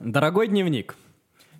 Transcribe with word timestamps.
Дорогой 0.00 0.46
дневник, 0.46 0.94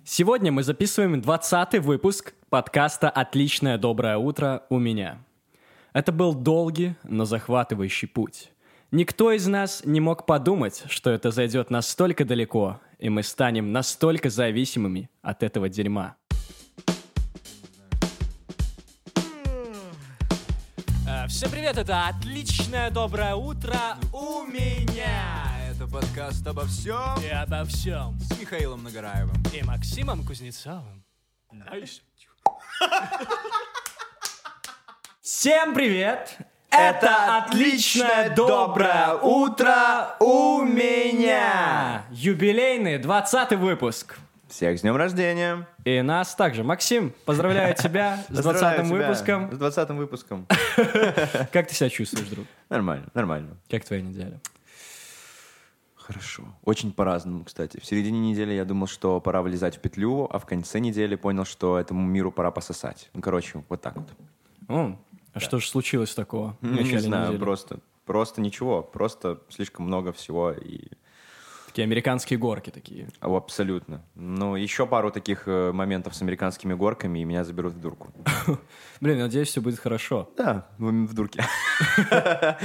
сегодня 0.05 0.49
мы 0.49 0.63
записываем 0.63 1.19
20 1.19 1.79
выпуск 1.79 2.33
подкаста 2.49 3.09
«Отличное 3.09 3.77
доброе 3.77 4.15
утро» 4.15 4.63
у 4.69 4.79
меня. 4.79 5.17
Это 5.91 6.13
был 6.13 6.33
долгий, 6.33 6.95
но 7.03 7.25
захватывающий 7.25 8.07
путь. 8.07 8.53
Никто 8.91 9.33
из 9.33 9.45
нас 9.45 9.81
не 9.83 9.99
мог 9.99 10.25
подумать, 10.25 10.83
что 10.87 11.09
это 11.09 11.31
зайдет 11.31 11.69
настолько 11.69 12.23
далеко, 12.23 12.79
и 12.97 13.09
мы 13.09 13.23
станем 13.23 13.73
настолько 13.73 14.29
зависимыми 14.29 15.09
от 15.21 15.43
этого 15.43 15.67
дерьма. 15.67 16.15
Э, 21.05 21.27
Всем 21.27 21.51
привет, 21.51 21.77
это 21.77 22.07
отличное 22.07 22.89
доброе 22.89 23.35
утро 23.35 23.97
у 24.13 24.43
меня. 24.43 25.48
Это 25.79 25.87
подкаст 25.87 26.45
обо 26.45 26.65
всем 26.65 27.23
И 27.23 27.29
обо 27.29 27.63
всем. 27.63 28.19
с 28.19 28.37
Михаилом 28.37 28.83
Нагораевым. 28.83 29.35
И 29.53 29.63
Максимом 29.63 30.25
Кузнецовым. 30.25 31.05
Всем 35.21 35.73
привет! 35.73 36.37
Это 36.69 37.37
отличное 37.37 38.35
доброе 38.35 39.13
утро 39.21 40.17
у 40.19 40.63
меня! 40.63 42.03
Юбилейный 42.11 42.97
20 42.97 43.53
выпуск. 43.53 44.17
Всех 44.49 44.79
с 44.79 44.81
днем 44.81 44.97
рождения! 44.97 45.65
И 45.85 46.01
нас 46.01 46.35
также. 46.35 46.65
Максим, 46.65 47.13
поздравляю 47.23 47.73
тебя 47.77 48.25
с 48.27 48.33
20 48.33 48.43
Поздравляю 48.43 48.85
тебя 48.85 48.97
выпуском. 48.97 49.51
С 49.53 49.57
20 49.57 49.89
выпуском. 49.91 50.45
Как 51.53 51.69
ты 51.69 51.73
себя 51.73 51.89
чувствуешь, 51.89 52.27
друг? 52.27 52.47
Нормально, 52.67 53.07
нормально. 53.13 53.55
Как 53.69 53.85
твоя 53.85 54.01
неделя? 54.01 54.41
Хорошо. 56.09 56.43
Очень 56.65 56.91
по-разному, 56.91 57.43
кстати. 57.43 57.79
В 57.79 57.85
середине 57.85 58.31
недели 58.31 58.51
я 58.53 58.65
думал, 58.65 58.87
что 58.87 59.21
пора 59.21 59.43
вылезать 59.43 59.77
в 59.77 59.79
петлю, 59.79 60.27
а 60.31 60.39
в 60.39 60.45
конце 60.47 60.79
недели 60.79 61.15
понял, 61.15 61.45
что 61.45 61.77
этому 61.77 62.03
миру 62.03 62.31
пора 62.31 62.49
пососать. 62.49 63.11
Ну, 63.13 63.21
короче, 63.21 63.63
вот 63.69 63.81
так 63.81 63.95
вот. 63.95 64.07
О, 64.67 64.97
а 65.33 65.39
что 65.39 65.59
же 65.59 65.67
случилось 65.67 66.15
такого 66.15 66.57
Ну, 66.61 66.81
Не 66.81 66.97
знаю, 66.97 67.27
недели? 67.27 67.39
просто, 67.39 67.79
просто 68.05 68.41
ничего. 68.41 68.81
Просто 68.81 69.39
слишком 69.49 69.85
много 69.85 70.11
всего 70.11 70.51
и 70.51 70.87
Такие 71.67 71.83
американские 71.83 72.39
горки 72.39 72.71
такие. 72.71 73.09
А, 73.21 73.27
Абсолютно. 73.37 74.01
Ну, 74.15 74.55
еще 74.55 74.87
пару 74.87 75.11
таких 75.11 75.43
э, 75.47 75.71
моментов 75.71 76.15
с 76.15 76.21
американскими 76.23 76.73
горками, 76.73 77.19
и 77.19 77.23
меня 77.23 77.43
заберут 77.43 77.73
в 77.73 77.79
дурку. 77.79 78.11
Блин, 79.01 79.19
надеюсь, 79.19 79.49
все 79.49 79.61
будет 79.61 79.77
хорошо. 79.77 80.27
Да, 80.35 80.67
в 80.79 81.13
дурке. 81.13 81.45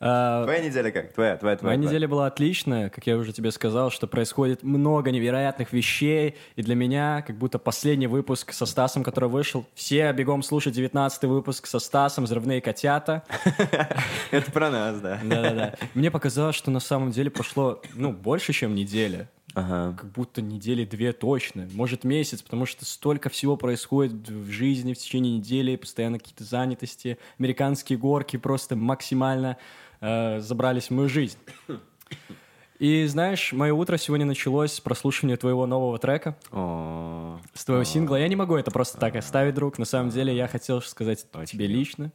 А, 0.00 0.44
Твоя 0.44 0.60
неделя 0.60 0.90
как? 0.90 1.12
Твоя, 1.12 1.36
твоя, 1.36 1.56
твоя. 1.56 1.70
Моя 1.70 1.76
твоя. 1.76 1.76
неделя 1.76 2.08
была 2.08 2.26
отличная, 2.26 2.88
как 2.90 3.06
я 3.06 3.16
уже 3.16 3.32
тебе 3.32 3.50
сказал, 3.50 3.90
что 3.90 4.06
происходит 4.06 4.62
много 4.62 5.10
невероятных 5.10 5.72
вещей, 5.72 6.36
и 6.56 6.62
для 6.62 6.74
меня 6.74 7.22
как 7.26 7.36
будто 7.36 7.58
последний 7.58 8.06
выпуск 8.06 8.52
со 8.52 8.66
Стасом, 8.66 9.02
который 9.04 9.28
вышел, 9.28 9.66
все 9.74 10.12
бегом 10.12 10.42
слушать 10.42 10.74
19 10.74 11.24
выпуск 11.24 11.66
со 11.66 11.78
Стасом 11.78 12.24
«Взрывные 12.24 12.60
котята». 12.60 13.22
Это 14.30 14.50
про 14.50 14.70
нас, 14.70 15.00
да. 15.00 15.18
Да-да-да. 15.22 15.74
Мне 15.94 16.10
показалось, 16.10 16.56
что 16.56 16.70
на 16.70 16.80
самом 16.80 17.10
деле 17.10 17.30
прошло, 17.30 17.80
ну, 17.94 18.12
больше, 18.12 18.52
чем 18.52 18.74
неделя. 18.74 19.28
Ага. 19.54 19.96
Как 19.96 20.10
будто 20.10 20.42
недели 20.42 20.84
две 20.84 21.12
точно, 21.12 21.68
может 21.72 22.04
месяц, 22.04 22.42
потому 22.42 22.66
что 22.66 22.84
столько 22.84 23.28
всего 23.28 23.56
происходит 23.56 24.28
в 24.28 24.50
жизни 24.50 24.94
в 24.94 24.98
течение 24.98 25.38
недели, 25.38 25.76
постоянно 25.76 26.18
какие-то 26.18 26.44
занятости, 26.44 27.18
американские 27.38 27.98
горки 27.98 28.36
просто 28.36 28.74
максимально 28.74 29.56
э, 30.00 30.40
забрались 30.40 30.88
в 30.88 30.90
мою 30.90 31.08
жизнь. 31.08 31.38
И 32.80 33.06
знаешь, 33.06 33.52
мое 33.52 33.72
утро 33.72 33.96
сегодня 33.96 34.26
началось 34.26 34.72
с 34.72 34.80
прослушивания 34.80 35.36
твоего 35.36 35.64
нового 35.64 35.98
трека, 35.98 36.36
с 36.50 37.64
твоего 37.64 37.84
сингла. 37.84 38.16
Я 38.16 38.26
не 38.26 38.34
могу 38.34 38.56
это 38.56 38.72
просто 38.72 38.98
так 38.98 39.14
оставить, 39.14 39.54
друг. 39.54 39.78
На 39.78 39.84
самом 39.84 40.10
деле 40.10 40.34
я 40.34 40.48
хотел 40.48 40.82
сказать 40.82 41.24
тебе 41.46 41.68
лично. 41.68 42.10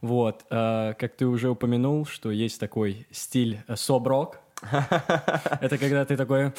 Вот, 0.00 0.44
э, 0.50 0.94
как 0.96 1.16
ты 1.16 1.26
уже 1.26 1.50
упомянул, 1.50 2.06
что 2.06 2.30
есть 2.30 2.60
такой 2.60 3.08
стиль 3.10 3.62
э, 3.66 3.74
соб-рок. 3.74 4.38
Это 4.62 5.78
когда 5.78 6.04
ты 6.04 6.16
такой... 6.16 6.52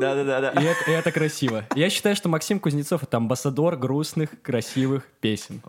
Да-да-да. 0.00 0.50
И 0.52 0.64
это, 0.64 0.90
и 0.90 0.94
это 0.94 1.12
красиво. 1.12 1.64
Я 1.74 1.90
считаю, 1.90 2.16
что 2.16 2.28
Максим 2.28 2.58
Кузнецов— 2.58 3.02
это 3.04 3.18
амбассадор 3.18 3.76
грустных, 3.76 4.30
красивых 4.40 5.06
песен. 5.20 5.60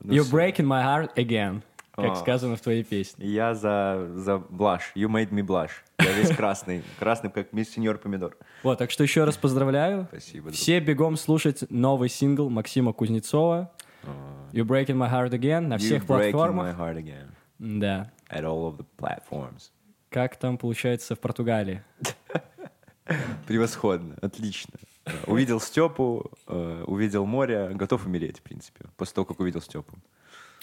Ну, 0.00 0.14
You're 0.14 0.30
breaking 0.30 0.66
my 0.66 0.82
heart 0.84 1.10
again, 1.16 1.62
как 1.96 2.16
сказано 2.16 2.56
в 2.56 2.60
твоей 2.60 2.84
песне. 2.84 3.26
Я 3.26 3.54
за, 3.54 4.08
за 4.14 4.38
блаш. 4.38 4.92
You 4.94 5.08
made 5.08 5.30
me 5.30 5.42
blush. 5.42 5.70
Я 5.98 6.12
весь 6.12 6.34
красный. 6.34 6.82
Красный, 6.98 7.30
как 7.30 7.52
мисс 7.52 7.70
сеньор 7.70 7.98
помидор. 7.98 8.36
Вот, 8.62 8.78
так 8.78 8.90
что 8.90 9.02
еще 9.02 9.24
раз 9.24 9.36
поздравляю. 9.36 10.06
Спасибо. 10.10 10.50
Все 10.52 10.78
бегом 10.80 11.16
слушать 11.16 11.64
новый 11.70 12.08
сингл 12.08 12.48
Максима 12.48 12.92
Кузнецова 12.92 13.70
You're 14.52 14.64
breaking 14.64 14.96
my 14.96 15.10
heart 15.10 15.30
again 15.32 15.62
на 15.66 15.78
всех 15.78 16.04
breaking 16.04 16.30
платформах. 16.32 16.66
my 16.68 16.78
heart 16.78 16.96
again. 16.96 17.28
Да. 17.58 18.10
At 18.30 18.44
all 18.44 18.66
of 18.66 18.78
the 18.78 18.86
platforms. 18.96 19.70
Как 20.10 20.36
там 20.36 20.58
получается 20.58 21.14
в 21.14 21.20
Португалии? 21.20 21.82
Превосходно, 23.46 24.16
отлично. 24.20 24.74
Увидел 25.26 25.60
Степу, 25.60 26.30
э, 26.46 26.84
увидел 26.86 27.26
море, 27.26 27.70
готов 27.70 28.06
умереть, 28.06 28.38
в 28.38 28.42
принципе, 28.42 28.86
после 28.96 29.14
того, 29.14 29.24
как 29.24 29.40
увидел 29.40 29.60
Степу. 29.60 29.96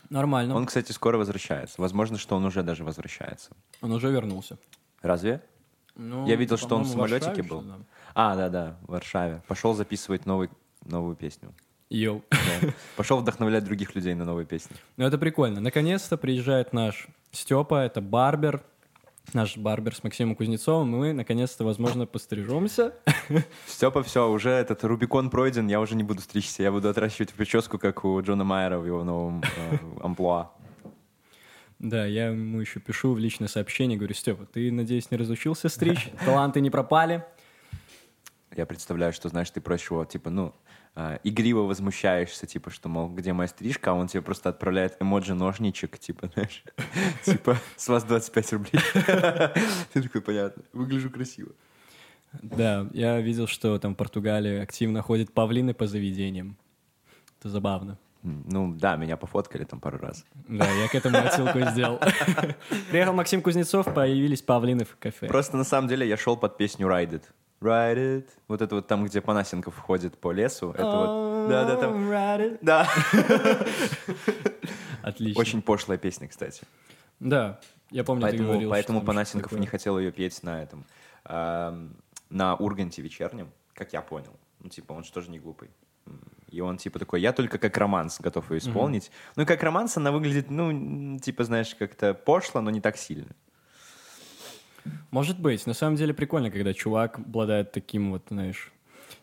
Нормально. 0.09 0.53
Он, 0.53 0.61
Он, 0.61 0.65
кстати, 0.67 0.91
скоро 0.91 1.17
возвращается. 1.17 1.81
Возможно, 1.81 2.17
что 2.17 2.35
он 2.35 2.45
уже 2.45 2.61
даже 2.61 2.83
возвращается. 2.83 3.51
уже 3.81 4.11
вернулся. 4.11 4.57
Разве? 5.01 5.41
Ну, 5.95 6.27
Я 6.27 6.35
видел, 6.35 6.57
что 6.57 6.75
он 6.75 6.83
в 6.83 6.87
самолетике 6.87 7.41
был. 7.41 7.63
А, 8.13 8.35
да-да, 8.35 8.77
в 8.83 8.91
Варшаве. 8.91 9.41
Пошел 9.47 9.73
записывать 9.73 10.25
новый, 10.25 10.49
новую 10.85 11.15
песню. 11.15 11.49
да. 11.49 11.63
Йоу. 11.89 12.23
Да. 12.31 12.73
Пошел 12.97 13.19
вдохновлять 13.19 13.63
других 13.63 13.95
людей 13.95 14.13
на 14.13 14.25
новые 14.25 14.45
песни. 14.45 14.75
Ну, 14.97 15.05
это 15.05 15.17
прикольно. 15.17 15.61
Наконец-то 15.61 16.17
приезжает 16.17 16.73
наш 16.73 17.07
Степа, 17.31 17.75
это 17.83 18.01
барбер, 18.01 18.63
наш 19.33 19.57
барбер 19.57 19.95
с 19.95 20.03
Максимом 20.03 20.35
Кузнецовым, 20.35 20.95
и 20.95 20.97
мы, 20.97 21.13
наконец-то, 21.13 21.63
возможно, 21.63 22.05
пострижемся. 22.05 22.93
Степа, 23.65 24.03
все, 24.03 24.29
уже 24.29 24.49
этот 24.49 24.83
Рубикон 24.83 25.29
пройден, 25.29 25.67
я 25.67 25.79
уже 25.79 25.95
не 25.95 26.03
буду 26.03 26.21
стричься, 26.21 26.63
я 26.63 26.71
буду 26.71 26.89
отращивать 26.89 27.33
прическу, 27.33 27.77
как 27.77 28.05
у 28.05 28.21
Джона 28.21 28.43
Майера 28.43 28.79
в 28.79 28.85
его 28.85 29.03
новом 29.03 29.41
э, 29.41 29.77
амплуа. 30.01 30.51
Да, 31.79 32.05
я 32.05 32.29
ему 32.29 32.59
еще 32.59 32.79
пишу 32.79 33.13
в 33.13 33.19
личное 33.19 33.47
сообщение, 33.47 33.97
говорю, 33.97 34.15
Степа, 34.15 34.45
ты, 34.45 34.71
надеюсь, 34.71 35.11
не 35.11 35.17
разучился 35.17 35.69
стричь? 35.69 36.09
Таланты 36.25 36.59
не 36.59 36.71
пропали? 36.71 37.23
Я 38.55 38.65
представляю, 38.65 39.13
что, 39.13 39.29
знаешь, 39.29 39.51
ты 39.51 39.61
просишь 39.61 39.91
его, 39.91 40.03
типа, 40.03 40.31
ну, 40.31 40.53
э, 40.97 41.19
игриво 41.23 41.61
возмущаешься, 41.61 42.47
типа, 42.47 42.71
что, 42.71 42.89
мол, 42.89 43.09
где 43.09 43.31
моя 43.31 43.47
стрижка, 43.47 43.91
а 43.91 43.93
он 43.93 44.07
тебе 44.07 44.21
просто 44.21 44.49
отправляет 44.49 44.97
эмоджи 44.99 45.35
ножничек, 45.35 45.99
типа, 45.99 46.29
знаешь, 46.33 46.63
типа, 47.23 47.57
с 47.75 47.87
вас 47.87 48.03
25 48.03 48.53
рублей. 48.53 48.81
Ты 49.93 50.01
такой, 50.01 50.21
понятно, 50.21 50.63
выгляжу 50.73 51.09
красиво. 51.09 51.51
Да, 52.33 52.87
я 52.93 53.21
видел, 53.21 53.47
что 53.47 53.77
там 53.79 53.93
в 53.93 53.97
Португалии 53.97 54.59
активно 54.59 55.01
ходят 55.01 55.31
павлины 55.31 55.73
по 55.73 55.87
заведениям. 55.87 56.57
Это 57.39 57.49
забавно. 57.49 57.97
Ну, 58.23 58.73
да, 58.73 58.97
меня 58.97 59.15
пофоткали 59.15 59.63
там 59.63 59.79
пару 59.79 59.99
раз. 59.99 60.25
Да, 60.47 60.69
я 60.69 60.87
к 60.87 60.95
этому 60.95 61.17
отсылку 61.17 61.59
сделал. 61.71 62.01
Приехал 62.89 63.13
Максим 63.13 63.41
Кузнецов, 63.41 63.93
появились 63.93 64.41
павлины 64.41 64.83
в 64.83 64.97
кафе. 64.97 65.27
Просто, 65.27 65.55
на 65.55 65.63
самом 65.63 65.87
деле, 65.87 66.07
я 66.07 66.17
шел 66.17 66.35
под 66.35 66.57
песню 66.57 66.87
Ride 66.87 67.11
It. 67.11 67.23
Ride 67.61 67.95
It. 67.95 68.29
Вот 68.47 68.61
это 68.61 68.75
вот 68.75 68.87
там, 68.87 69.05
где 69.05 69.21
Панасенков 69.21 69.77
ходит 69.77 70.17
по 70.17 70.31
лесу. 70.31 70.71
Это 70.71 70.85
вот... 70.85 71.49
Да, 71.49 71.65
да, 71.65 71.77
там... 71.77 72.57
Да. 72.61 72.87
Отлично. 75.01 75.39
Очень 75.39 75.61
пошлая 75.61 75.97
песня, 75.97 76.27
кстати. 76.27 76.63
Да, 77.19 77.59
я 77.91 78.03
помню, 78.03 78.21
ты 78.21 78.27
Поэтому, 78.29 78.49
говорил. 78.49 78.69
поэтому 78.69 79.01
Панасенков 79.01 79.53
не 79.53 79.65
хотел 79.65 79.97
ее 79.97 80.11
петь 80.11 80.43
на 80.43 80.61
этом, 80.61 80.85
эм, 81.25 81.95
на 82.29 82.55
Урганте 82.55 83.01
вечернем, 83.01 83.51
как 83.73 83.93
я 83.93 84.01
понял. 84.01 84.33
Ну, 84.59 84.69
типа, 84.69 84.93
он 84.93 85.03
же 85.03 85.11
тоже 85.11 85.31
не 85.31 85.39
глупый. 85.39 85.69
И 86.49 86.61
он, 86.61 86.77
типа, 86.77 86.99
такой, 86.99 87.21
я 87.21 87.33
только 87.33 87.57
как 87.57 87.77
романс 87.77 88.19
готов 88.19 88.49
ее 88.51 88.59
исполнить. 88.59 89.11
Ну, 89.35 89.43
и 89.43 89.45
как 89.45 89.61
романс 89.63 89.97
она 89.97 90.11
выглядит, 90.11 90.49
ну, 90.49 91.19
типа, 91.19 91.43
знаешь, 91.43 91.75
как-то 91.75 92.13
пошло, 92.13 92.61
но 92.61 92.69
не 92.69 92.81
так 92.81 92.97
сильно. 92.97 93.35
Может 95.11 95.39
быть. 95.39 95.65
На 95.67 95.73
самом 95.73 95.95
деле 95.95 96.13
прикольно, 96.13 96.51
когда 96.51 96.73
чувак 96.73 97.19
обладает 97.19 97.71
таким 97.71 98.11
вот, 98.11 98.23
знаешь, 98.29 98.71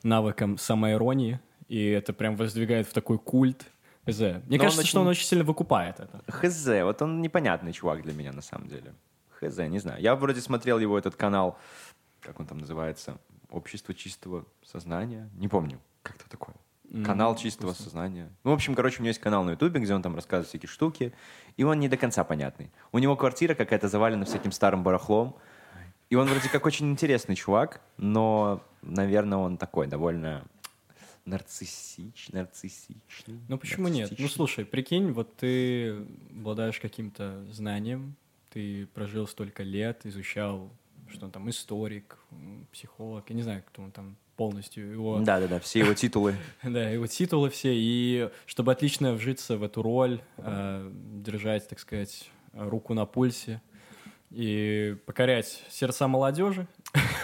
навыком 0.03 0.59
самоиронии, 0.59 1.41
и 1.69 1.87
это 1.87 2.13
прям 2.13 2.37
воздвигает 2.37 2.87
в 2.87 2.93
такой 2.93 3.19
культ. 3.19 3.65
Хз. 4.07 4.21
Мне 4.21 4.33
Но 4.49 4.55
он 4.55 4.59
кажется, 4.59 4.87
что 4.87 5.01
он 5.01 5.07
очень- 5.07 5.21
очень 5.21 5.29
сильно 5.29 5.45
выкупает 5.45 5.99
это. 5.99 6.21
Хз, 6.31 6.67
вот 6.83 7.01
он 7.03 7.23
непонятный 7.23 7.73
чувак 7.73 8.03
для 8.03 8.13
меня, 8.13 8.33
на 8.33 8.43
самом 8.43 8.69
деле. 8.69 8.93
Хз, 9.41 9.57
не 9.59 9.79
знаю. 9.79 10.03
Я 10.03 10.15
вроде 10.15 10.41
смотрел 10.41 10.79
его 10.79 10.99
этот 10.99 11.17
канал, 11.17 11.59
как 12.21 12.39
он 12.39 12.47
там 12.47 12.59
называется, 12.59 13.17
«Общество 13.51 13.95
чистого 13.95 14.45
сознания». 14.63 15.31
Не 15.37 15.49
помню, 15.49 15.79
как-то 16.03 16.29
такое. 16.29 16.55
Канал 17.05 17.35
чистого 17.35 17.73
сознания. 17.73 18.31
Ну, 18.45 18.51
в 18.51 18.55
общем, 18.55 18.75
короче, 18.75 18.99
у 18.99 19.01
него 19.01 19.09
есть 19.09 19.21
канал 19.21 19.43
на 19.43 19.53
Ютубе, 19.53 19.81
где 19.81 19.95
он 19.95 20.03
там 20.03 20.15
рассказывает 20.15 20.49
всякие 20.49 20.69
штуки, 20.69 21.13
и 21.57 21.65
он 21.65 21.81
не 21.81 21.89
до 21.89 21.97
конца 21.97 22.23
понятный. 22.25 22.71
У 22.93 22.99
него 22.99 23.17
квартира 23.17 23.55
какая-то 23.55 23.89
завалена 23.89 24.27
всяким 24.27 24.53
старым 24.53 24.83
барахлом, 24.85 25.35
И 26.11 26.17
он 26.17 26.29
вроде 26.29 26.49
как 26.49 26.67
очень 26.67 26.91
интересный 26.91 27.35
чувак, 27.35 27.81
но, 27.97 28.63
наверное, 28.83 29.39
он 29.39 29.57
такой 29.57 29.87
довольно 29.87 30.45
нарциссич, 31.25 32.29
нарциссичный. 32.31 33.41
Ну 33.49 33.59
почему 33.59 33.89
нет? 33.89 34.13
Ну 34.19 34.29
слушай, 34.29 34.65
прикинь, 34.65 35.13
вот 35.13 35.35
ты 35.37 36.07
обладаешь 36.31 36.79
каким-то 36.79 37.45
знанием, 37.51 38.17
ты 38.53 38.87
прожил 38.95 39.27
столько 39.27 39.63
лет, 39.63 40.05
изучал, 40.05 40.71
что 41.09 41.27
он 41.27 41.33
там 41.33 41.49
историк, 41.49 42.19
психолог, 42.73 43.25
я 43.31 43.37
не 43.37 43.43
знаю, 43.43 43.63
кто 43.67 43.83
он 43.83 43.91
там 43.91 44.17
полностью 44.37 44.91
его... 44.91 45.21
Да-да-да, 45.21 45.61
все 45.61 45.81
его 45.81 45.95
титулы. 45.95 46.35
Да, 46.63 46.89
его 46.89 47.07
титулы 47.07 47.51
все, 47.51 47.73
и 47.73 48.31
чтобы 48.47 48.73
отлично 48.73 49.15
вжиться 49.15 49.57
в 49.57 49.63
эту 49.63 49.81
роль, 49.81 50.21
э, 50.39 50.91
держать, 51.25 51.69
так 51.69 51.79
сказать, 51.79 52.31
руку 52.53 52.95
на 52.95 53.07
пульсе 53.07 53.63
и 54.35 54.97
покорять 55.07 55.63
сердца 55.71 56.09
молодежи, 56.09 56.67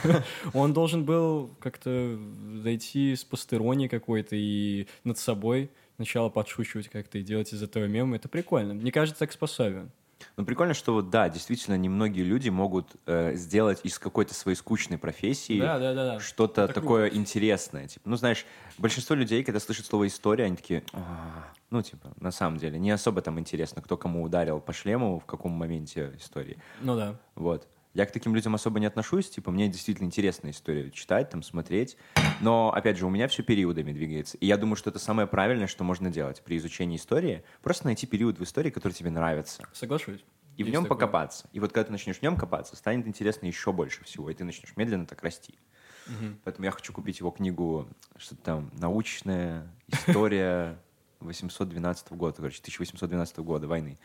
он 0.54 0.72
должен 0.72 1.04
был 1.04 1.50
как-то 1.60 2.18
зайти 2.62 3.16
с 3.16 3.24
постеронии 3.24 3.88
какой-то 3.88 4.36
и 4.36 4.86
над 5.04 5.18
собой 5.18 5.70
сначала 5.96 6.28
подшучивать 6.30 6.88
как-то 6.88 7.18
и 7.18 7.22
делать 7.22 7.52
из 7.52 7.62
этого 7.62 7.86
мем. 7.86 8.14
Это 8.14 8.28
прикольно. 8.28 8.74
Мне 8.74 8.90
кажется, 8.90 9.18
так 9.18 9.32
способен. 9.32 9.90
Ну, 10.36 10.44
прикольно, 10.44 10.74
что 10.74 10.94
вот, 10.94 11.10
да, 11.10 11.28
действительно, 11.28 11.76
немногие 11.76 12.24
люди 12.24 12.48
могут 12.48 12.86
э, 13.06 13.34
сделать 13.34 13.80
из 13.84 13.98
какой-то 13.98 14.34
своей 14.34 14.56
скучной 14.56 14.98
профессии 14.98 15.58
Да, 15.58 15.78
да, 15.78 15.94
да, 15.94 16.04
да. 16.14 16.20
что-то 16.20 16.68
такое 16.68 17.08
интересное. 17.08 17.88
Типа, 17.88 18.08
ну, 18.08 18.16
знаешь, 18.16 18.46
большинство 18.78 19.16
людей, 19.16 19.42
когда 19.44 19.60
слышат 19.60 19.86
слово 19.86 20.06
«история», 20.06 20.44
они 20.44 20.56
такие, 20.56 20.82
«А». 20.92 21.52
ну, 21.70 21.82
типа, 21.82 22.12
на 22.20 22.30
самом 22.30 22.58
деле, 22.58 22.78
не 22.78 22.90
особо 22.90 23.20
там 23.22 23.38
интересно, 23.38 23.80
кто 23.82 23.96
кому 23.96 24.22
ударил 24.22 24.60
по 24.60 24.72
шлему, 24.72 25.18
в 25.20 25.24
каком 25.24 25.52
моменте 25.52 26.12
истории. 26.18 26.58
Ну 26.80 26.96
да. 26.96 27.18
Вот. 27.34 27.68
Я 27.92 28.06
к 28.06 28.12
таким 28.12 28.36
людям 28.36 28.54
особо 28.54 28.78
не 28.78 28.86
отношусь, 28.86 29.28
типа, 29.30 29.50
мне 29.50 29.66
действительно 29.68 30.06
интересно 30.06 30.50
историю 30.50 30.90
читать, 30.90 31.30
там, 31.30 31.42
смотреть. 31.42 31.96
Но, 32.40 32.72
опять 32.72 32.96
же, 32.96 33.06
у 33.06 33.10
меня 33.10 33.26
все 33.26 33.42
периодами 33.42 33.92
двигается. 33.92 34.36
И 34.36 34.46
я 34.46 34.56
думаю, 34.56 34.76
что 34.76 34.90
это 34.90 35.00
самое 35.00 35.26
правильное, 35.26 35.66
что 35.66 35.82
можно 35.82 36.08
делать 36.10 36.40
при 36.42 36.56
изучении 36.56 36.96
истории. 36.96 37.42
Просто 37.62 37.86
найти 37.86 38.06
период 38.06 38.38
в 38.38 38.44
истории, 38.44 38.70
который 38.70 38.92
тебе 38.92 39.10
нравится. 39.10 39.64
Соглашусь. 39.72 40.24
И 40.56 40.62
в 40.62 40.66
Есть 40.66 40.74
нем 40.74 40.84
такое. 40.84 40.98
покопаться. 40.98 41.48
И 41.52 41.58
вот 41.58 41.72
когда 41.72 41.86
ты 41.86 41.92
начнешь 41.92 42.18
в 42.18 42.22
нем 42.22 42.36
копаться, 42.36 42.76
станет 42.76 43.06
интересно 43.08 43.46
еще 43.46 43.72
больше 43.72 44.04
всего. 44.04 44.30
И 44.30 44.34
ты 44.34 44.44
начнешь 44.44 44.72
медленно 44.76 45.06
так 45.06 45.22
расти. 45.22 45.58
Мгм. 46.06 46.38
Поэтому 46.44 46.64
я 46.66 46.70
хочу 46.70 46.92
купить 46.92 47.18
его 47.20 47.30
книгу, 47.30 47.88
что-то 48.16 48.42
там, 48.42 48.70
научная 48.78 49.66
история 49.88 50.78
812 51.20 52.12
года, 52.12 52.36
короче, 52.36 52.60
1812 52.60 53.38
года 53.38 53.66
войны. 53.66 53.98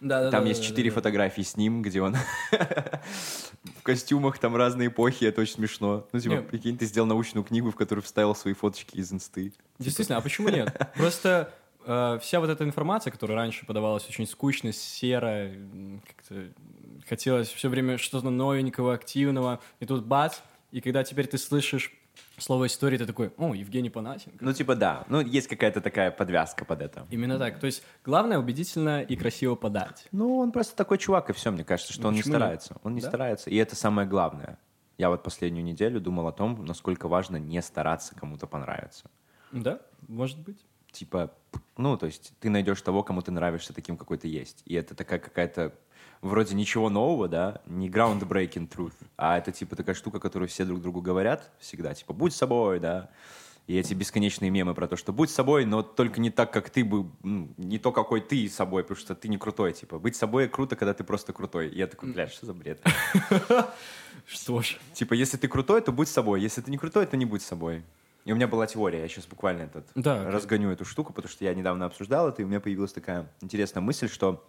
Да, 0.00 0.24
да, 0.24 0.30
Там 0.32 0.42
да, 0.42 0.48
есть 0.48 0.64
четыре 0.64 0.90
да, 0.90 0.94
да. 0.94 1.00
фотографии 1.00 1.42
с 1.42 1.56
ним, 1.56 1.80
где 1.80 2.02
он 2.02 2.16
в 3.78 3.82
костюмах, 3.82 4.38
там 4.38 4.56
разные 4.56 4.88
эпохи, 4.88 5.24
это 5.26 5.40
очень 5.40 5.54
смешно. 5.54 6.08
Ну, 6.12 6.18
типа, 6.18 6.32
Не. 6.32 6.42
прикинь, 6.42 6.76
ты 6.76 6.86
сделал 6.86 7.06
научную 7.06 7.44
книгу, 7.44 7.70
в 7.70 7.76
которую 7.76 8.02
вставил 8.02 8.34
свои 8.34 8.52
фоточки 8.52 8.96
из 8.96 9.12
инсты. 9.12 9.52
Действительно, 9.78 10.18
а 10.18 10.20
почему 10.20 10.48
нет? 10.48 10.90
Просто 10.96 11.54
э, 11.86 12.18
вся 12.20 12.40
вот 12.40 12.50
эта 12.50 12.64
информация, 12.64 13.12
которая 13.12 13.36
раньше 13.36 13.64
подавалась 13.64 14.08
очень 14.08 14.26
скучно, 14.26 14.72
серо, 14.72 15.52
как-то 16.04 16.48
хотелось 17.08 17.48
все 17.48 17.68
время 17.68 17.96
что-то 17.96 18.30
новенького, 18.30 18.94
активного, 18.94 19.60
и 19.78 19.86
тут 19.86 20.04
бац, 20.04 20.38
и 20.72 20.80
когда 20.80 21.04
теперь 21.04 21.28
ты 21.28 21.38
слышишь 21.38 21.92
слово 22.42 22.66
истории, 22.66 22.98
ты 22.98 23.06
такой, 23.06 23.32
о, 23.36 23.54
Евгений 23.54 23.90
Панасенко. 23.90 24.44
Ну, 24.44 24.52
типа, 24.52 24.74
да. 24.74 25.04
Ну, 25.08 25.20
есть 25.20 25.48
какая-то 25.48 25.80
такая 25.80 26.10
подвязка 26.10 26.64
под 26.64 26.82
это. 26.82 27.06
Именно 27.10 27.38
так. 27.38 27.58
То 27.60 27.66
есть 27.66 27.82
главное 28.04 28.38
убедительно 28.38 29.02
и 29.02 29.16
красиво 29.16 29.54
подать. 29.54 30.06
Ну, 30.12 30.38
он 30.38 30.52
просто 30.52 30.76
такой 30.76 30.98
чувак, 30.98 31.30
и 31.30 31.32
все, 31.32 31.50
мне 31.50 31.64
кажется, 31.64 31.92
что 31.92 32.02
Ну, 32.02 32.08
он 32.08 32.14
не 32.14 32.22
старается. 32.22 32.76
Он 32.82 32.94
не 32.94 33.00
Да? 33.00 33.08
старается, 33.08 33.50
и 33.50 33.56
это 33.56 33.76
самое 33.76 34.06
главное. 34.08 34.58
Я 34.98 35.08
вот 35.08 35.22
последнюю 35.22 35.64
неделю 35.64 36.00
думал 36.00 36.26
о 36.28 36.32
том, 36.32 36.64
насколько 36.64 37.08
важно 37.08 37.36
не 37.36 37.60
стараться 37.62 38.14
кому-то 38.14 38.46
понравиться. 38.46 39.10
Да, 39.50 39.80
может 40.06 40.38
быть. 40.38 40.58
Типа, 40.90 41.32
ну, 41.76 41.96
то 41.96 42.06
есть 42.06 42.34
ты 42.40 42.50
найдешь 42.50 42.82
того, 42.82 43.02
кому 43.02 43.22
ты 43.22 43.30
нравишься 43.30 43.72
таким, 43.72 43.96
какой 43.96 44.18
ты 44.18 44.28
есть. 44.28 44.62
И 44.66 44.74
это 44.74 44.94
такая 44.94 45.18
какая-то 45.18 45.72
вроде 46.22 46.54
ничего 46.54 46.88
нового, 46.88 47.28
да, 47.28 47.60
не 47.66 47.90
groundbreaking 47.90 48.68
truth, 48.68 48.94
а 49.16 49.36
это 49.38 49.52
типа 49.52 49.76
такая 49.76 49.94
штука, 49.94 50.20
которую 50.20 50.48
все 50.48 50.64
друг 50.64 50.80
другу 50.80 51.02
говорят 51.02 51.50
всегда, 51.58 51.92
типа, 51.92 52.12
будь 52.14 52.32
собой, 52.32 52.80
да, 52.80 53.10
и 53.68 53.78
эти 53.78 53.94
бесконечные 53.94 54.50
мемы 54.50 54.74
про 54.74 54.88
то, 54.88 54.96
что 54.96 55.12
будь 55.12 55.30
собой, 55.30 55.64
но 55.64 55.82
только 55.82 56.20
не 56.20 56.30
так, 56.30 56.52
как 56.52 56.68
ты 56.70 56.84
бы, 56.84 57.06
м, 57.22 57.54
не 57.56 57.78
то, 57.78 57.92
какой 57.92 58.20
ты 58.20 58.48
собой, 58.48 58.82
потому 58.82 58.98
что 58.98 59.14
ты 59.14 59.28
не 59.28 59.38
крутой, 59.38 59.72
типа, 59.72 59.98
быть 59.98 60.16
собой 60.16 60.48
круто, 60.48 60.74
когда 60.74 60.94
ты 60.94 61.04
просто 61.04 61.32
крутой. 61.32 61.68
И 61.68 61.78
я 61.78 61.86
такой, 61.86 62.12
блядь, 62.12 62.32
что 62.32 62.46
за 62.46 62.54
бред? 62.54 62.80
Что 64.26 64.62
ж. 64.62 64.78
Типа, 64.92 65.14
если 65.14 65.36
ты 65.36 65.48
крутой, 65.48 65.80
то 65.80 65.92
будь 65.92 66.08
собой, 66.08 66.40
если 66.40 66.60
ты 66.60 66.70
не 66.70 66.78
крутой, 66.78 67.06
то 67.06 67.16
не 67.16 67.24
будь 67.24 67.42
собой. 67.42 67.82
И 68.24 68.32
у 68.32 68.36
меня 68.36 68.46
была 68.46 68.66
теория, 68.66 69.00
я 69.00 69.08
сейчас 69.08 69.26
буквально 69.26 69.62
этот, 69.62 69.86
Да, 69.96 70.30
разгоню 70.30 70.70
эту 70.70 70.84
штуку, 70.84 71.12
потому 71.12 71.30
что 71.30 71.44
я 71.44 71.54
недавно 71.54 71.86
обсуждал 71.86 72.28
это, 72.28 72.42
и 72.42 72.44
у 72.44 72.48
меня 72.48 72.60
появилась 72.60 72.92
такая 72.92 73.28
интересная 73.40 73.80
мысль, 73.80 74.08
что 74.08 74.44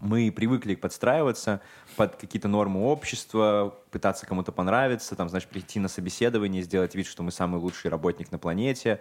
мы 0.00 0.32
привыкли 0.32 0.74
подстраиваться 0.74 1.60
под 1.96 2.16
какие-то 2.16 2.48
нормы 2.48 2.84
общества, 2.84 3.74
пытаться 3.92 4.26
кому-то 4.26 4.50
понравиться, 4.50 5.14
там, 5.14 5.28
знаешь, 5.28 5.46
прийти 5.46 5.78
на 5.78 5.88
собеседование, 5.88 6.62
сделать 6.62 6.94
вид, 6.94 7.06
что 7.06 7.22
мы 7.22 7.30
самый 7.30 7.60
лучший 7.60 7.90
работник 7.90 8.32
на 8.32 8.38
планете. 8.38 9.00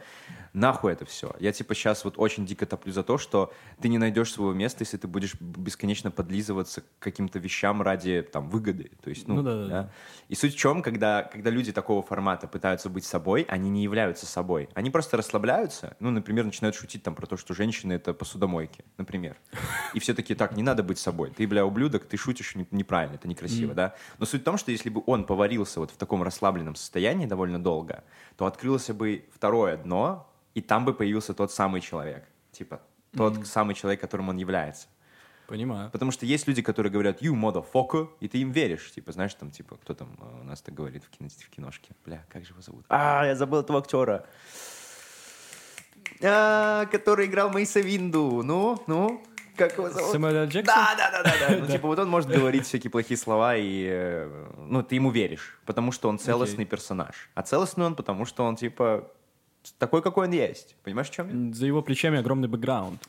Нахуй 0.53 0.91
это 0.91 1.05
все. 1.05 1.33
Я, 1.39 1.51
типа, 1.53 1.73
сейчас 1.73 2.03
вот 2.03 2.15
очень 2.17 2.45
дико 2.45 2.65
топлю 2.65 2.91
за 2.91 3.03
то, 3.03 3.17
что 3.17 3.53
ты 3.81 3.87
не 3.87 3.97
найдешь 3.97 4.31
своего 4.33 4.53
места, 4.53 4.83
если 4.83 4.97
ты 4.97 5.07
будешь 5.07 5.33
бесконечно 5.39 6.11
подлизываться 6.11 6.81
к 6.81 6.85
каким-то 6.99 7.39
вещам 7.39 7.81
ради, 7.81 8.21
там, 8.21 8.49
выгоды. 8.49 8.91
То 9.01 9.09
есть, 9.09 9.27
ну, 9.27 9.35
Ну 9.35 9.43
да-да-да. 9.43 9.91
И 10.27 10.35
суть 10.35 10.53
в 10.53 10.57
чем, 10.57 10.81
когда, 10.81 11.23
когда 11.23 11.49
люди 11.49 11.71
такого 11.71 12.03
формата 12.03 12.47
пытаются 12.47 12.89
быть 12.89 13.05
собой, 13.05 13.45
они 13.49 13.69
не 13.69 13.83
являются 13.83 14.25
собой. 14.25 14.67
Они 14.73 14.89
просто 14.89 15.15
расслабляются, 15.17 15.95
ну, 15.99 16.11
например, 16.11 16.43
начинают 16.45 16.75
шутить 16.75 17.01
там 17.01 17.15
про 17.15 17.25
то, 17.25 17.37
что 17.37 17.53
женщины— 17.53 17.93
это 17.93 18.13
посудомойки, 18.13 18.83
например. 18.97 19.37
И 19.93 19.99
все 19.99 20.13
таки 20.13 20.35
так, 20.35 20.55
не 20.57 20.63
надо 20.63 20.83
быть 20.83 20.99
собой. 20.99 21.31
Ты, 21.31 21.47
бля, 21.47 21.65
ублюдок, 21.65 22.05
ты 22.05 22.17
шутишь 22.17 22.55
не- 22.55 22.67
неправильно, 22.71 23.15
это 23.15 23.27
некрасиво, 23.27 23.73
да? 23.73 23.95
Но 24.19 24.25
суть 24.25 24.41
в 24.41 24.43
том, 24.43 24.57
что 24.57 24.71
если 24.81 24.89
бы 24.89 25.03
он 25.05 25.25
поварился 25.25 25.79
вот 25.79 25.91
в 25.91 25.97
таком 25.97 26.23
расслабленном 26.23 26.75
состоянии 26.75 27.27
довольно 27.27 27.61
долго, 27.61 28.03
то 28.35 28.45
открылось 28.45 28.89
бы 28.89 29.25
второе 29.31 29.77
дно, 29.77 30.27
и 30.55 30.61
там 30.61 30.85
бы 30.85 30.93
появился 30.93 31.33
тот 31.35 31.51
самый 31.51 31.81
человек. 31.81 32.27
Типа, 32.51 32.81
тот 33.15 33.45
самый 33.45 33.75
человек, 33.75 34.01
которым 34.01 34.29
он 34.29 34.37
является. 34.37 34.87
Понимаю. 35.47 35.91
Потому 35.91 36.11
что 36.11 36.25
есть 36.25 36.47
люди, 36.47 36.61
которые 36.61 36.91
говорят 36.91 37.21
«you 37.21 37.33
motherfucker», 37.33 38.09
и 38.21 38.27
ты 38.27 38.39
им 38.39 38.51
веришь. 38.51 38.91
Типа, 38.91 39.11
знаешь, 39.11 39.33
там, 39.35 39.51
типа, 39.51 39.77
кто 39.77 39.93
там 39.93 40.09
э, 40.19 40.41
у 40.41 40.43
нас 40.45 40.61
так 40.61 40.73
говорит 40.73 41.03
в, 41.03 41.09
кино, 41.09 41.29
в 41.29 41.49
киношке? 41.49 41.93
Бля, 42.05 42.23
как 42.29 42.45
же 42.45 42.53
его 42.53 42.61
зовут? 42.61 42.85
А, 42.87 43.25
я 43.25 43.35
забыл 43.35 43.59
этого 43.59 43.79
актера. 43.79 44.25
А, 46.23 46.85
который 46.85 47.25
играл 47.25 47.49
Мейса 47.49 47.81
Винду. 47.81 48.41
Ну, 48.43 48.81
ну, 48.87 49.21
как 49.55 49.77
его 49.77 49.89
зовут? 49.89 50.11
Сэмюэл 50.11 50.35
Л. 50.35 50.45
Джексон? 50.47 50.75
Да, 50.75 50.95
да, 50.97 51.11
да, 51.11 51.23
да, 51.23 51.49
да. 51.49 51.55
Ну, 51.59 51.67
типа, 51.67 51.87
вот 51.87 51.99
он 51.99 52.09
может 52.09 52.29
говорить 52.29 52.65
всякие 52.65 52.89
плохие 52.91 53.17
слова, 53.17 53.55
и, 53.55 53.87
э, 53.89 54.51
ну, 54.57 54.83
ты 54.83 54.95
ему 54.95 55.11
веришь, 55.11 55.59
потому 55.65 55.91
что 55.91 56.09
он 56.09 56.19
целостный 56.19 56.65
персонаж. 56.65 57.29
А 57.33 57.41
целостный 57.43 57.85
он, 57.85 57.95
потому 57.95 58.25
что 58.25 58.43
он, 58.43 58.55
типа, 58.55 59.11
такой, 59.77 60.01
какой 60.01 60.27
он 60.27 60.33
есть. 60.33 60.75
Понимаешь, 60.83 61.09
в 61.09 61.13
чем 61.13 61.49
я? 61.49 61.53
За 61.53 61.65
его 61.65 61.81
плечами 61.81 62.19
огромный 62.19 62.47
бэкграунд. 62.47 63.01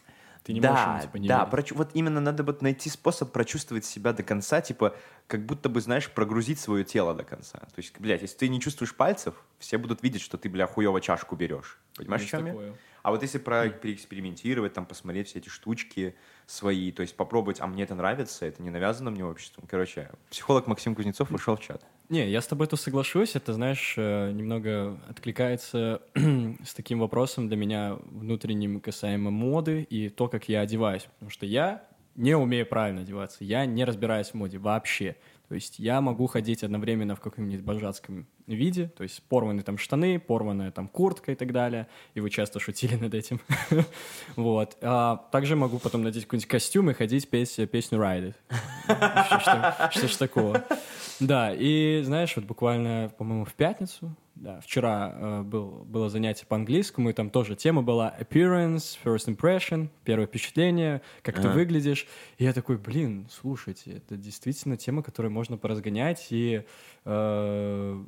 Ты 0.44 0.54
не 0.54 0.60
можешь 0.60 0.80
ему, 0.84 0.94
да, 0.94 1.00
типа, 1.02 1.16
не 1.18 1.28
да, 1.28 1.46
прочу- 1.46 1.76
вот 1.76 1.90
именно 1.94 2.20
надо 2.20 2.42
вот 2.42 2.62
найти 2.62 2.90
способ 2.90 3.30
прочувствовать 3.30 3.84
себя 3.84 4.12
до 4.12 4.24
конца, 4.24 4.60
типа, 4.60 4.96
как 5.28 5.46
будто 5.46 5.68
бы, 5.68 5.80
знаешь, 5.80 6.10
прогрузить 6.10 6.58
свое 6.58 6.84
тело 6.84 7.14
до 7.14 7.22
конца. 7.22 7.58
То 7.58 7.76
есть, 7.76 7.94
блядь, 8.00 8.22
если 8.22 8.36
ты 8.36 8.48
не 8.48 8.60
чувствуешь 8.60 8.92
пальцев, 8.94 9.34
все 9.60 9.78
будут 9.78 10.02
видеть, 10.02 10.20
что 10.20 10.36
ты, 10.38 10.48
бля, 10.48 10.66
хуево 10.66 11.00
чашку 11.00 11.36
берешь. 11.36 11.78
Понимаешь, 11.96 12.22
в 12.24 12.26
чем 12.28 12.44
я? 12.46 12.52
такое. 12.52 12.74
А 13.04 13.10
вот 13.12 13.22
если 13.22 13.38
про, 13.38 13.68
переэкспериментировать, 13.68 14.72
там, 14.72 14.84
посмотреть 14.84 15.28
все 15.28 15.38
эти 15.38 15.48
штучки 15.48 16.16
свои, 16.46 16.92
то 16.92 17.02
есть 17.02 17.16
попробовать, 17.16 17.60
а 17.60 17.66
мне 17.66 17.84
это 17.84 17.94
нравится, 17.94 18.46
это 18.46 18.62
не 18.62 18.70
навязано 18.70 19.10
мне 19.10 19.24
обществом. 19.24 19.64
Короче, 19.68 20.10
психолог 20.30 20.66
Максим 20.66 20.94
Кузнецов 20.94 21.30
вышел 21.30 21.56
в 21.56 21.60
чат. 21.60 21.84
Не, 22.08 22.28
я 22.28 22.42
с 22.42 22.46
тобой 22.46 22.66
тут 22.66 22.80
соглашусь. 22.80 23.36
Это, 23.36 23.54
знаешь, 23.54 23.94
э, 23.96 24.32
немного 24.32 25.00
откликается 25.08 26.02
с 26.14 26.74
таким 26.74 26.98
вопросом 26.98 27.48
для 27.48 27.56
меня 27.56 27.96
внутренним 28.04 28.80
касаемо 28.80 29.30
моды 29.30 29.82
и 29.88 30.10
то, 30.10 30.28
как 30.28 30.48
я 30.48 30.60
одеваюсь. 30.60 31.04
Потому 31.14 31.30
что 31.30 31.46
я 31.46 31.84
не 32.14 32.36
умею 32.36 32.66
правильно 32.66 33.00
одеваться. 33.00 33.44
Я 33.44 33.64
не 33.64 33.84
разбираюсь 33.84 34.28
в 34.28 34.34
моде 34.34 34.58
вообще. 34.58 35.16
То 35.48 35.54
есть 35.54 35.78
я 35.78 36.00
могу 36.00 36.26
ходить 36.26 36.62
одновременно 36.62 37.16
в 37.16 37.20
каком-нибудь 37.20 37.64
божатском 37.64 38.26
виде, 38.46 38.88
то 38.88 39.02
есть 39.02 39.22
порванные 39.28 39.62
там 39.62 39.78
штаны, 39.78 40.18
порванная 40.18 40.70
там 40.70 40.88
куртка 40.88 41.32
и 41.32 41.34
так 41.34 41.52
далее, 41.52 41.86
и 42.14 42.20
вы 42.20 42.30
часто 42.30 42.60
шутили 42.60 42.96
над 42.96 43.14
этим. 43.14 43.40
Вот. 44.36 44.76
А 44.82 45.16
также 45.30 45.56
могу 45.56 45.78
потом 45.78 46.02
надеть 46.02 46.24
какой-нибудь 46.24 46.48
костюм 46.48 46.90
и 46.90 46.94
ходить 46.94 47.28
петь 47.28 47.58
э, 47.58 47.66
песню 47.66 47.98
«Ride 47.98 48.34
It». 48.86 49.24
Что 49.26 49.38
ж 49.40 49.44
та- 49.44 49.90
Что 49.92 50.08
ж 50.08 50.16
такого? 50.16 50.64
Да, 51.20 51.52
и 51.54 52.02
знаешь, 52.04 52.34
вот 52.36 52.44
буквально, 52.46 53.12
по-моему, 53.18 53.44
в 53.44 53.54
пятницу, 53.54 54.14
да, 54.42 54.60
вчера 54.60 55.14
э, 55.14 55.42
был, 55.42 55.84
было 55.84 56.10
занятие 56.10 56.46
по 56.46 56.56
английскому, 56.56 57.10
и 57.10 57.12
там 57.12 57.30
тоже 57.30 57.54
тема 57.54 57.82
была 57.82 58.12
appearance, 58.18 58.98
first 59.04 59.28
impression, 59.28 59.88
первое 60.02 60.26
впечатление, 60.26 61.00
как 61.22 61.36
ты 61.36 61.46
Ага. 61.46 61.54
выглядишь. 61.54 62.08
И 62.38 62.44
я 62.44 62.52
такой, 62.52 62.76
блин, 62.76 63.28
слушайте, 63.30 63.92
это 63.92 64.16
действительно 64.16 64.76
тема, 64.76 65.04
можно 65.06 65.28
можно 65.30 65.56
поразгонять, 65.58 66.26
и 66.30 66.64
э, 67.04 68.04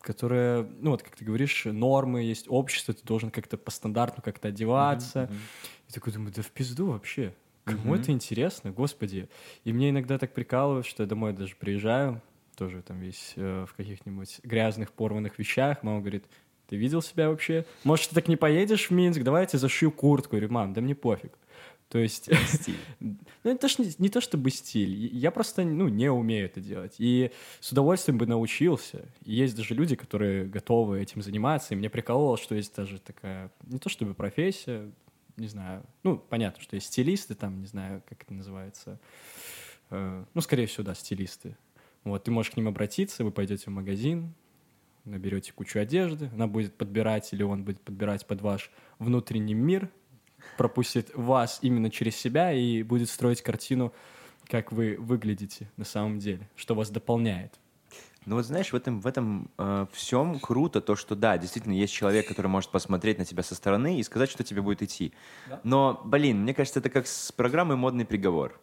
которая, 0.00 0.68
ну 0.78 0.90
вот, 0.92 1.02
как 1.02 1.16
ты 1.16 1.24
говоришь, 1.24 1.64
нормы 1.64 2.22
есть, 2.22 2.46
общество, 2.48 2.94
ты 2.94 3.04
должен 3.04 3.32
как-то 3.32 3.56
по 3.56 3.72
стандарту 3.72 4.22
как-то 4.22 4.48
одеваться. 4.48 5.22
Mm-hmm. 5.24 5.88
И 5.88 5.92
такой 5.92 6.12
думаю, 6.12 6.32
да 6.32 6.42
в 6.42 6.50
пизду 6.52 6.92
вообще. 6.92 7.34
Кому 7.64 7.94
mm-hmm. 7.94 8.00
это 8.00 8.12
интересно, 8.12 8.70
господи. 8.70 9.28
И 9.64 9.72
мне 9.72 9.90
иногда 9.90 10.16
так 10.18 10.32
прикалывают, 10.32 10.86
что 10.86 11.02
я 11.02 11.08
домой 11.08 11.32
даже 11.32 11.56
приезжаю, 11.56 12.22
тоже 12.56 12.82
там 12.82 12.98
весь 12.98 13.34
э, 13.36 13.66
в 13.68 13.74
каких-нибудь 13.74 14.40
грязных, 14.42 14.92
порванных 14.92 15.38
вещах. 15.38 15.82
Мама 15.82 16.00
говорит, 16.00 16.24
ты 16.68 16.76
видел 16.76 17.02
себя 17.02 17.28
вообще? 17.28 17.64
Может, 17.84 18.08
ты 18.08 18.14
так 18.14 18.28
не 18.28 18.36
поедешь 18.36 18.88
в 18.88 18.90
Минск? 18.90 19.22
Давай 19.22 19.42
я 19.42 19.46
тебе 19.46 19.58
зашью 19.58 19.92
куртку. 19.92 20.36
Я 20.36 20.40
говорю, 20.40 20.54
мам, 20.54 20.72
да 20.72 20.80
мне 20.80 20.94
пофиг. 20.94 21.38
То 21.88 21.98
есть... 21.98 22.28
Стиль. 22.48 22.76
ну, 23.00 23.16
это 23.44 23.68
ж 23.68 23.78
не, 23.78 23.92
не 23.98 24.08
то 24.08 24.20
чтобы 24.20 24.50
стиль. 24.50 25.14
Я 25.16 25.30
просто, 25.30 25.62
ну, 25.64 25.86
не 25.86 26.10
умею 26.10 26.46
это 26.46 26.60
делать. 26.60 26.96
И 26.98 27.30
с 27.60 27.70
удовольствием 27.70 28.18
бы 28.18 28.26
научился. 28.26 29.04
И 29.24 29.34
есть 29.34 29.54
даже 29.54 29.74
люди, 29.74 29.94
которые 29.94 30.46
готовы 30.46 31.00
этим 31.00 31.22
заниматься. 31.22 31.74
И 31.74 31.76
мне 31.76 31.88
прикололо, 31.88 32.36
что 32.36 32.56
есть 32.56 32.74
даже 32.74 32.98
такая, 32.98 33.52
не 33.66 33.78
то 33.78 33.88
чтобы 33.88 34.14
профессия, 34.14 34.90
не 35.36 35.46
знаю, 35.46 35.84
ну, 36.02 36.16
понятно, 36.16 36.60
что 36.62 36.74
есть 36.74 36.88
стилисты, 36.88 37.34
там, 37.34 37.60
не 37.60 37.66
знаю, 37.66 38.02
как 38.08 38.22
это 38.22 38.34
называется. 38.34 38.98
Э, 39.90 40.24
ну, 40.34 40.40
скорее 40.40 40.66
всего, 40.66 40.82
да, 40.82 40.94
стилисты. 40.94 41.56
Вот, 42.06 42.22
ты 42.22 42.30
можешь 42.30 42.52
к 42.52 42.56
ним 42.56 42.68
обратиться, 42.68 43.24
вы 43.24 43.32
пойдете 43.32 43.64
в 43.64 43.70
магазин, 43.70 44.32
наберете 45.04 45.52
кучу 45.52 45.80
одежды, 45.80 46.30
она 46.32 46.46
будет 46.46 46.72
подбирать 46.76 47.32
или 47.32 47.42
он 47.42 47.64
будет 47.64 47.80
подбирать 47.80 48.24
под 48.28 48.42
ваш 48.42 48.70
внутренний 49.00 49.54
мир, 49.54 49.90
пропустит 50.56 51.10
вас 51.16 51.58
именно 51.62 51.90
через 51.90 52.14
себя 52.14 52.52
и 52.52 52.84
будет 52.84 53.10
строить 53.10 53.42
картину, 53.42 53.92
как 54.46 54.70
вы 54.70 54.94
выглядите 55.00 55.68
на 55.76 55.84
самом 55.84 56.20
деле, 56.20 56.48
что 56.54 56.76
вас 56.76 56.90
дополняет. 56.90 57.58
Ну 58.24 58.36
вот 58.36 58.46
знаешь, 58.46 58.72
в 58.72 58.76
этом, 58.76 59.00
в 59.00 59.06
этом 59.08 59.50
э, 59.58 59.86
всем 59.92 60.38
круто 60.38 60.80
то, 60.80 60.94
что 60.94 61.16
да, 61.16 61.36
действительно 61.38 61.72
есть 61.72 61.92
человек, 61.92 62.28
который 62.28 62.46
может 62.46 62.70
посмотреть 62.70 63.18
на 63.18 63.24
тебя 63.24 63.42
со 63.42 63.56
стороны 63.56 63.98
и 63.98 64.02
сказать, 64.04 64.30
что 64.30 64.44
тебе 64.44 64.62
будет 64.62 64.80
идти. 64.80 65.12
Да? 65.48 65.60
Но, 65.64 66.00
блин, 66.04 66.42
мне 66.42 66.54
кажется, 66.54 66.78
это 66.78 66.88
как 66.88 67.08
с 67.08 67.32
программой 67.32 67.76
«Модный 67.76 68.04
приговор». 68.04 68.60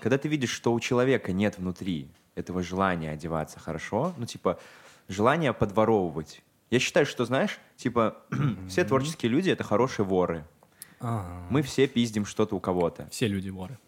Когда 0.00 0.16
ты 0.16 0.28
видишь, 0.28 0.50
что 0.50 0.72
у 0.72 0.80
человека 0.80 1.32
нет 1.32 1.58
внутри 1.58 2.10
этого 2.34 2.62
желания 2.62 3.10
одеваться 3.10 3.58
хорошо, 3.58 4.14
ну 4.16 4.26
типа 4.26 4.58
желание 5.08 5.52
подворовывать. 5.52 6.42
Я 6.70 6.78
считаю, 6.78 7.06
что, 7.06 7.24
знаешь, 7.24 7.58
типа 7.76 8.16
все 8.68 8.84
творческие 8.84 9.30
люди— 9.30 9.50
это 9.50 9.64
хорошие 9.64 10.04
воры. 10.04 10.44
А-а-а. 11.00 11.46
Мы 11.50 11.62
все 11.62 11.86
пиздим 11.86 12.24
что-то 12.24 12.56
у 12.56 12.60
кого-то. 12.60 13.08
Все 13.10 13.28
люди 13.28 13.50
воры. 13.50 13.78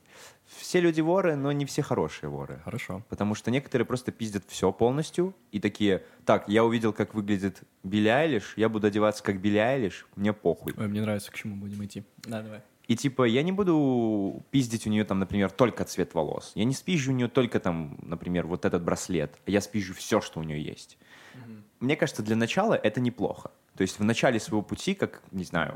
Все 0.47 0.81
люди 0.81 1.01
воры, 1.01 1.35
но 1.35 1.51
не 1.51 1.67
все 1.67 1.83
хорошие 1.83 2.31
воры. 2.31 2.61
Хорошо. 2.65 3.03
Потому 3.09 3.35
что 3.35 3.51
некоторые 3.51 3.85
просто 3.85 4.13
пиздят 4.13 4.45
все 4.47 4.71
полностью 4.71 5.35
и 5.51 5.59
такие, 5.59 6.05
так, 6.25 6.49
я 6.49 6.65
увидел, 6.65 6.93
как 6.93 7.15
выглядит 7.15 7.63
Билли 7.83 8.09
Айлиш, 8.09 8.55
я 8.57 8.69
буду 8.69 8.87
одеваться 8.87 9.25
как 9.25 9.41
Билли 9.41 9.59
Айлиш, 9.59 10.07
мне 10.15 10.33
похуй. 10.33 10.73
Ой, 10.77 10.87
мне 10.87 11.01
нравится, 11.01 11.33
к 11.33 11.35
чему 11.35 11.57
будем 11.57 11.85
идти. 11.85 12.05
Да, 12.19 12.43
давай. 12.43 12.63
И 12.89 12.97
типа 12.97 13.25
я 13.25 13.43
не 13.43 13.53
буду 13.53 14.45
пиздить 14.51 14.87
у 14.87 14.91
нее 14.91 15.05
там, 15.05 15.19
например, 15.19 15.51
только 15.51 15.85
цвет 15.85 16.15
волос. 16.15 16.53
Я 16.55 16.65
не 16.65 16.75
спизжу 16.75 17.13
у 17.13 17.15
нее 17.15 17.29
только 17.29 17.59
там, 17.59 17.99
например, 18.03 18.47
вот 18.47 18.65
этот 18.65 18.83
браслет. 18.83 19.37
Я 19.47 19.61
спизжу 19.61 19.95
все, 19.95 20.21
что 20.21 20.41
у 20.41 20.43
нее 20.45 20.63
есть. 20.63 20.97
Угу. 21.35 21.53
Мне 21.81 21.97
кажется, 21.97 22.23
для 22.23 22.37
начала 22.37 22.75
это 22.75 23.01
неплохо. 23.01 23.51
То 23.77 23.83
есть 23.83 23.99
в 23.99 24.05
начале 24.05 24.39
своего 24.39 24.63
пути, 24.63 24.95
как, 24.95 25.23
не 25.33 25.45
знаю, 25.45 25.75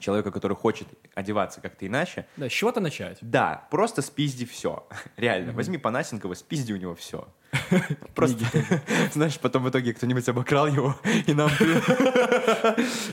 человека, 0.00 0.30
который 0.30 0.56
хочет 0.56 0.88
одеваться 1.14 1.60
как-то 1.60 1.86
иначе. 1.86 2.26
Да, 2.36 2.48
с 2.48 2.52
чего-то 2.52 2.80
начать. 2.80 3.18
Да, 3.20 3.66
просто 3.70 4.02
спизди 4.02 4.44
все. 4.46 4.86
Реально, 5.16 5.50
mm-hmm. 5.50 5.54
возьми 5.54 5.78
Панасенкова, 5.78 6.34
спизди 6.34 6.72
у 6.72 6.76
него 6.76 6.94
все. 6.94 7.28
Просто, 8.14 8.44
знаешь, 9.12 9.38
потом 9.38 9.64
в 9.64 9.70
итоге 9.70 9.92
кто-нибудь 9.92 10.28
обокрал 10.28 10.66
его, 10.68 10.96
и 11.26 11.34
нам 11.34 11.50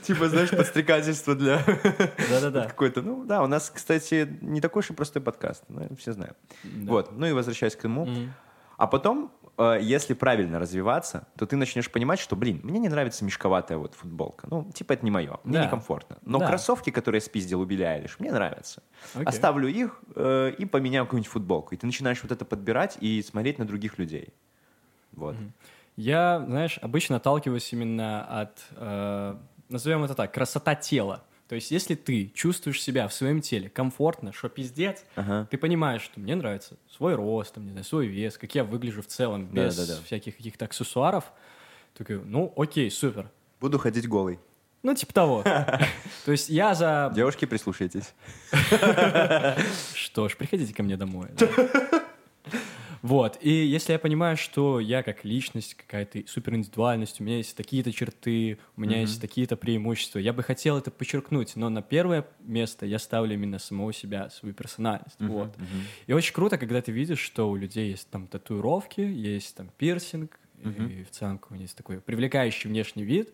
типа, 0.03 0.29
знаешь, 0.29 0.51
подстрекательство 0.51 1.35
для 1.35 1.63
Да-да-да. 2.29 2.65
какой-то. 2.65 3.01
Ну 3.01 3.25
да, 3.25 3.41
у 3.43 3.47
нас, 3.47 3.71
кстати, 3.73 4.27
не 4.41 4.61
такой 4.61 4.81
уж 4.81 4.91
и 4.91 4.93
простой 4.93 5.21
подкаст, 5.21 5.63
все 5.97 6.13
знаем. 6.13 6.33
Вот, 6.63 7.11
ну 7.11 7.25
и 7.25 7.31
возвращаясь 7.31 7.75
к 7.75 7.81
тому. 7.81 8.07
А 8.77 8.85
потом 8.85 9.31
если 9.57 10.13
правильно 10.13 10.59
развиваться, 10.59 11.27
то 11.35 11.45
ты 11.45 11.55
начнешь 11.55 11.89
понимать, 11.89 12.19
что, 12.19 12.35
блин, 12.35 12.59
мне 12.63 12.79
не 12.79 12.89
нравится 12.89 13.25
мешковатая 13.25 13.77
вот 13.77 13.95
футболка. 13.95 14.47
Ну, 14.49 14.71
типа, 14.71 14.93
это 14.93 15.03
не 15.03 15.11
мое, 15.11 15.39
мне 15.43 15.57
да. 15.57 15.65
некомфортно. 15.65 16.17
Но 16.21 16.39
да. 16.39 16.47
кроссовки, 16.47 16.91
которые 16.91 17.17
я 17.17 17.25
спиздил 17.25 17.61
у 17.61 17.65
Билли 17.65 17.83
Айлиш, 17.83 18.19
мне 18.19 18.31
нравятся. 18.31 18.83
Окей. 19.15 19.25
Оставлю 19.25 19.67
их 19.67 19.99
э, 20.15 20.51
и 20.57 20.65
поменяю 20.65 21.05
какую-нибудь 21.05 21.31
футболку. 21.31 21.73
И 21.73 21.77
ты 21.77 21.85
начинаешь 21.87 22.21
вот 22.21 22.31
это 22.31 22.45
подбирать 22.45 22.97
и 23.01 23.21
смотреть 23.23 23.57
на 23.57 23.65
других 23.65 23.97
людей. 23.97 24.33
Вот. 25.13 25.35
Я, 25.95 26.43
знаешь, 26.45 26.77
обычно 26.83 27.15
отталкиваюсь 27.15 27.73
именно 27.73 28.23
от, 28.41 28.63
э, 28.75 29.35
назовем 29.69 30.03
это 30.03 30.13
так, 30.13 30.31
красота 30.31 30.75
тела. 30.75 31.23
То 31.47 31.55
есть, 31.55 31.71
если 31.71 31.95
ты 31.95 32.29
чувствуешь 32.33 32.81
себя 32.81 33.07
в 33.07 33.13
своем 33.13 33.41
теле 33.41 33.69
комфортно, 33.69 34.33
что 34.33 34.49
пиздец, 34.49 35.05
ага. 35.15 35.47
ты 35.49 35.57
понимаешь, 35.57 36.01
что 36.01 36.19
мне 36.19 36.35
нравится 36.35 36.77
свой 36.95 37.15
рост, 37.15 37.53
там, 37.53 37.63
не 37.63 37.71
знаю, 37.71 37.85
свой 37.85 38.07
вес, 38.07 38.37
как 38.37 38.53
я 38.53 38.65
выгляжу 38.65 39.01
в 39.01 39.07
целом, 39.07 39.45
без 39.47 39.77
да, 39.77 39.85
да, 39.85 39.95
да. 39.95 40.03
всяких 40.03 40.35
каких-то 40.35 40.65
аксессуаров, 40.65 41.31
такой, 41.97 42.19
ну, 42.23 42.53
окей, 42.57 42.91
супер. 42.91 43.31
Буду 43.61 43.79
ходить 43.79 44.07
голый. 44.07 44.39
Ну, 44.83 44.93
типа 44.93 45.13
того. 45.13 45.43
То 46.25 46.31
есть 46.31 46.49
я 46.49 46.75
за... 46.75 47.11
Девушки, 47.15 47.45
прислушайтесь. 47.45 48.13
Что 49.93 50.29
ж, 50.29 50.35
приходите 50.35 50.73
ко 50.73 50.83
мне 50.83 50.97
домой. 50.97 51.29
Вот, 53.01 53.37
и 53.41 53.49
если 53.49 53.93
я 53.93 53.99
понимаю, 53.99 54.37
что 54.37 54.79
я 54.79 55.03
как 55.03 55.23
личность, 55.25 55.75
какая-то 55.75 56.23
супериндивидуальность, 56.27 57.21
у 57.21 57.23
меня 57.23 57.37
есть 57.37 57.55
такие-то 57.55 57.91
черты, 57.91 58.57
у 58.75 58.81
меня 58.81 58.97
mm-hmm. 58.97 59.01
есть 59.01 59.21
такие-то 59.21 59.55
преимущества, 59.55 60.19
я 60.19 60.33
бы 60.33 60.43
хотел 60.43 60.77
это 60.77 60.91
подчеркнуть, 60.91 61.55
но 61.55 61.69
на 61.69 61.81
первое 61.81 62.25
место 62.39 62.85
я 62.85 62.99
ставлю 62.99 63.33
именно 63.33 63.59
самого 63.59 63.93
себя, 63.93 64.29
свою 64.29 64.53
персональность, 64.53 65.19
mm-hmm. 65.19 65.27
вот. 65.27 65.55
Mm-hmm. 65.55 65.83
И 66.07 66.13
очень 66.13 66.33
круто, 66.33 66.57
когда 66.57 66.81
ты 66.81 66.91
видишь, 66.91 67.19
что 67.19 67.49
у 67.49 67.55
людей 67.55 67.89
есть 67.91 68.09
там 68.09 68.27
татуировки, 68.27 69.01
есть 69.01 69.55
там 69.55 69.69
пирсинг, 69.77 70.39
mm-hmm. 70.57 71.01
и 71.01 71.03
в 71.03 71.11
целом 71.11 71.41
у 71.49 71.53
него 71.53 71.63
есть 71.63 71.75
такой 71.75 71.99
привлекающий 71.99 72.69
внешний 72.69 73.03
вид, 73.03 73.33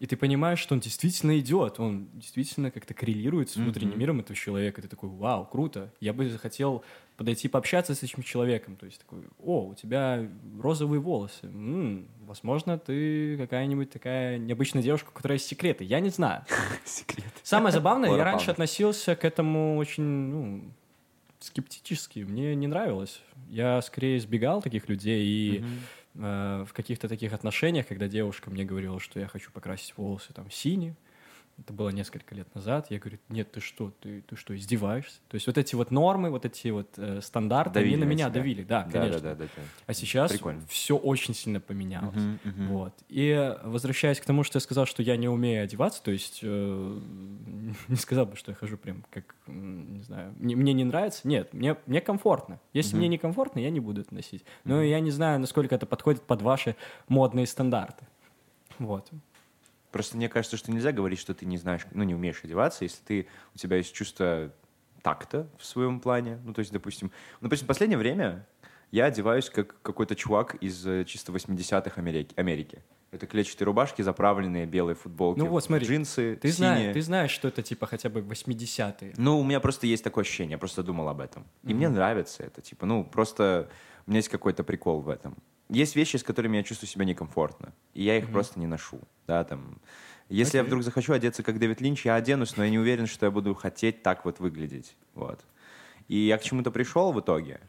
и 0.00 0.06
ты 0.06 0.16
понимаешь, 0.16 0.58
что 0.58 0.74
он 0.74 0.80
действительно 0.80 1.38
идет, 1.38 1.78
он 1.78 2.08
действительно 2.14 2.70
как-то 2.70 2.94
коррелирует 2.94 3.50
с 3.50 3.56
внутренним 3.56 3.92
mm-hmm. 3.92 3.98
миром 3.98 4.20
этого 4.20 4.36
человека, 4.36 4.80
и 4.80 4.82
ты 4.82 4.88
такой, 4.88 5.08
вау, 5.10 5.46
круто, 5.46 5.92
я 6.00 6.12
бы 6.12 6.28
захотел 6.28 6.84
подойти 7.16 7.48
пообщаться 7.48 7.94
с 7.94 8.02
этим 8.02 8.22
человеком. 8.22 8.76
То 8.76 8.86
есть 8.86 8.98
такой, 8.98 9.20
о, 9.38 9.66
у 9.68 9.74
тебя 9.74 10.26
розовые 10.60 11.00
волосы. 11.00 11.44
М-м, 11.44 12.08
возможно, 12.26 12.78
ты 12.78 13.36
какая-нибудь 13.36 13.90
такая 13.90 14.38
необычная 14.38 14.82
девушка, 14.82 15.10
у 15.10 15.12
которой 15.12 15.34
есть 15.34 15.46
секреты. 15.46 15.84
Я 15.84 16.00
не 16.00 16.10
знаю. 16.10 16.44
Секрет. 16.84 17.32
Самое 17.42 17.72
забавное, 17.72 18.16
я 18.16 18.24
раньше 18.24 18.50
относился 18.50 19.14
к 19.14 19.24
этому 19.24 19.76
очень 19.76 20.02
ну, 20.02 20.64
скептически. 21.38 22.20
Мне 22.20 22.54
не 22.54 22.66
нравилось. 22.66 23.20
Я 23.48 23.80
скорее 23.82 24.18
избегал 24.18 24.62
таких 24.62 24.88
людей 24.88 25.24
и 25.24 25.58
э, 25.58 25.64
в 26.14 26.68
каких-то 26.72 27.08
таких 27.08 27.32
отношениях, 27.32 27.86
когда 27.86 28.06
девушка 28.06 28.50
мне 28.50 28.64
говорила, 28.64 29.00
что 29.00 29.18
я 29.18 29.26
хочу 29.26 29.50
покрасить 29.50 29.96
волосы 29.96 30.32
там 30.32 30.50
синие, 30.50 30.94
это 31.62 31.72
было 31.72 31.90
несколько 31.90 32.34
лет 32.34 32.52
назад, 32.54 32.86
я 32.90 32.98
говорю, 32.98 33.18
нет, 33.28 33.52
ты 33.52 33.60
что, 33.60 33.92
ты, 34.00 34.22
ты 34.22 34.36
что, 34.36 34.56
издеваешься? 34.56 35.20
То 35.28 35.36
есть 35.36 35.46
вот 35.46 35.56
эти 35.58 35.74
вот 35.74 35.90
нормы, 35.90 36.30
вот 36.30 36.44
эти 36.44 36.68
вот 36.68 36.88
э, 36.96 37.20
стандарты, 37.22 37.74
давили 37.74 37.94
они 37.94 38.04
на 38.04 38.08
меня 38.08 38.24
себя. 38.26 38.34
давили, 38.34 38.62
да, 38.64 38.82
да 38.82 38.90
конечно. 38.90 39.20
Да, 39.20 39.34
да, 39.34 39.44
да, 39.44 39.44
да. 39.56 39.62
А 39.86 39.94
сейчас 39.94 40.32
Прикольно. 40.32 40.62
все 40.68 40.96
очень 40.96 41.34
сильно 41.34 41.60
поменялось. 41.60 42.16
Uh-huh, 42.16 42.38
uh-huh. 42.44 42.66
Вот. 42.68 42.94
И 43.08 43.56
возвращаясь 43.62 44.20
к 44.20 44.24
тому, 44.24 44.42
что 44.42 44.56
я 44.56 44.60
сказал, 44.60 44.86
что 44.86 45.02
я 45.02 45.16
не 45.16 45.28
умею 45.28 45.62
одеваться, 45.62 46.02
то 46.02 46.10
есть 46.10 46.40
э, 46.42 46.46
не 47.88 47.96
сказал 47.96 48.26
бы, 48.26 48.36
что 48.36 48.50
я 48.50 48.56
хожу 48.56 48.76
прям 48.76 49.04
как, 49.10 49.34
не 49.46 50.02
знаю, 50.02 50.34
мне, 50.38 50.56
мне 50.56 50.72
не 50.72 50.84
нравится, 50.84 51.26
нет, 51.28 51.52
мне, 51.54 51.76
мне 51.86 52.00
комфортно. 52.00 52.60
Если 52.72 52.94
uh-huh. 52.94 52.98
мне 52.98 53.08
не 53.08 53.18
комфортно, 53.18 53.60
я 53.60 53.70
не 53.70 53.80
буду 53.80 54.00
это 54.00 54.12
носить. 54.12 54.44
Но 54.64 54.82
uh-huh. 54.82 54.88
я 54.88 55.00
не 55.00 55.12
знаю, 55.12 55.38
насколько 55.38 55.74
это 55.74 55.86
подходит 55.86 56.22
под 56.22 56.42
ваши 56.42 56.74
модные 57.08 57.46
стандарты. 57.46 58.06
Вот. 58.78 59.10
Просто 59.92 60.16
мне 60.16 60.28
кажется, 60.28 60.56
что 60.56 60.72
нельзя 60.72 60.90
говорить, 60.90 61.18
что 61.18 61.34
ты 61.34 61.44
не 61.44 61.58
знаешь, 61.58 61.82
ну, 61.92 62.02
не 62.02 62.14
умеешь 62.14 62.40
одеваться, 62.42 62.84
если 62.84 63.02
ты, 63.04 63.26
у 63.54 63.58
тебя 63.58 63.76
есть 63.76 63.94
чувство 63.94 64.50
такта 65.02 65.48
в 65.58 65.66
своем 65.66 66.00
плане. 66.00 66.40
Ну, 66.44 66.54
то 66.54 66.60
есть, 66.60 66.72
допустим, 66.72 67.12
ну, 67.40 67.48
допустим, 67.48 67.66
в 67.66 67.68
последнее 67.68 67.98
время 67.98 68.46
я 68.90 69.04
одеваюсь 69.04 69.50
как 69.50 69.80
какой-то 69.82 70.16
чувак 70.16 70.54
из 70.56 70.86
э, 70.86 71.04
чисто 71.04 71.30
80-х 71.30 72.00
Америки. 72.00 72.32
Америки. 72.36 72.82
Это 73.10 73.26
клетчатые 73.26 73.66
рубашки, 73.66 74.00
заправленные 74.00 74.64
белые 74.64 74.94
футболки, 74.94 75.38
ну 75.38 75.48
вот, 75.48 75.62
смотри, 75.62 75.86
джинсы, 75.86 76.36
ты 76.36 76.50
синие. 76.50 76.56
знаешь, 76.56 76.94
ты 76.94 77.02
знаешь, 77.02 77.30
что 77.30 77.48
это 77.48 77.62
типа 77.62 77.86
хотя 77.86 78.08
бы 78.08 78.20
80-е. 78.20 79.12
Ну, 79.18 79.38
у 79.38 79.44
меня 79.44 79.60
просто 79.60 79.86
есть 79.86 80.02
такое 80.02 80.22
ощущение, 80.22 80.52
я 80.52 80.58
просто 80.58 80.82
думал 80.82 81.10
об 81.10 81.20
этом. 81.20 81.44
И 81.62 81.66
mm-hmm. 81.66 81.74
мне 81.74 81.88
нравится 81.90 82.42
это, 82.42 82.62
типа, 82.62 82.86
ну, 82.86 83.04
просто 83.04 83.68
у 84.06 84.10
меня 84.10 84.20
есть 84.20 84.30
какой-то 84.30 84.64
прикол 84.64 85.02
в 85.02 85.10
этом 85.10 85.36
есть 85.72 85.96
вещи, 85.96 86.16
с 86.16 86.22
которыми 86.22 86.58
я 86.58 86.62
чувствую 86.62 86.88
себя 86.88 87.04
некомфортно, 87.04 87.72
и 87.94 88.02
я 88.02 88.16
их 88.18 88.24
mm-hmm. 88.24 88.32
просто 88.32 88.60
не 88.60 88.66
ношу, 88.66 89.00
да, 89.26 89.44
там. 89.44 89.80
Если 90.28 90.54
okay. 90.54 90.62
я 90.62 90.64
вдруг 90.64 90.82
захочу 90.82 91.12
одеться 91.12 91.42
как 91.42 91.58
Дэвид 91.58 91.80
Линч, 91.80 92.06
я 92.06 92.14
оденусь, 92.14 92.56
но 92.56 92.64
я 92.64 92.70
не 92.70 92.78
уверен, 92.78 93.06
что 93.06 93.26
я 93.26 93.30
буду 93.30 93.54
хотеть 93.54 94.02
так 94.02 94.24
вот 94.24 94.40
выглядеть, 94.40 94.96
вот. 95.14 95.44
И 96.08 96.16
я 96.16 96.38
к 96.38 96.42
чему-то 96.42 96.70
пришел 96.70 97.12
в 97.12 97.20
итоге. 97.20 97.60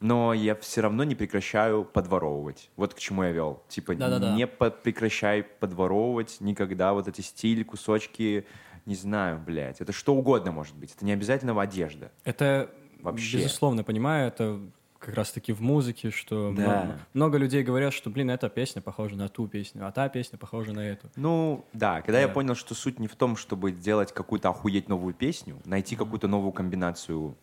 но 0.00 0.32
я 0.32 0.54
все 0.54 0.80
равно 0.80 1.04
не 1.04 1.14
прекращаю 1.14 1.84
подворовывать. 1.84 2.70
Вот 2.76 2.94
к 2.94 2.98
чему 2.98 3.22
я 3.22 3.32
вел. 3.32 3.62
Типа, 3.68 3.94
Да-да-да. 3.94 4.34
не 4.34 4.46
по- 4.46 4.70
прекращай 4.70 5.42
подворовывать 5.42 6.38
никогда 6.40 6.94
вот 6.94 7.06
эти 7.06 7.20
стили, 7.20 7.62
кусочки, 7.62 8.46
не 8.86 8.94
знаю, 8.94 9.38
блядь. 9.38 9.80
Это 9.80 9.92
что 9.92 10.14
угодно 10.14 10.52
может 10.52 10.74
быть. 10.74 10.94
Это 10.96 11.04
не 11.04 11.12
обязательно 11.12 11.60
одежда. 11.60 12.10
Это, 12.24 12.70
Вообще. 13.00 13.38
безусловно, 13.38 13.84
понимаю, 13.84 14.28
это 14.28 14.60
как 15.00 15.14
раз-таки 15.14 15.52
в 15.52 15.60
музыке, 15.62 16.10
что 16.10 16.52
Да. 16.54 16.62
много, 16.84 16.98
много 17.14 17.38
людей 17.38 17.62
говорят, 17.64 17.92
что, 17.94 18.10
блин, 18.10 18.30
эта 18.30 18.48
песня 18.50 18.82
похожа 18.82 19.16
на 19.16 19.28
ту 19.28 19.48
песню, 19.48 19.86
а 19.86 19.90
та 19.92 20.08
песня 20.10 20.38
похожа 20.38 20.72
на 20.72 20.80
эту. 20.80 21.08
Ну, 21.16 21.64
да, 21.72 22.02
когда 22.02 22.20
я 22.20 22.28
Да. 22.28 22.34
понял, 22.34 22.54
что 22.54 22.74
суть 22.74 23.00
не 23.00 23.08
в 23.08 23.16
том, 23.16 23.36
чтобы 23.36 23.72
делать 23.72 24.12
какую-то 24.12 24.50
охуеть 24.50 24.88
новую 24.88 25.14
песню, 25.14 25.56
найти 25.64 25.96
какую-то 25.96 26.28
новую 26.28 26.52
комбинацию 26.52 27.34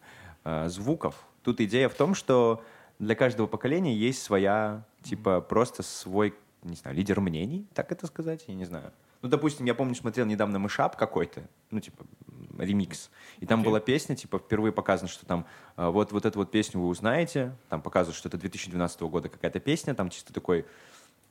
э, 0.46 0.70
звуков. 0.70 1.16
Тут 1.44 1.60
идея 1.60 1.90
в 1.90 1.96
том, 1.96 2.14
что 2.16 2.64
для 3.00 3.16
каждого 3.16 3.48
поколения 3.48 3.94
есть 3.96 4.22
своя, 4.22 4.86
типа, 5.02 5.42
просто 5.42 5.84
свой, 5.84 6.36
не 6.64 6.76
знаю, 6.76 6.96
лидер 6.96 7.20
мнений, 7.20 7.68
так 7.74 7.92
это 7.92 8.06
сказать, 8.08 8.46
я 8.48 8.54
не 8.54 8.66
знаю. 8.66 8.92
Ну, 9.24 9.30
допустим, 9.30 9.66
я 9.66 9.74
помню, 9.74 9.96
смотрел 9.96 10.26
недавно 10.28 10.60
мышап 10.60 10.96
какой-то, 10.96 11.42
ну, 11.72 11.80
типа, 11.80 12.06
ремикс. 12.60 13.10
И 13.40 13.46
там 13.46 13.60
Окей. 13.60 13.70
была 13.70 13.80
песня, 13.80 14.16
типа, 14.16 14.40
впервые 14.40 14.72
показано, 14.72 15.08
что 15.10 15.26
там 15.26 15.46
э, 15.78 15.88
вот, 15.88 16.12
вот 16.12 16.26
эту 16.26 16.40
вот 16.40 16.52
песню 16.52 16.82
вы 16.82 16.88
узнаете, 16.88 17.56
там 17.70 17.82
показывают, 17.82 18.18
что 18.18 18.30
это 18.30 18.38
2012 18.38 19.02
года 19.02 19.30
какая-то 19.30 19.60
песня, 19.60 19.94
там 19.94 20.10
чисто 20.10 20.34
такой 20.34 20.66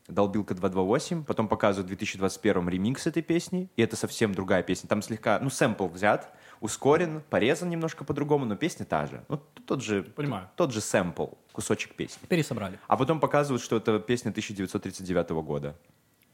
Долбилка 0.09 0.55
228, 0.55 1.25
потом 1.25 1.49
показывают 1.49 1.87
в 1.87 1.89
2021 1.89 2.69
ремикс 2.69 3.07
этой 3.07 3.23
песни, 3.23 3.69
и 3.77 3.83
это 3.83 3.97
совсем 3.97 4.35
другая 4.35 4.63
песня. 4.63 4.89
Там 4.89 5.03
слегка, 5.03 5.41
ну, 5.41 5.51
сэмпл 5.51 5.89
взят, 5.89 6.33
ускорен, 6.61 7.23
порезан 7.29 7.69
немножко 7.69 8.05
по-другому, 8.05 8.45
но 8.45 8.57
песня 8.57 8.87
та 8.87 9.07
же. 9.07 9.25
Ну, 9.29 9.41
тот 9.67 9.83
же, 9.83 10.05
Понимаю. 10.05 10.49
тот 10.55 10.73
же 10.73 10.81
сэмпл, 10.81 11.27
кусочек 11.53 11.97
песни. 11.97 12.25
Пересобрали. 12.29 12.79
А 12.87 12.97
потом 12.97 13.19
показывают, 13.19 13.63
что 13.63 13.77
это 13.77 13.99
песня 13.99 14.31
1939 14.31 15.31
года. 15.45 15.77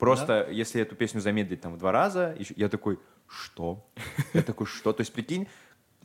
Просто, 0.02 0.48
если 0.50 0.82
эту 0.82 0.96
песню 0.96 1.20
замедлить 1.20 1.60
там 1.60 1.74
в 1.74 1.78
два 1.78 1.92
раза, 1.92 2.36
я 2.56 2.68
такой, 2.68 2.98
что? 3.28 3.86
Я 4.34 4.42
такой, 4.42 4.66
что? 4.66 4.92
То 4.92 5.00
есть, 5.00 5.12
прикинь, 5.12 5.46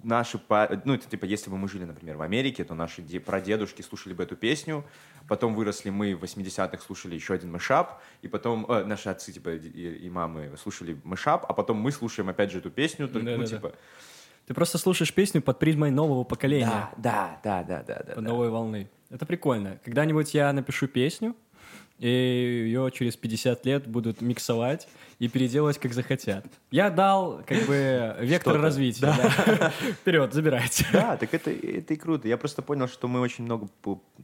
наши, 0.03 0.39
ну, 0.85 0.93
это 0.93 1.09
типа, 1.09 1.25
если 1.25 1.49
бы 1.49 1.57
мы 1.57 1.67
жили, 1.67 1.85
например, 1.85 2.17
в 2.17 2.21
Америке, 2.21 2.63
то 2.63 2.75
наши 2.75 3.01
де- 3.01 3.19
прадедушки 3.19 3.81
слушали 3.81 4.13
бы 4.13 4.21
эту 4.23 4.35
песню, 4.35 4.85
потом 5.27 5.55
выросли 5.55 5.89
мы 5.89 6.15
в 6.15 6.23
80-х, 6.23 6.77
слушали 6.83 7.15
еще 7.15 7.33
один 7.33 7.51
мышап, 7.51 7.99
и 8.21 8.27
потом 8.27 8.65
э, 8.69 8.83
наши 8.83 9.09
отцы, 9.09 9.31
типа, 9.31 9.49
и, 9.55 10.05
и 10.05 10.09
мамы 10.09 10.51
слушали 10.61 10.99
мышап, 11.03 11.45
а 11.49 11.53
потом 11.53 11.77
мы 11.77 11.91
слушаем 11.91 12.29
опять 12.29 12.51
же 12.51 12.59
эту 12.59 12.69
песню, 12.69 13.07
только, 13.07 13.35
ну, 13.37 13.45
типа... 13.45 13.73
Ты 14.45 14.53
просто 14.53 14.77
слушаешь 14.77 15.13
песню 15.13 15.41
под 15.41 15.59
призмой 15.59 15.91
нового 15.91 16.23
поколения, 16.23 16.89
Да, 16.97 17.39
да, 17.43 17.63
да, 17.67 17.83
да, 17.83 18.03
да, 18.05 18.15
да. 18.15 18.21
новой 18.21 18.49
волны. 18.49 18.89
Это 19.09 19.25
прикольно. 19.25 19.79
Когда-нибудь 19.83 20.33
я 20.33 20.53
напишу 20.53 20.87
песню, 20.87 21.35
и 21.99 22.07
ее 22.07 22.91
через 22.91 23.15
50 23.15 23.65
лет 23.65 23.87
будут 23.87 24.21
миксовать 24.21 24.87
и 25.19 25.27
переделывать, 25.27 25.79
как 25.79 25.93
захотят. 25.93 26.45
Я 26.69 26.89
дал, 26.89 27.41
как 27.45 27.65
бы, 27.65 28.15
вектор 28.19 28.53
Что-то. 28.53 28.61
развития. 28.61 29.01
да. 29.01 29.69
Вперед, 30.01 30.33
забирайте. 30.33 30.85
Да, 30.93 31.17
так 31.17 31.33
это, 31.33 31.49
это 31.51 31.93
и 31.93 31.97
круто. 31.97 32.27
Я 32.27 32.37
просто 32.37 32.61
понял, 32.61 32.87
что 32.87 33.07
мы 33.07 33.19
очень 33.19 33.45
много 33.45 33.67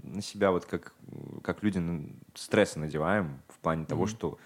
на 0.03 0.21
себя, 0.21 0.51
вот 0.51 0.65
как, 0.65 0.93
как 1.41 1.63
люди, 1.63 1.81
стресса 2.35 2.79
надеваем 2.79 3.41
в 3.49 3.57
плане 3.59 3.85
того, 3.85 4.05
что, 4.05 4.37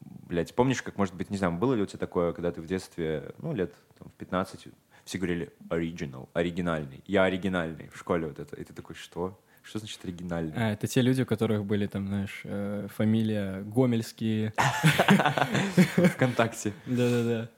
блядь, 0.00 0.54
помнишь, 0.54 0.82
как, 0.82 0.96
может 0.96 1.14
быть, 1.14 1.28
не 1.28 1.36
знаю, 1.36 1.52
было 1.54 1.74
ли 1.74 1.82
у 1.82 1.86
тебя 1.86 1.98
такое, 1.98 2.32
когда 2.32 2.52
ты 2.52 2.62
в 2.62 2.66
детстве, 2.66 3.34
ну, 3.38 3.52
лет 3.52 3.74
там, 3.98 4.08
в 4.08 4.12
15, 4.14 4.68
все 5.04 5.18
говорили 5.18 5.52
original, 5.68 6.28
оригинальный. 6.32 7.02
Я 7.06 7.24
оригинальный 7.24 7.90
в 7.92 7.98
школе 7.98 8.28
вот 8.28 8.38
это. 8.38 8.56
И 8.56 8.64
ты 8.64 8.72
такой, 8.72 8.96
что? 8.96 9.38
Что 9.62 9.78
значит 9.78 10.04
оригинальный? 10.04 10.52
А, 10.56 10.72
это 10.72 10.86
те 10.86 11.00
люди, 11.02 11.22
у 11.22 11.26
которых 11.26 11.64
были 11.64 11.86
там, 11.86 12.08
знаешь, 12.08 12.40
э, 12.44 12.88
фамилия 12.94 13.62
Гомельские. 13.62 14.52
ВКонтакте. 16.14 16.72
Да-да-да. 16.86 17.48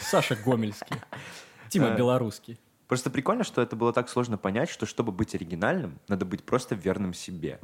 Саша 0.00 0.36
Гомельский. 0.36 0.96
Тима 1.68 1.88
Э, 1.88 1.96
Белорусский. 1.96 2.58
Просто 2.86 3.10
прикольно, 3.10 3.44
что 3.44 3.60
это 3.62 3.76
было 3.76 3.92
так 3.92 4.08
сложно 4.08 4.38
понять, 4.38 4.70
что 4.70 4.86
чтобы 4.86 5.12
быть 5.12 5.34
оригинальным, 5.34 5.98
надо 6.08 6.24
быть 6.24 6.42
просто 6.44 6.74
верным 6.74 7.12
себе. 7.12 7.60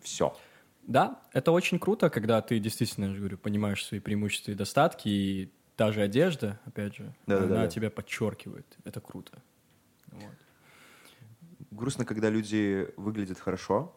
Все. 0.00 0.36
Да, 0.82 1.20
это 1.32 1.52
очень 1.52 1.78
круто, 1.78 2.10
когда 2.10 2.40
ты 2.42 2.58
действительно, 2.58 3.06
я 3.06 3.12
же 3.12 3.18
говорю, 3.18 3.38
понимаешь 3.38 3.84
свои 3.84 4.00
преимущества 4.00 4.52
и 4.52 4.54
достатки, 4.54 5.08
и 5.08 5.52
та 5.76 5.92
же 5.92 6.02
одежда, 6.02 6.58
опять 6.64 6.96
же, 6.96 7.14
Да-да-да. 7.26 7.54
она 7.60 7.66
тебя 7.68 7.90
подчеркивает. 7.90 8.66
Это 8.84 9.00
круто. 9.00 9.40
Вот. 10.08 10.34
Грустно, 11.70 12.04
когда 12.04 12.30
люди 12.30 12.88
выглядят 12.96 13.38
хорошо, 13.38 13.94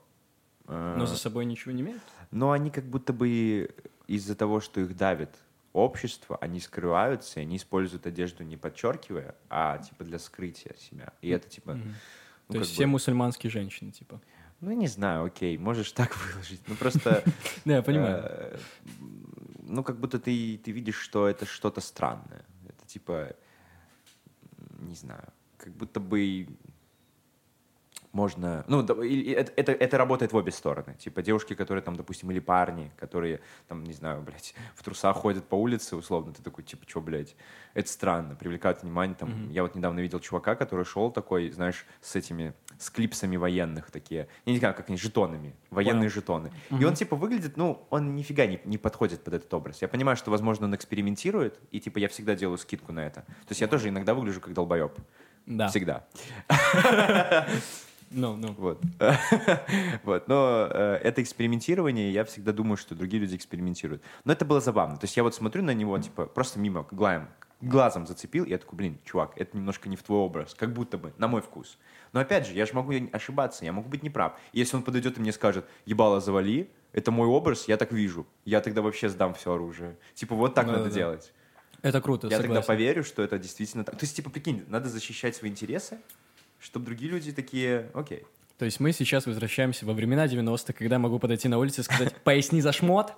э, 0.68 0.96
Но 0.98 1.06
за 1.06 1.18
собой 1.18 1.46
ничего 1.46 1.72
не 1.72 1.82
имеют? 1.82 2.02
Но 2.32 2.52
они 2.52 2.70
как 2.70 2.84
будто 2.86 3.14
бы 3.14 3.70
из-за 4.08 4.36
того, 4.36 4.60
что 4.60 4.82
их 4.82 4.96
давит 4.96 5.30
общество, 5.74 6.38
они 6.42 6.60
скрываются, 6.60 7.40
и 7.40 7.44
они 7.44 7.56
используют 7.56 8.06
одежду 8.06 8.44
не 8.44 8.58
подчеркивая, 8.58 9.36
а 9.50 9.78
типа 9.78 10.04
для 10.04 10.20
скрытия 10.20 10.76
себя. 10.78 11.14
И 11.22 11.30
это 11.30 11.48
типа... 11.50 11.76
Ну, 11.76 11.84
То 12.50 12.58
есть 12.58 12.72
бы- 12.72 12.74
все 12.76 12.86
мусульманские 12.88 13.50
женщины, 13.50 13.92
типа. 13.92 14.20
Ну, 14.60 14.72
не 14.74 14.88
знаю, 14.88 15.24
окей, 15.26 15.58
можешь 15.58 15.92
так 15.94 16.16
выложить. 16.34 16.62
Ну, 16.68 16.76
просто... 16.76 17.24
Да, 17.66 17.76
я 17.78 17.82
понимаю. 17.82 18.22
э, 18.26 18.58
Ну, 19.64 19.84
как 19.84 19.98
будто 19.98 20.20
ты 20.20 20.56
видишь, 20.66 20.98
что 21.00 21.28
это 21.28 21.46
что-то 21.46 21.80
странное. 21.80 22.44
Это 22.68 22.86
типа... 22.86 23.34
Не 24.80 24.96
знаю. 24.96 25.24
Как 25.58 25.74
будто 25.74 26.00
бы 26.00 26.48
можно... 28.14 28.64
Ну, 28.68 28.82
и- 29.04 29.22
и 29.22 29.32
это, 29.32 29.52
это, 29.56 29.72
это 29.72 29.98
работает 29.98 30.34
в 30.34 30.36
обе 30.36 30.52
стороны. 30.52 30.96
Типа 30.96 31.22
девушки, 31.22 31.54
которые 31.56 31.82
там, 31.82 31.96
допустим, 31.96 32.30
или 32.32 32.40
парни, 32.40 32.92
которые 32.98 33.40
там, 33.68 33.84
не 33.84 33.94
знаю, 33.94 34.22
блядь, 34.22 34.54
в 34.76 34.84
трусах 34.84 35.16
ходят 35.18 35.46
по 35.46 35.56
улице, 35.56 35.96
условно, 35.96 36.34
ты 36.34 36.44
такой, 36.44 36.64
типа, 36.64 36.84
что, 36.88 37.02
блядь, 37.02 37.36
это 37.74 37.90
странно, 37.90 38.36
привлекает 38.36 38.84
внимание. 38.84 39.16
Там, 39.16 39.30
Мгм. 39.30 39.50
Я 39.52 39.62
вот 39.64 39.76
недавно 39.76 40.00
видел 40.02 40.20
чувака, 40.20 40.56
который 40.56 40.84
шел 40.86 41.10
такой, 41.12 41.52
знаешь, 41.52 41.86
с 42.02 42.16
этими, 42.16 42.54
с 42.78 42.90
клипсами 42.90 43.38
военных 43.38 43.92
такие. 43.92 44.28
Я 44.46 44.52
не 44.54 44.60
знаю, 44.60 44.74
как 44.76 44.90
они, 44.90 44.98
жетонами, 44.98 45.56
военные 45.70 46.10
Понял. 46.10 46.12
жетоны. 46.12 46.52
И 46.70 46.74
Мгм. 46.76 46.86
он, 46.88 46.94
типа, 46.96 47.16
выглядит, 47.16 47.56
ну, 47.58 47.86
он 47.90 48.16
нифига 48.16 48.46
не, 48.46 48.60
не 48.66 48.78
подходит 48.78 49.24
под 49.24 49.36
этот 49.36 49.54
образ. 49.54 49.82
Я 49.82 49.88
понимаю, 49.88 50.18
что, 50.18 50.32
возможно, 50.32 50.66
он 50.66 50.76
экспериментирует, 50.76 51.60
и, 51.72 51.80
типа, 51.80 52.00
я 52.00 52.08
всегда 52.10 52.36
делаю 52.36 52.58
скидку 52.58 52.92
на 52.92 53.06
это. 53.06 53.22
То 53.22 53.52
есть 53.52 53.62
я 53.62 53.68
тоже 53.68 53.88
иногда 53.90 54.14
выгляжу 54.14 54.42
как 54.42 54.54
долбоеб. 54.54 54.92
Да. 55.46 55.68
Всегда. 55.70 56.06
Ну, 58.12 58.36
ну. 58.36 58.54
Вот. 58.58 58.82
вот. 60.04 60.28
Но 60.28 60.68
э, 60.70 61.00
это 61.04 61.22
экспериментирование, 61.24 62.12
я 62.12 62.26
всегда 62.26 62.52
думаю, 62.52 62.78
что 62.78 62.94
другие 62.94 63.22
люди 63.22 63.36
экспериментируют. 63.36 64.04
Но 64.26 64.34
это 64.34 64.46
было 64.46 64.60
забавно. 64.60 64.98
То 64.98 65.06
есть 65.06 65.16
я 65.16 65.24
вот 65.24 65.34
смотрю 65.34 65.64
на 65.64 65.74
него, 65.74 65.98
типа, 65.98 66.26
просто 66.26 66.60
мимо, 66.60 66.86
глазом, 66.92 67.30
глазом 67.62 68.06
зацепил, 68.06 68.44
и 68.44 68.50
я 68.50 68.58
такой, 68.58 68.78
блин, 68.78 69.00
чувак, 69.06 69.34
это 69.38 69.56
немножко 69.56 69.88
не 69.88 69.96
в 69.96 70.04
твой 70.04 70.20
образ, 70.20 70.54
как 70.54 70.74
будто 70.74 70.98
бы, 70.98 71.14
на 71.18 71.28
мой 71.28 71.42
вкус. 71.42 71.78
Но 72.12 72.20
опять 72.20 72.48
же, 72.48 72.54
я 72.54 72.66
же 72.66 72.74
могу 72.74 72.94
ошибаться, 73.14 73.64
я 73.64 73.72
могу 73.72 73.90
быть 73.90 74.04
неправ. 74.04 74.38
И 74.52 74.60
если 74.60 74.76
он 74.76 74.84
подойдет 74.84 75.18
и 75.18 75.22
мне 75.22 75.32
скажет, 75.32 75.66
ебало 75.86 76.20
завали, 76.20 76.70
это 76.92 77.12
мой 77.12 77.28
образ, 77.28 77.68
я 77.68 77.78
так 77.78 77.92
вижу. 77.94 78.28
Я 78.44 78.60
тогда 78.60 78.82
вообще 78.82 79.08
сдам 79.08 79.34
все 79.34 79.54
оружие. 79.54 79.98
Типа, 80.14 80.36
вот 80.36 80.54
так 80.54 80.66
надо 80.66 80.80
Да-да-да. 80.80 80.96
делать. 80.96 81.34
Это 81.82 82.02
круто, 82.02 82.28
Я 82.28 82.38
тогда 82.38 82.62
согласен. 82.62 82.68
поверю, 82.68 83.04
что 83.04 83.24
это 83.24 83.40
действительно 83.40 83.84
так. 83.84 83.96
То 83.98 84.04
есть, 84.04 84.16
типа, 84.16 84.30
прикинь, 84.30 84.64
надо 84.68 84.90
защищать 84.90 85.36
свои 85.36 85.50
интересы, 85.50 86.00
чтобы 86.62 86.86
другие 86.86 87.12
люди 87.12 87.32
такие, 87.32 87.90
окей. 87.94 88.24
То 88.58 88.66
есть 88.66 88.80
мы 88.80 88.94
сейчас 88.94 89.26
возвращаемся 89.26 89.88
во 89.88 89.94
времена 89.94 90.28
90-х, 90.28 90.74
когда 90.74 90.96
я 90.96 91.00
могу 91.00 91.18
подойти 91.18 91.48
на 91.48 91.58
улице 91.58 91.82
и 91.82 91.84
сказать 91.84 92.16
«поясни 92.24 92.62
за 92.62 92.72
шмот». 92.72 93.12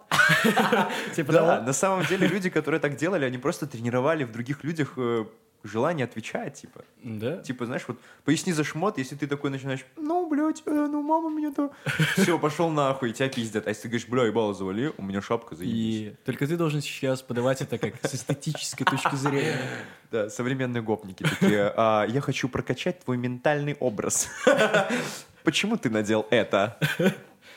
Типа 1.15 1.33
Да, 1.33 1.61
на 1.61 1.73
самом 1.73 2.05
деле 2.05 2.27
люди, 2.27 2.49
которые 2.49 2.79
так 2.79 2.95
делали, 2.95 3.25
они 3.25 3.37
просто 3.37 3.67
тренировали 3.67 4.23
в 4.23 4.31
других 4.31 4.63
людях 4.63 4.93
э, 4.95 5.25
желание 5.63 6.05
отвечать, 6.05 6.55
типа. 6.55 6.83
Да. 7.03 7.37
Типа, 7.37 7.65
знаешь, 7.65 7.83
вот 7.87 7.97
поясни 8.25 8.53
за 8.53 8.63
шмот, 8.63 8.97
если 8.97 9.15
ты 9.15 9.27
такой 9.27 9.49
начинаешь, 9.49 9.85
ну, 9.95 10.29
блядь, 10.29 10.61
э, 10.65 10.71
ну, 10.71 11.01
мама 11.01 11.29
меня 11.29 11.51
то... 11.53 11.71
Все, 12.17 12.37
пошел 12.37 12.69
нахуй, 12.69 13.11
и 13.11 13.13
тебя 13.13 13.29
пиздят. 13.29 13.65
А 13.67 13.69
если 13.69 13.83
ты 13.83 13.87
говоришь, 13.87 14.07
бля, 14.07 14.23
ебало 14.25 14.53
завали, 14.53 14.91
у 14.97 15.01
меня 15.01 15.21
шапка, 15.21 15.55
заебись. 15.55 15.73
И 15.75 16.15
только 16.25 16.47
ты 16.47 16.57
должен 16.57 16.81
сейчас 16.81 17.21
подавать 17.21 17.61
это 17.61 17.77
как 17.77 17.95
с 18.05 18.13
эстетической 18.13 18.85
точки 18.85 19.15
зрения. 19.15 19.59
Да, 20.11 20.29
современные 20.29 20.83
гопники 20.83 21.23
такие, 21.23 21.73
«А, 21.75 22.05
я 22.05 22.21
хочу 22.21 22.47
прокачать 22.47 22.99
твой 22.99 23.17
ментальный 23.17 23.75
образ. 23.79 24.29
Почему 25.43 25.75
ты 25.75 25.89
надел 25.89 26.27
это? 26.29 26.77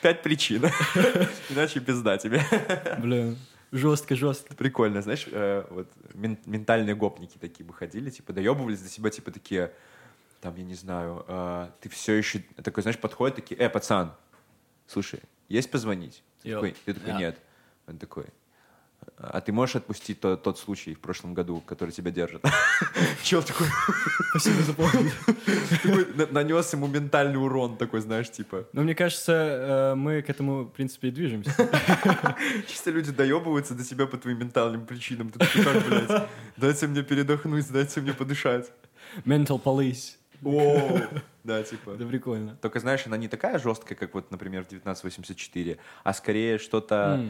Пять 0.01 0.23
причин. 0.23 0.65
Иначе 1.49 1.79
пизда 1.81 2.17
тебе. 2.17 2.41
Блин, 2.97 3.37
жестко, 3.71 4.15
жестко. 4.15 4.55
Прикольно, 4.55 5.01
знаешь, 5.01 5.27
э, 5.31 5.65
вот 5.69 5.87
мен- 6.13 6.39
ментальные 6.45 6.95
гопники 6.95 7.37
такие 7.37 7.65
бы 7.65 7.73
ходили, 7.73 8.09
типа, 8.09 8.33
доебывались 8.33 8.81
до 8.81 8.89
себя, 8.89 9.09
типа, 9.09 9.31
такие, 9.31 9.73
там, 10.41 10.55
я 10.55 10.63
не 10.63 10.75
знаю, 10.75 11.25
э, 11.27 11.69
ты 11.81 11.89
все 11.89 12.13
еще, 12.13 12.39
такой, 12.63 12.83
знаешь, 12.83 12.99
подходит, 12.99 13.35
такие, 13.35 13.59
э, 13.59 13.69
пацан, 13.69 14.13
слушай, 14.87 15.21
есть 15.49 15.69
позвонить? 15.71 16.23
Ты 16.43 16.49
такой, 16.55 16.75
ты 16.85 16.93
такой, 16.93 17.13
нет. 17.19 17.39
Он 17.87 17.97
такой, 17.97 18.25
А 19.17 19.41
ты 19.41 19.51
можешь 19.51 19.77
отпустить 19.77 20.19
то- 20.19 20.37
тот 20.37 20.59
случай 20.59 20.93
в 20.93 20.99
прошлом 20.99 21.33
году, 21.33 21.61
который 21.65 21.91
тебя 21.91 22.11
держит? 22.11 22.43
Чел 23.23 23.41
такой, 23.41 23.67
Спасибо 24.29 24.61
за 24.61 24.73
помощь. 24.73 25.11
нанес 26.31 26.73
ему 26.73 26.87
ментальный 26.87 27.37
урон, 27.37 27.77
такой, 27.77 28.01
знаешь, 28.01 28.29
типа. 28.29 28.67
Но 28.73 28.83
мне 28.83 28.93
кажется, 28.95 29.31
э, 29.33 29.95
мы 29.95 30.21
к 30.21 30.29
этому, 30.29 30.63
в 30.63 30.69
принципе, 30.71 31.07
и 31.07 31.11
движемся. 31.11 31.51
Чисто 32.67 32.91
люди 32.91 33.11
доебываются 33.11 33.73
до 33.73 33.83
себя 33.83 34.05
по 34.05 34.17
твоим 34.17 34.39
ментальным 34.39 34.85
причинам. 34.85 35.31
Ты 35.31 35.39
такой, 35.39 35.63
как, 35.63 35.87
блядь, 35.87 36.27
дайте 36.57 36.87
мне 36.87 37.01
передохнуть, 37.03 37.71
дайте 37.71 38.01
мне 38.01 38.13
подышать. 38.13 38.71
Mental 39.25 39.61
police. 39.61 40.15
О, 40.43 41.01
да, 41.47 41.63
типа. 41.63 41.91
Это 41.91 42.05
прикольно. 42.05 42.57
Только, 42.61 42.79
знаешь, 42.79 43.07
она 43.07 43.17
не 43.17 43.29
такая 43.29 43.57
жесткая, 43.57 43.97
как 43.97 44.13
вот, 44.13 44.31
например, 44.31 44.63
в 44.63 44.67
1984, 44.67 45.77
а 46.03 46.13
скорее 46.13 46.57
что-то, 46.57 47.25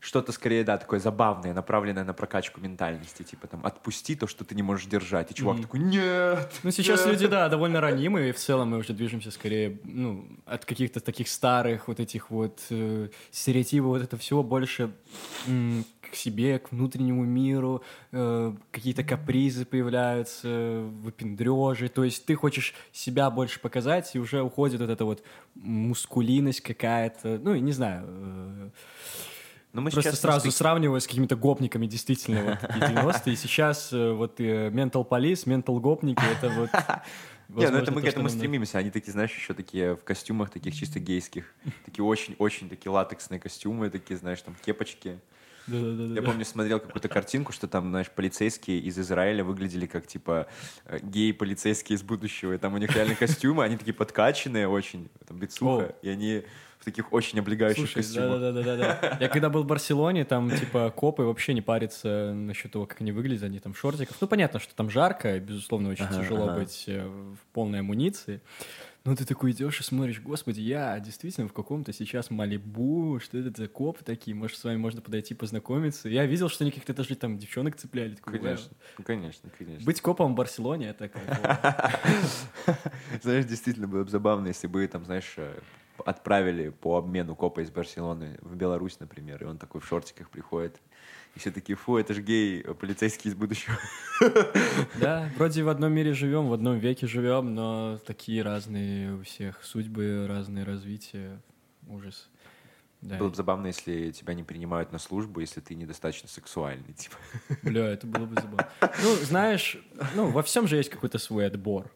что-то 0.00 0.32
скорее, 0.32 0.64
да, 0.64 0.76
такое 0.76 1.00
забавное, 1.00 1.54
направленное 1.54 2.04
на 2.04 2.12
прокачку 2.12 2.60
ментальности. 2.60 3.22
Типа 3.22 3.46
там, 3.46 3.64
отпусти 3.64 4.14
то, 4.14 4.26
что 4.26 4.44
ты 4.44 4.54
не 4.54 4.62
можешь 4.62 4.86
держать. 4.86 5.30
И 5.30 5.34
чувак 5.34 5.62
такой, 5.62 5.80
нет! 5.80 6.52
Ну, 6.62 6.70
сейчас 6.70 7.06
нет». 7.06 7.14
люди, 7.14 7.26
да, 7.26 7.48
довольно 7.48 7.80
ранимые, 7.80 8.28
и 8.28 8.32
в 8.32 8.36
целом 8.36 8.68
мы 8.68 8.78
уже 8.78 8.92
движемся 8.92 9.30
скорее, 9.30 9.78
ну, 9.84 10.28
от 10.44 10.66
каких-то 10.66 11.00
таких 11.00 11.28
старых 11.28 11.88
вот 11.88 12.00
этих 12.00 12.30
вот 12.30 12.60
э, 12.70 13.08
стереотипов, 13.30 13.88
вот 13.88 14.02
это 14.02 14.18
всего 14.18 14.42
больше 14.42 14.92
м, 15.46 15.84
к 16.10 16.14
себе, 16.14 16.58
к 16.58 16.72
внутреннему 16.72 17.24
миру, 17.24 17.82
э, 18.12 18.54
какие-то 18.70 19.04
капризы 19.04 19.64
появляются, 19.64 20.80
выпендрежи, 21.02 21.88
то 21.88 22.04
есть 22.04 22.24
ты 22.26 22.34
хочешь 22.34 22.74
себя 22.92 23.30
больше 23.30 23.60
показать, 23.60 24.14
и 24.14 24.18
уже 24.18 24.42
уходит 24.42 24.80
вот 24.80 24.90
эта 24.90 25.04
вот 25.04 25.22
мускулинность 25.54 26.60
какая-то, 26.60 27.40
ну, 27.42 27.54
не 27.54 27.72
знаю, 27.72 28.04
э, 28.06 28.70
Но 29.72 29.82
мы 29.82 29.90
Просто 29.90 30.10
сейчас 30.10 30.20
сразу 30.20 30.48
стык- 30.48 30.52
сравниваю 30.52 31.00
с 31.00 31.06
какими-то 31.06 31.36
гопниками, 31.36 31.86
действительно, 31.86 32.42
вот 32.42 32.60
такие 32.60 32.86
90-е. 32.86 33.32
И 33.34 33.36
сейчас 33.36 33.92
э, 33.92 34.12
вот 34.12 34.40
Mental 34.40 35.06
Police, 35.06 35.44
Mental 35.44 35.78
гопники, 35.78 36.22
это 36.36 36.48
вот... 36.56 36.70
Не, 37.48 37.70
ну 37.70 37.78
это 37.78 37.92
мы 37.92 38.02
к 38.02 38.04
этому 38.04 38.28
стремимся. 38.28 38.78
Они 38.78 38.90
такие, 38.90 39.12
знаешь, 39.12 39.34
еще 39.34 39.54
такие 39.54 39.94
в 39.96 40.04
костюмах 40.04 40.50
таких 40.50 40.74
чисто 40.74 41.00
гейских. 41.00 41.54
Такие 41.84 42.04
очень-очень 42.04 42.68
такие 42.68 42.92
латексные 42.92 43.40
костюмы, 43.40 43.88
такие, 43.90 44.18
знаешь, 44.18 44.42
там 44.42 44.54
кепочки. 44.64 45.18
Да-да-да-да. 45.68 46.14
Я 46.14 46.22
помню, 46.22 46.44
смотрел 46.44 46.80
какую-то 46.80 47.08
картинку, 47.08 47.52
что 47.52 47.68
там, 47.68 47.90
знаешь, 47.90 48.10
полицейские 48.10 48.78
из 48.80 48.98
Израиля 48.98 49.44
выглядели 49.44 49.86
как, 49.86 50.06
типа, 50.06 50.46
э, 50.86 50.98
геи-полицейские 51.02 51.96
из 51.96 52.02
будущего. 52.02 52.54
И 52.54 52.58
там 52.58 52.74
у 52.74 52.78
них 52.78 52.94
реально 52.94 53.14
костюмы, 53.14 53.64
они 53.64 53.76
такие 53.76 53.94
подкачанные 53.94 54.68
очень, 54.68 55.08
там, 55.26 55.38
бицуха. 55.38 55.94
И 56.02 56.08
они 56.08 56.44
в 56.78 56.84
таких 56.84 57.12
очень 57.12 57.38
облегающих 57.40 57.90
Слушай, 57.90 57.94
костюмах. 57.94 58.40
да-да-да-да. 58.40 59.18
Я 59.20 59.28
когда 59.28 59.50
был 59.50 59.64
в 59.64 59.66
Барселоне, 59.66 60.24
там, 60.24 60.50
типа, 60.50 60.90
копы 60.94 61.22
вообще 61.22 61.52
не 61.52 61.62
парятся 61.62 62.32
насчет 62.32 62.72
того, 62.72 62.86
как 62.86 63.00
они 63.00 63.12
выглядят, 63.12 63.44
они 63.44 63.58
там 63.58 63.72
в 63.72 63.78
шортиках. 63.78 64.16
Ну, 64.20 64.28
понятно, 64.28 64.60
что 64.60 64.74
там 64.74 64.88
жарко, 64.88 65.38
безусловно, 65.40 65.90
очень 65.90 66.04
Ага, 66.04 66.22
тяжело 66.22 66.48
ага. 66.48 66.60
быть 66.60 66.84
э, 66.86 67.04
в 67.04 67.52
полной 67.52 67.80
амуниции. 67.80 68.40
Но 69.08 69.16
ты 69.16 69.24
такой 69.24 69.52
идешь 69.52 69.80
и 69.80 69.82
смотришь, 69.82 70.20
господи, 70.20 70.60
я 70.60 71.00
действительно 71.00 71.48
в 71.48 71.54
каком-то 71.54 71.94
сейчас 71.94 72.28
Малибу, 72.28 73.18
что 73.20 73.38
это 73.38 73.62
за 73.62 73.66
копы 73.66 74.04
такие, 74.04 74.34
может, 74.34 74.58
с 74.58 74.64
вами 74.64 74.76
можно 74.76 75.00
подойти 75.00 75.32
познакомиться. 75.32 76.10
Я 76.10 76.26
видел, 76.26 76.50
что 76.50 76.64
они 76.64 76.70
как-то 76.70 76.92
даже 76.92 77.14
там 77.14 77.38
девчонок 77.38 77.76
цепляли. 77.76 78.16
Такой. 78.16 78.38
Конечно, 78.38 78.76
ну, 78.98 79.04
конечно, 79.04 79.50
конечно. 79.56 79.86
Быть 79.86 80.02
копом 80.02 80.34
в 80.34 80.36
Барселоне, 80.36 80.88
это 80.88 81.08
кайфово. 81.08 81.90
Знаешь, 83.22 83.46
действительно 83.46 83.88
было 83.88 84.04
бы 84.04 84.10
забавно, 84.10 84.48
если 84.48 84.66
бы, 84.66 84.86
там, 84.86 85.06
знаешь, 85.06 85.32
э, 85.38 85.58
отправили 86.04 86.68
по 86.68 86.98
обмену 86.98 87.34
копа 87.34 87.60
из 87.60 87.70
Барселоны 87.70 88.36
в 88.42 88.56
Беларусь, 88.56 89.00
например, 89.00 89.42
и 89.42 89.46
он 89.46 89.56
такой 89.56 89.80
в 89.80 89.86
шортиках 89.86 90.28
приходит. 90.28 90.82
И 91.38 91.40
все 91.40 91.52
такие, 91.52 91.76
фу, 91.76 91.98
это 91.98 92.14
же 92.14 92.22
гей, 92.22 92.62
э, 92.62 92.74
полицейский 92.74 93.30
из 93.30 93.36
будущего. 93.36 93.78
Да, 95.00 95.30
вроде 95.36 95.62
в 95.62 95.68
одном 95.68 95.92
мире 95.92 96.12
живем, 96.12 96.48
в 96.48 96.52
одном 96.52 96.80
веке 96.80 97.06
живем, 97.06 97.54
но 97.54 98.00
такие 98.04 98.42
разные 98.42 99.14
у 99.14 99.22
всех 99.22 99.62
судьбы, 99.62 100.26
разные 100.26 100.64
развития. 100.64 101.40
Ужас. 101.86 102.28
Да. 103.02 103.18
Было 103.18 103.28
бы 103.28 103.36
забавно, 103.36 103.68
если 103.68 104.10
тебя 104.10 104.34
не 104.34 104.42
принимают 104.42 104.90
на 104.90 104.98
службу, 104.98 105.38
если 105.38 105.60
ты 105.60 105.76
недостаточно 105.76 106.28
сексуальный, 106.28 106.92
типа. 106.94 107.16
Бля, 107.62 107.84
это 107.84 108.08
было 108.08 108.26
бы 108.26 108.34
забавно. 108.34 108.68
Ну, 109.04 109.14
знаешь, 109.22 109.78
ну, 110.16 110.30
во 110.30 110.42
всем 110.42 110.66
же 110.66 110.76
есть 110.76 110.90
какой-то 110.90 111.18
свой 111.18 111.46
отбор. 111.46 111.88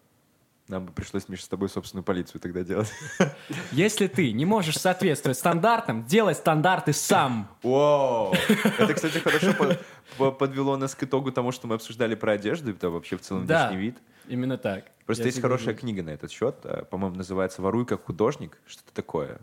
Нам 0.68 0.86
бы 0.86 0.92
пришлось, 0.92 1.28
Миша, 1.28 1.42
с 1.44 1.48
тобой 1.48 1.68
собственную 1.68 2.04
полицию 2.04 2.40
тогда 2.40 2.62
делать. 2.62 2.90
Если 3.72 4.06
ты 4.06 4.32
не 4.32 4.44
можешь 4.46 4.78
соответствовать 4.78 5.36
стандартам, 5.36 6.04
делай 6.04 6.34
стандарты 6.34 6.92
сам. 6.92 7.48
Вау! 7.62 8.32
Это, 8.78 8.94
кстати, 8.94 9.18
хорошо 9.18 9.52
по- 9.54 9.76
по- 10.18 10.30
подвело 10.32 10.76
нас 10.76 10.94
к 10.94 11.02
итогу 11.02 11.32
тому, 11.32 11.50
что 11.52 11.66
мы 11.66 11.74
обсуждали 11.74 12.14
про 12.14 12.32
одежду, 12.32 12.70
и 12.70 12.86
вообще 12.86 13.16
в 13.16 13.20
целом 13.22 13.44
внешний 13.46 13.76
вид. 13.76 13.96
Именно 14.28 14.56
так. 14.56 14.84
Просто 15.04 15.24
есть 15.24 15.40
хорошая 15.40 15.74
книга 15.74 16.02
на 16.04 16.10
этот 16.10 16.30
счет, 16.30 16.54
э, 16.62 16.84
по-моему, 16.84 17.16
называется 17.16 17.60
«Воруй 17.60 17.84
как 17.84 18.04
художник», 18.04 18.56
что-то 18.66 18.92
такое. 18.94 19.40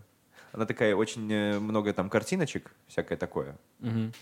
Она 0.53 0.65
такая, 0.65 0.95
очень 0.95 1.31
э, 1.31 1.59
много 1.59 1.91
там 1.93 2.09
картиночек, 2.09 2.71
всякое 2.87 3.17
такое, 3.17 3.57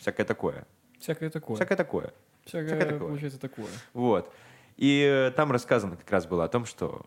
всякое 0.01 0.25
такое, 0.25 0.65
Всякое 0.99 1.29
такое. 1.29 1.55
всякое 1.57 1.77
такое. 1.77 2.13
Всякое, 2.43 2.67
всякое 2.67 2.86
такое. 2.86 3.07
получается, 3.07 3.39
такое. 3.39 3.67
Вот. 3.93 4.33
И 4.77 5.01
э, 5.01 5.31
там 5.31 5.51
рассказано 5.51 5.97
как 5.97 6.09
раз 6.11 6.27
было 6.27 6.45
о 6.45 6.47
том, 6.47 6.65
что 6.65 7.01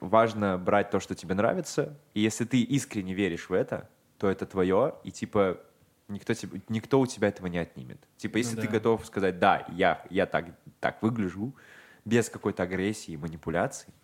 важно 0.00 0.58
брать 0.58 0.90
то, 0.90 0.98
что 1.00 1.14
тебе 1.14 1.34
нравится, 1.34 1.96
и 2.14 2.20
если 2.20 2.44
ты 2.44 2.62
искренне 2.62 3.14
веришь 3.14 3.48
в 3.48 3.52
это, 3.52 3.88
то 4.18 4.28
это 4.28 4.44
твое, 4.44 4.94
и 5.04 5.12
типа 5.12 5.60
никто, 6.08 6.34
тебе, 6.34 6.60
никто 6.68 7.00
у 7.00 7.06
тебя 7.06 7.28
этого 7.28 7.46
не 7.46 7.58
отнимет. 7.58 7.98
Типа, 8.16 8.38
если 8.38 8.56
Ну 8.56 8.62
ты 8.62 8.68
да. 8.68 8.74
готов 8.74 9.06
сказать, 9.06 9.38
да, 9.38 9.64
я, 9.68 10.04
я 10.10 10.26
так, 10.26 10.46
так 10.80 11.00
выгляжу, 11.02 11.54
без 12.04 12.28
какой-то 12.28 12.64
агрессии 12.64 13.12
и 13.12 13.16
манипуляций, 13.16 13.94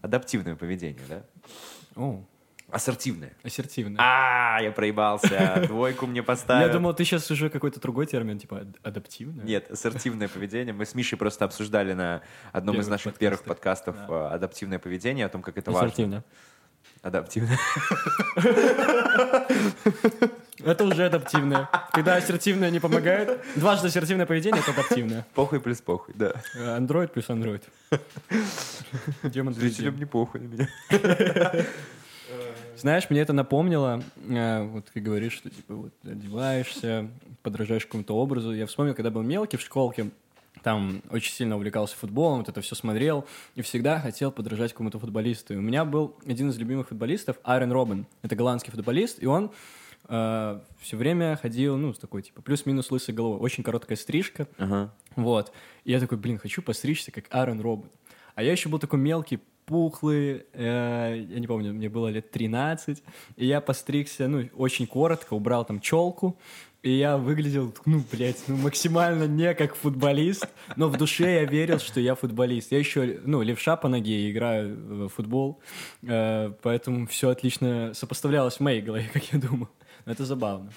адаптивное 0.00 0.54
поведение, 0.54 1.02
да? 1.08 1.22
О, 1.96 2.24
Ассертивное. 2.70 3.32
ассертивно. 3.44 3.98
А, 4.00 4.58
я 4.60 4.72
проебался. 4.72 5.64
Двойку 5.68 6.06
мне 6.06 6.22
поставил. 6.22 6.66
Я 6.66 6.72
думал, 6.72 6.94
ты 6.94 7.04
сейчас 7.04 7.30
уже 7.30 7.48
какой-то 7.48 7.80
другой 7.80 8.06
термин, 8.06 8.38
типа 8.38 8.60
ад- 8.62 8.76
адаптивно. 8.82 9.42
Нет, 9.42 9.70
ассертивное 9.70 10.28
поведение. 10.28 10.74
Мы 10.74 10.84
с 10.84 10.94
Мишей 10.94 11.16
просто 11.16 11.44
обсуждали 11.44 11.92
на 11.92 12.22
одном 12.52 12.80
из 12.80 12.88
наших 12.88 13.14
первых 13.14 13.42
подкастов 13.44 13.96
э, 14.08 14.28
адаптивное 14.32 14.78
поведение, 14.80 15.26
о 15.26 15.28
том, 15.28 15.42
как 15.42 15.56
это 15.58 15.70
важно. 15.70 15.86
Ассертивно. 15.88 16.24
Адаптивное. 17.02 17.58
Это 20.64 20.84
уже 20.84 21.06
адаптивное. 21.06 21.68
Когда 21.92 22.16
ассертивное 22.16 22.70
не 22.70 22.80
помогает, 22.80 23.40
дважды 23.56 23.88
ассертивное 23.88 24.26
поведение— 24.26 24.60
это 24.66 24.72
адаптивное. 24.72 25.26
Похуй 25.34 25.60
плюс 25.60 25.80
похуй, 25.80 26.14
да. 26.16 26.32
Android 26.56 27.08
плюс 27.08 27.28
Android. 27.28 27.62
Демон 29.22 29.54
Зрителям 29.54 29.98
не 29.98 30.06
похуй 30.06 30.40
на 30.40 30.46
меня. 30.46 30.68
Знаешь, 32.76 33.08
мне 33.10 33.20
это 33.20 33.32
напомнило, 33.32 34.02
э, 34.28 34.62
вот 34.64 34.86
ты 34.92 35.00
говоришь, 35.00 35.32
что 35.34 35.50
типа 35.50 35.74
вот 35.74 35.92
одеваешься, 36.04 37.08
подражаешь 37.42 37.86
какому-то 37.86 38.14
образу. 38.16 38.52
Я 38.52 38.66
вспомнил, 38.66 38.94
когда 38.94 39.10
был 39.10 39.22
мелкий 39.22 39.56
в 39.56 39.62
школке, 39.62 40.10
там 40.62 41.02
очень 41.10 41.32
сильно 41.32 41.56
увлекался 41.56 41.96
футболом, 41.96 42.38
вот 42.40 42.48
это 42.48 42.60
все 42.60 42.74
смотрел, 42.74 43.24
и 43.54 43.62
всегда 43.62 44.00
хотел 44.00 44.30
подражать 44.32 44.72
какому-то 44.72 44.98
футболисту. 44.98 45.54
И 45.54 45.56
у 45.56 45.60
меня 45.60 45.84
был 45.84 46.16
один 46.26 46.50
из 46.50 46.58
любимых 46.58 46.88
футболистов, 46.88 47.36
Айрон 47.44 47.72
Робин. 47.72 48.06
Это 48.22 48.34
голландский 48.36 48.72
футболист, 48.72 49.22
и 49.22 49.26
он 49.26 49.50
все 50.08 50.96
время 50.96 51.36
ходил, 51.36 51.76
ну, 51.76 51.92
с 51.92 51.98
такой, 51.98 52.22
типа, 52.22 52.40
плюс-минус 52.40 52.92
лысой 52.92 53.12
головой. 53.12 53.40
Очень 53.40 53.64
короткая 53.64 53.96
стрижка, 53.96 54.46
Ага. 54.56 54.92
вот. 55.16 55.52
И 55.84 55.90
я 55.90 55.98
такой, 55.98 56.16
блин, 56.18 56.38
хочу 56.38 56.62
постричься, 56.62 57.10
как 57.10 57.24
Аарон 57.30 57.60
Робин. 57.60 57.90
А 58.36 58.42
я 58.44 58.52
еще 58.52 58.68
был 58.68 58.78
такой 58.78 59.00
мелкий, 59.00 59.40
пухлый, 59.66 60.46
э, 60.52 61.26
я 61.28 61.40
не 61.40 61.46
помню, 61.46 61.72
мне 61.72 61.88
было 61.88 62.08
лет 62.08 62.30
13, 62.30 63.02
и 63.36 63.46
я 63.46 63.60
постригся, 63.60 64.28
ну, 64.28 64.48
очень 64.54 64.86
коротко, 64.86 65.34
убрал 65.34 65.64
там 65.64 65.80
челку, 65.80 66.38
и 66.82 66.90
я 66.92 67.16
выглядел, 67.16 67.74
ну, 67.84 68.02
блядь, 68.12 68.44
ну, 68.46 68.56
максимально 68.56 69.24
не 69.24 69.54
как 69.54 69.74
футболист, 69.74 70.48
но 70.76 70.88
в 70.88 70.96
душе 70.96 71.34
я 71.34 71.44
верил, 71.44 71.80
что 71.80 71.98
я 71.98 72.14
футболист. 72.14 72.70
Я 72.70 72.78
еще, 72.78 73.20
ну, 73.24 73.42
левша 73.42 73.76
по 73.76 73.88
ноге, 73.88 74.30
играю 74.30 74.76
в 74.76 75.08
футбол, 75.08 75.60
э, 76.02 76.52
поэтому 76.62 77.08
все 77.08 77.30
отлично 77.30 77.92
сопоставлялось 77.92 78.58
в 78.58 78.60
моей 78.60 78.82
голове, 78.82 79.10
как 79.12 79.24
я 79.32 79.40
думал. 79.40 79.68
Но 80.04 80.12
это 80.12 80.24
забавно. 80.24 80.70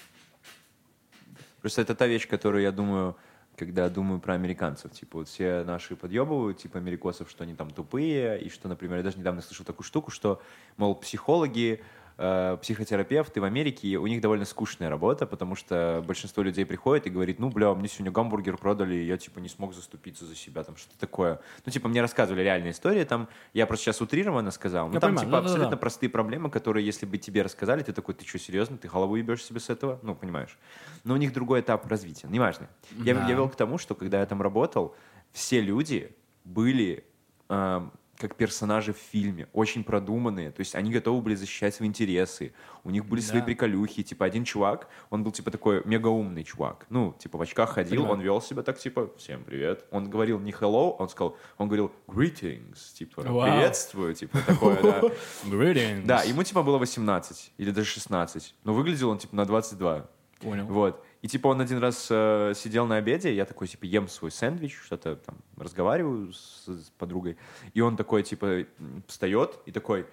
Просто 1.60 1.82
это 1.82 1.94
та 1.94 2.06
вещь, 2.08 2.26
которую 2.26 2.64
я 2.64 2.72
думаю, 2.72 3.14
когда 3.60 3.90
думаю 3.90 4.20
про 4.20 4.32
американцев. 4.32 4.90
Типа 4.90 5.18
вот 5.18 5.28
все 5.28 5.64
наши 5.64 5.94
подъебывают, 5.94 6.56
типа 6.56 6.78
америкосов, 6.78 7.28
что 7.28 7.44
они 7.44 7.54
там 7.54 7.70
тупые, 7.70 8.40
и 8.40 8.48
что, 8.48 8.68
например, 8.68 8.96
я 8.96 9.02
даже 9.02 9.18
недавно 9.18 9.42
слышал 9.42 9.66
такую 9.66 9.84
штуку, 9.84 10.10
что, 10.10 10.40
мол, 10.78 10.94
психологи 10.94 11.82
психотерапевты 12.16 13.40
в 13.40 13.44
Америке, 13.44 13.96
у 13.96 14.06
них 14.06 14.20
довольно 14.20 14.44
скучная 14.44 14.90
работа, 14.90 15.26
потому 15.26 15.54
что 15.54 16.04
большинство 16.06 16.42
людей 16.42 16.66
приходит 16.66 17.06
и 17.06 17.10
говорит, 17.10 17.38
ну, 17.38 17.48
бля, 17.50 17.74
мне 17.74 17.88
сегодня 17.88 18.10
гамбургер 18.12 18.56
продали, 18.58 18.94
я, 18.94 19.16
типа, 19.16 19.38
не 19.38 19.48
смог 19.48 19.74
заступиться 19.74 20.24
за 20.26 20.34
себя, 20.36 20.62
там, 20.64 20.76
что-то 20.76 20.98
такое. 20.98 21.40
Ну, 21.64 21.72
типа, 21.72 21.88
мне 21.88 22.00
рассказывали 22.00 22.42
реальные 22.42 22.72
истории, 22.72 23.04
там, 23.04 23.28
я 23.54 23.66
просто 23.66 23.86
сейчас 23.86 24.00
утрированно 24.00 24.50
сказал, 24.50 24.88
ну, 24.88 24.94
Я 24.94 25.00
там, 25.00 25.10
понимаю, 25.10 25.26
типа, 25.26 25.30
да-да-да. 25.36 25.52
абсолютно 25.54 25.76
простые 25.76 26.10
проблемы, 26.10 26.50
которые, 26.50 26.84
если 26.84 27.06
бы 27.06 27.16
тебе 27.18 27.42
рассказали, 27.42 27.82
ты 27.82 27.92
такой, 27.92 28.14
ты 28.14 28.26
что, 28.26 28.38
серьезно, 28.38 28.76
ты 28.76 28.88
голову 28.88 29.16
ебешь 29.16 29.44
себе 29.44 29.60
с 29.60 29.70
этого? 29.70 29.98
Ну, 30.02 30.14
понимаешь. 30.14 30.58
Но 31.04 31.14
у 31.14 31.16
них 31.16 31.32
другой 31.32 31.60
этап 31.60 31.86
развития, 31.86 32.26
неважно. 32.28 32.68
Я, 32.98 33.14
Да. 33.14 33.26
я 33.28 33.34
вел 33.34 33.48
к 33.48 33.56
тому, 33.56 33.78
что, 33.78 33.94
когда 33.94 34.20
я 34.20 34.26
там 34.26 34.42
работал, 34.42 34.94
все 35.32 35.60
люди 35.60 36.14
были 36.44 37.04
эм, 37.48 37.92
как 38.20 38.36
персонажи 38.36 38.92
в 38.92 38.98
фильме, 38.98 39.48
очень 39.54 39.82
продуманные, 39.82 40.50
то 40.50 40.60
есть 40.60 40.74
они 40.74 40.90
готовы 40.92 41.22
были 41.22 41.34
защищать 41.34 41.74
свои 41.74 41.88
интересы, 41.88 42.52
у 42.84 42.90
них 42.90 43.06
были 43.06 43.20
свои 43.20 43.40
Да. 43.40 43.46
приколюхи, 43.46 44.02
типа 44.02 44.26
один 44.26 44.44
чувак, 44.44 44.88
он 45.08 45.24
был 45.24 45.32
типа 45.32 45.50
такой 45.50 45.82
мегаумный 45.86 46.44
чувак, 46.44 46.86
ну, 46.90 47.14
типа 47.18 47.38
в 47.38 47.42
очках 47.42 47.70
ходил, 47.70 48.02
Понимаю. 48.02 48.12
он 48.12 48.20
вел 48.20 48.42
себя 48.42 48.62
так, 48.62 48.78
типа, 48.78 49.10
всем 49.16 49.42
привет, 49.44 49.86
он 49.90 50.10
говорил 50.10 50.38
не 50.38 50.52
hello, 50.52 50.94
он 50.98 51.08
сказал, 51.08 51.36
он 51.56 51.68
говорил 51.68 51.90
greetings, 52.06 52.92
типа, 52.94 53.22
Вау. 53.22 53.50
приветствую, 53.50 54.14
типа, 54.14 54.38
такое, 54.46 54.82
да. 54.82 55.00
Greetings. 55.46 56.04
Да, 56.04 56.22
ему 56.22 56.42
типа 56.42 56.62
было 56.62 56.78
18 56.78 57.52
или 57.56 57.70
даже 57.70 57.88
16, 57.88 58.54
но 58.64 58.74
выглядел 58.74 59.08
он 59.10 59.18
типа 59.18 59.34
на 59.34 59.44
22. 59.46 60.06
Понял. 60.40 60.66
Вот. 60.66 61.04
И 61.22 61.28
типа 61.28 61.48
он 61.48 61.60
один 61.60 61.78
раз 61.78 62.08
э, 62.10 62.54
сидел 62.56 62.86
на 62.86 62.96
обеде, 62.96 63.34
я 63.34 63.44
такой 63.44 63.68
типа 63.68 63.84
ем 63.84 64.08
свой 64.08 64.30
сэндвич, 64.30 64.78
что-то 64.84 65.16
там 65.16 65.36
разговариваю 65.56 66.32
с, 66.32 66.66
с 66.66 66.90
подругой, 66.98 67.36
и 67.74 67.80
он 67.80 67.96
такой 67.96 68.22
типа 68.22 68.64
встает 69.06 69.58
и 69.66 69.72
такой, 69.72 70.06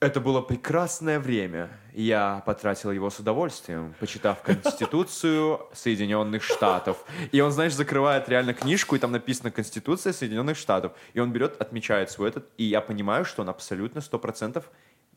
это 0.00 0.18
было 0.18 0.40
прекрасное 0.40 1.20
время. 1.20 1.68
Я 1.92 2.42
потратил 2.46 2.90
его 2.90 3.10
с 3.10 3.18
удовольствием, 3.18 3.94
почитав 4.00 4.42
Конституцию 4.42 5.60
Соединенных 5.74 6.42
Штатов. 6.42 7.04
И 7.32 7.40
он, 7.42 7.52
знаешь, 7.52 7.74
закрывает 7.74 8.26
реально 8.28 8.54
книжку, 8.54 8.96
и 8.96 8.98
там 8.98 9.12
написано 9.12 9.50
Конституция 9.50 10.14
Соединенных 10.14 10.56
Штатов. 10.56 10.92
И 11.12 11.20
он 11.20 11.32
берет, 11.32 11.60
отмечает 11.60 12.10
свой 12.10 12.30
этот, 12.30 12.48
и 12.56 12.64
я 12.64 12.80
понимаю, 12.80 13.26
что 13.26 13.42
он 13.42 13.50
абсолютно 13.50 14.00
сто 14.00 14.18
процентов 14.18 14.70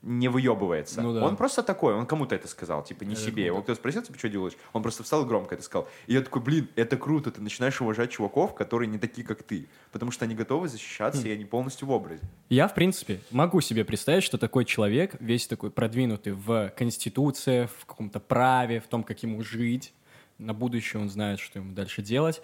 не 0.04 0.28
выебывается. 0.28 1.02
Ну 1.02 1.13
да. 1.13 1.26
Он 1.26 1.38
просто 1.38 1.63
такой, 1.63 1.94
он 1.94 2.06
кому-то 2.06 2.36
это 2.36 2.48
сказал, 2.50 2.84
типа 2.84 3.04
не 3.06 3.13
Это 3.13 3.22
себе. 3.22 3.32
круто. 3.32 3.46
Его 3.48 3.62
кто 3.63 3.76
спросил, 3.76 4.02
типа, 4.04 4.20
что 4.20 4.30
делаешь? 4.30 4.54
Он 4.74 4.84
просто 4.84 5.02
встал 5.04 5.24
и 5.24 5.28
громко 5.28 5.56
это 5.56 5.63
сказал. 5.63 5.88
И 6.08 6.13
я 6.13 6.22
такой, 6.22 6.42
блин, 6.42 6.68
это 6.76 6.98
круто, 6.98 7.32
ты 7.32 7.42
начинаешь 7.42 7.82
уважать 7.82 8.12
чуваков, 8.12 8.54
которые 8.54 8.89
не 8.89 9.00
такие, 9.00 9.26
как 9.26 9.44
ты. 9.44 9.68
Потому 9.94 10.12
что 10.12 10.26
они 10.26 10.36
готовы 10.36 10.68
защищаться, 10.68 11.22
Хм. 11.24 11.28
и 11.28 11.32
они 11.32 11.46
полностью 11.46 11.88
в 11.88 11.92
образе. 11.92 12.22
Я, 12.50 12.68
в 12.68 12.76
принципе, 12.76 13.22
могу 13.32 13.62
себе 13.62 13.86
представить, 13.86 14.24
что 14.24 14.38
такой 14.38 14.66
человек, 14.66 15.16
весь 15.22 15.48
такой 15.48 15.72
продвинутый 15.72 16.34
в 16.34 16.70
конституции, 16.78 17.70
в 17.80 17.86
каком-то 17.86 18.20
праве, 18.20 18.82
в 18.82 18.88
том, 18.88 19.04
как 19.04 19.24
ему 19.24 19.42
жить, 19.42 19.94
на 20.38 20.54
будущее 20.54 21.02
он 21.02 21.10
знает, 21.10 21.39
что 21.39 21.60
ему 21.60 21.74
дальше 21.74 22.02
делать, 22.02 22.42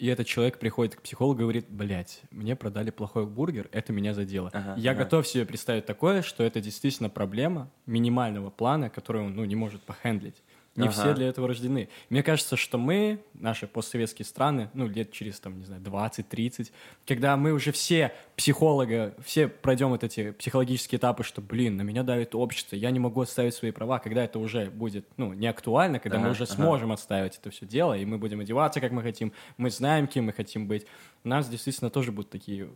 и 0.00 0.06
этот 0.06 0.26
человек 0.26 0.58
приходит 0.58 0.96
к 0.96 1.02
психологу 1.02 1.40
и 1.40 1.42
говорит, 1.42 1.66
блядь, 1.68 2.22
мне 2.30 2.56
продали 2.56 2.88
плохой 2.88 3.26
бургер, 3.26 3.68
это 3.70 3.92
меня 3.92 4.14
задело. 4.14 4.48
Ага, 4.54 4.74
Я 4.78 4.92
ага. 4.92 5.04
готов 5.04 5.28
себе 5.28 5.44
представить 5.44 5.84
такое, 5.84 6.22
что 6.22 6.42
это 6.42 6.62
действительно 6.62 7.10
проблема 7.10 7.70
минимального 7.84 8.48
плана, 8.48 8.88
которую 8.88 9.26
он 9.26 9.36
ну, 9.36 9.44
не 9.44 9.56
может 9.56 9.82
похендлить. 9.82 10.42
Не 10.76 10.86
Ага. 10.86 10.92
все 10.92 11.14
для 11.14 11.26
этого 11.28 11.48
рождены. 11.48 11.88
Мне 12.10 12.22
кажется, 12.22 12.56
что 12.56 12.78
мы, 12.78 13.18
наши 13.34 13.66
постсоветские 13.66 14.24
страны, 14.24 14.70
ну, 14.72 14.86
лет 14.86 15.10
через, 15.10 15.40
там, 15.40 15.58
не 15.58 15.64
знаю, 15.64 15.82
20-30, 15.82 16.70
когда 17.06 17.36
мы 17.36 17.52
уже 17.52 17.72
все 17.72 18.12
психолога, 18.36 19.14
все 19.24 19.48
пройдем 19.48 19.88
вот 19.88 20.04
эти 20.04 20.30
психологические 20.30 20.98
этапы, 21.00 21.24
что, 21.24 21.40
блин, 21.42 21.76
на 21.76 21.82
меня 21.82 22.04
давит 22.04 22.36
общество, 22.36 22.76
я 22.76 22.92
не 22.92 23.00
могу 23.00 23.20
отставить 23.20 23.54
свои 23.54 23.72
права, 23.72 23.98
когда 23.98 24.24
это 24.24 24.38
уже 24.38 24.70
будет, 24.70 25.06
ну, 25.16 25.32
не 25.32 25.48
актуально, 25.48 25.98
когда 25.98 26.18
мы 26.18 26.26
Ага, 26.26 26.30
уже 26.30 26.44
ага. 26.44 26.52
сможем 26.54 26.92
отстаивать 26.92 27.36
это 27.38 27.50
все 27.50 27.66
дело, 27.66 27.98
и 27.98 28.04
мы 28.04 28.18
будем 28.18 28.38
одеваться, 28.38 28.80
как 28.80 28.92
мы 28.92 29.02
хотим, 29.02 29.32
мы 29.56 29.70
знаем, 29.70 30.06
кем 30.06 30.26
мы 30.26 30.32
хотим 30.32 30.68
быть, 30.68 30.86
нас 31.24 31.48
действительно 31.48 31.90
тоже 31.90 32.12
будут 32.12 32.30
такие 32.30 32.70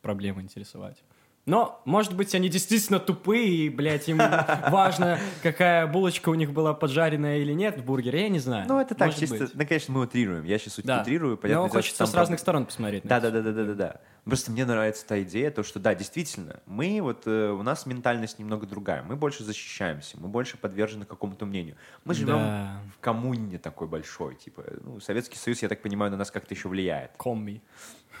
проблемы 0.00 0.42
интересовать. 0.42 1.02
Но, 1.44 1.82
может 1.84 2.14
быть, 2.14 2.34
они 2.36 2.48
действительно 2.48 3.00
тупые, 3.00 3.48
и, 3.48 3.68
блядь, 3.68 4.08
им 4.08 4.18
важно, 4.70 5.18
какая 5.42 5.88
булочка 5.88 6.28
у 6.28 6.34
них 6.34 6.52
была 6.52 6.72
поджаренная 6.72 7.38
или 7.38 7.52
нет 7.52 7.78
в 7.78 7.84
бургере, 7.84 8.22
я 8.22 8.28
не 8.28 8.38
знаю. 8.38 8.66
Ну, 8.68 8.78
это 8.78 8.94
так, 8.94 9.08
Может 9.08 9.20
чисто, 9.20 9.38
быть. 9.38 9.50
ну, 9.54 9.66
конечно, 9.66 9.92
мы 9.94 10.00
утрируем. 10.02 10.44
Я 10.44 10.58
сейчас 10.58 10.78
Да. 10.84 11.02
утрирую, 11.02 11.36
понятно. 11.36 11.64
Но 11.64 11.68
хочется 11.68 12.06
с 12.06 12.14
разных 12.14 12.38
сторон 12.38 12.64
посмотреть. 12.66 13.02
на 13.04 13.08
Да, 13.08 13.16
это 13.18 13.30
да, 13.32 13.40
да, 13.42 13.50
да, 13.50 13.52
да, 13.52 13.64
да, 13.64 13.74
да. 13.74 14.00
Просто 14.24 14.52
мне 14.52 14.64
нравится 14.64 15.04
та 15.04 15.20
идея, 15.22 15.50
то, 15.50 15.64
что 15.64 15.80
да, 15.80 15.96
действительно, 15.96 16.60
мы 16.66 17.00
вот, 17.02 17.22
э, 17.26 17.50
у 17.50 17.64
нас 17.64 17.86
ментальность 17.86 18.38
немного 18.38 18.64
другая. 18.68 19.02
Мы 19.02 19.16
больше 19.16 19.42
защищаемся, 19.42 20.16
мы 20.20 20.28
больше 20.28 20.56
подвержены 20.56 21.04
какому-то 21.06 21.44
мнению. 21.44 21.74
Мы 22.04 22.14
живем 22.14 22.36
Да. 22.38 22.80
в 22.96 23.00
коммуне 23.00 23.58
такой 23.58 23.88
большой, 23.88 24.36
типа, 24.36 24.62
ну, 24.84 25.00
Советский 25.00 25.38
Союз, 25.38 25.60
я 25.62 25.68
так 25.68 25.82
понимаю, 25.82 26.12
на 26.12 26.16
нас 26.18 26.30
как-то 26.30 26.54
еще 26.54 26.68
влияет. 26.68 27.10
Комми. 27.16 27.60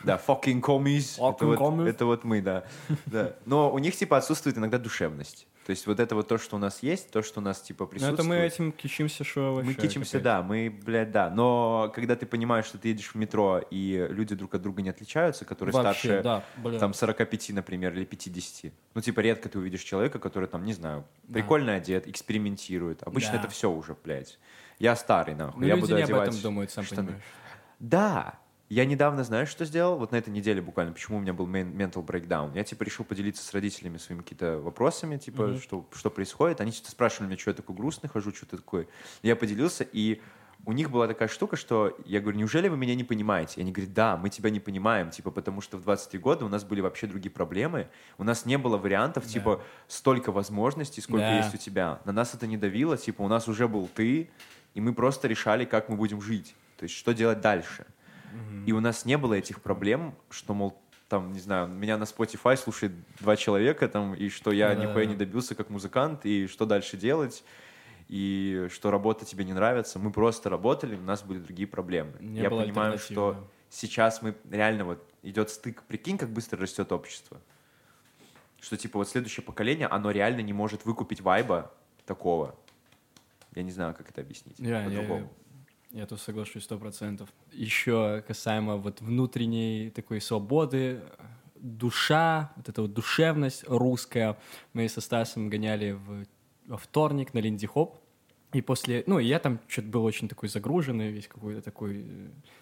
Да, 0.04 0.20
fucking. 0.24 0.60
Fucking 0.60 1.34
это, 1.34 1.46
вот, 1.46 1.86
это 1.88 2.06
вот 2.06 2.24
мы, 2.24 2.40
да. 2.40 2.64
да. 3.06 3.34
Но 3.46 3.72
у 3.72 3.78
них, 3.78 3.96
типа, 3.96 4.16
отсутствует 4.16 4.58
иногда 4.58 4.78
душевность. 4.78 5.46
То 5.64 5.70
есть 5.70 5.86
вот 5.86 6.00
это 6.00 6.16
вот 6.16 6.26
то, 6.26 6.38
что 6.38 6.56
у 6.56 6.58
нас 6.58 6.82
есть, 6.82 7.12
то, 7.12 7.22
что 7.22 7.38
у 7.38 7.42
нас, 7.42 7.60
типа, 7.60 7.84
Ну, 7.84 7.90
присутствует. 7.90 8.18
это 8.18 8.28
мы 8.28 8.36
этим 8.36 8.72
кичимся, 8.72 9.22
что 9.22 9.54
вообще... 9.54 9.68
Мы 9.70 9.74
кичимся, 9.74 10.12
капец. 10.18 10.24
да, 10.24 10.42
мы, 10.42 10.76
блядь, 10.84 11.12
да. 11.12 11.30
Но 11.30 11.92
когда 11.94 12.16
ты 12.16 12.26
понимаешь, 12.26 12.64
что 12.64 12.78
ты 12.78 12.88
едешь 12.88 13.10
в 13.10 13.14
метро, 13.14 13.60
и 13.70 14.08
люди 14.10 14.34
друг 14.34 14.52
от 14.56 14.62
друга 14.62 14.82
не 14.82 14.88
отличаются, 14.90 15.44
которые 15.44 15.72
Вообще, 15.72 16.08
старше, 16.08 16.22
да, 16.24 16.44
бля. 16.56 16.80
там, 16.80 16.92
45, 16.94 17.50
например, 17.50 17.92
или 17.94 18.04
50. 18.04 18.72
Ну, 18.94 19.00
типа, 19.00 19.20
редко 19.20 19.48
ты 19.48 19.60
увидишь 19.60 19.82
человека, 19.82 20.18
который, 20.18 20.48
там, 20.48 20.64
не 20.64 20.72
знаю, 20.72 21.04
Да. 21.28 21.34
прикольно 21.34 21.74
одет, 21.74 22.08
экспериментирует. 22.08 23.04
Обычно 23.04 23.34
Да. 23.34 23.38
это 23.38 23.48
все 23.48 23.70
уже, 23.70 23.94
блядь. 24.02 24.40
Я 24.80 24.96
старый, 24.96 25.36
нахуй. 25.36 25.60
Ну, 25.60 25.66
я 25.68 25.74
люди 25.76 25.82
буду 25.82 25.96
не 25.96 26.02
одевать 26.02 26.22
об 26.26 26.34
этом 26.34 26.42
думают, 26.42 26.70
сам 26.72 26.84
штаны. 26.84 27.02
понимаешь. 27.02 27.24
Да, 27.78 28.34
я 28.74 28.84
недавно, 28.84 29.24
знаешь, 29.24 29.48
что 29.48 29.64
сделал? 29.64 29.98
Вот 29.98 30.12
на 30.12 30.16
этой 30.16 30.30
неделе 30.30 30.62
буквально, 30.62 30.92
почему 30.92 31.18
у 31.18 31.20
меня 31.20 31.32
был 31.32 31.46
mental 31.46 32.04
breakdown. 32.04 32.52
Я, 32.54 32.64
типа, 32.64 32.84
решил 32.84 33.04
поделиться 33.04 33.42
с 33.44 33.52
родителями 33.52 33.98
своими 33.98 34.22
какими-то 34.22 34.58
вопросами, 34.60 35.16
типа, 35.18 35.48
Мгм. 35.48 35.60
что, 35.60 35.86
что 35.94 36.10
происходит. 36.10 36.60
Они 36.60 36.72
что-то 36.72 36.90
спрашивали 36.90 37.28
меня, 37.28 37.38
что 37.38 37.50
я 37.50 37.54
такой 37.54 37.74
грустный 37.76 38.08
хожу, 38.08 38.32
что 38.34 38.46
ты 38.46 38.56
такой. 38.56 38.88
Я 39.22 39.36
поделился, 39.36 39.84
и 39.92 40.22
у 40.64 40.72
них 40.72 40.90
была 40.90 41.08
такая 41.08 41.28
штука, 41.28 41.56
что 41.56 41.98
я 42.06 42.20
говорю, 42.20 42.38
неужели 42.38 42.68
вы 42.68 42.76
меня 42.76 42.94
не 42.94 43.02
понимаете? 43.04 43.54
И 43.58 43.62
они 43.62 43.72
говорят, 43.72 43.92
да, 43.94 44.16
мы 44.16 44.30
тебя 44.30 44.48
не 44.48 44.60
понимаем, 44.60 45.10
типа, 45.10 45.30
потому 45.32 45.60
что 45.60 45.76
в 45.76 45.82
23 45.82 46.18
года 46.20 46.44
у 46.44 46.48
нас 46.48 46.62
были 46.64 46.80
вообще 46.80 47.06
другие 47.08 47.32
проблемы, 47.32 47.88
у 48.16 48.24
нас 48.24 48.46
не 48.46 48.56
было 48.58 48.78
вариантов, 48.78 49.24
Да. 49.26 49.30
типа, 49.30 49.62
столько 49.88 50.30
возможностей, 50.30 51.00
сколько 51.00 51.26
Да. 51.26 51.36
есть 51.38 51.52
у 51.52 51.58
тебя. 51.58 52.00
На 52.04 52.12
нас 52.12 52.32
это 52.34 52.46
не 52.46 52.56
давило, 52.56 52.96
типа, 52.96 53.22
у 53.22 53.28
нас 53.28 53.48
уже 53.48 53.66
был 53.66 53.88
ты, 53.92 54.30
и 54.74 54.80
мы 54.80 54.94
просто 54.94 55.26
решали, 55.28 55.64
как 55.64 55.88
мы 55.88 55.96
будем 55.96 56.22
жить. 56.22 56.54
То 56.78 56.84
есть, 56.84 56.94
что 56.94 57.12
делать 57.12 57.40
дальше. 57.40 57.84
И 58.66 58.72
у 58.72 58.80
нас 58.80 59.04
не 59.04 59.18
было 59.18 59.34
этих 59.34 59.60
проблем, 59.60 60.14
что, 60.30 60.54
мол, 60.54 60.80
там, 61.08 61.32
не 61.32 61.40
знаю, 61.40 61.68
меня 61.68 61.98
на 61.98 62.04
Spotify 62.04 62.56
слушает 62.56 62.92
два 63.20 63.36
человека, 63.36 63.88
там, 63.88 64.14
и 64.14 64.28
что 64.28 64.50
я 64.52 64.74
Да. 64.74 64.82
нихуя 64.82 65.04
не 65.04 65.14
добился 65.14 65.54
как 65.54 65.68
музыкант, 65.68 66.24
и 66.24 66.46
что 66.46 66.64
дальше 66.64 66.96
делать, 66.96 67.44
и 68.08 68.68
что 68.72 68.90
работа 68.90 69.24
тебе 69.24 69.44
не 69.44 69.52
нравится. 69.52 69.98
Мы 69.98 70.10
просто 70.10 70.48
работали, 70.48 70.96
у 70.96 71.02
нас 71.02 71.22
были 71.22 71.38
другие 71.38 71.66
проблемы. 71.66 72.12
Не 72.20 72.40
я 72.40 72.50
понимаю, 72.50 72.98
что 72.98 73.46
сейчас 73.68 74.22
мы 74.22 74.34
реально 74.50 74.84
вот 74.84 75.04
идет 75.22 75.50
стык. 75.50 75.82
Прикинь, 75.82 76.18
как 76.18 76.30
быстро 76.30 76.58
растет 76.60 76.92
общество. 76.92 77.40
Что 78.60 78.76
типа 78.76 78.98
вот 78.98 79.08
следующее 79.08 79.44
поколение, 79.44 79.88
оно 79.88 80.10
реально 80.12 80.40
не 80.40 80.52
может 80.52 80.84
выкупить 80.84 81.20
вайба 81.20 81.72
такого. 82.06 82.54
Я 83.54 83.62
не 83.62 83.70
знаю, 83.70 83.94
как 83.94 84.08
это 84.08 84.20
объяснить 84.20 84.58
я, 84.58 84.84
по-другому. 84.84 85.32
Я 85.92 86.06
тут 86.06 86.20
соглашусь 86.20 86.64
сто 86.64 86.78
процентов. 86.78 87.28
Еще 87.52 88.24
касаемо 88.26 88.76
вот 88.76 89.00
внутренней 89.00 89.90
такой 89.90 90.20
свободы, 90.20 91.02
душа, 91.56 92.52
вот 92.56 92.68
эта 92.68 92.82
вот 92.82 92.92
душевность 92.92 93.64
русская. 93.68 94.38
Мы 94.72 94.88
со 94.88 95.00
Стасом 95.00 95.48
гоняли 95.48 95.92
в, 95.92 96.24
во 96.66 96.76
вторник 96.78 97.34
на 97.34 97.38
Линди 97.38 97.66
Хоп. 97.66 97.98
И 98.52 98.60
после, 98.60 99.02
ну, 99.06 99.18
я 99.18 99.38
там 99.38 99.60
что-то 99.66 99.88
был 99.88 100.04
очень 100.04 100.28
такой 100.28 100.50
загруженный, 100.50 101.10
весь 101.10 101.26
какой-то 101.26 101.62
такой, 101.62 102.04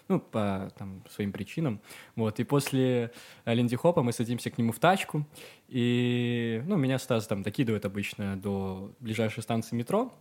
ну, 0.07 0.21
по 0.21 0.71
там, 0.77 1.03
своим 1.09 1.33
причинам. 1.33 1.81
Вот, 2.15 2.39
и 2.39 2.45
после 2.45 3.11
э, 3.43 3.53
Линди 3.53 3.75
Хопа 3.75 4.01
мы 4.01 4.13
садимся 4.13 4.49
к 4.49 4.57
нему 4.57 4.71
в 4.71 4.79
тачку, 4.79 5.27
и, 5.67 6.63
ну, 6.65 6.77
меня 6.77 6.97
Стас 6.97 7.27
там 7.27 7.43
докидывает 7.43 7.83
обычно 7.83 8.37
до 8.37 8.93
ближайшей 9.01 9.43
станции 9.43 9.75
метро 9.75 10.13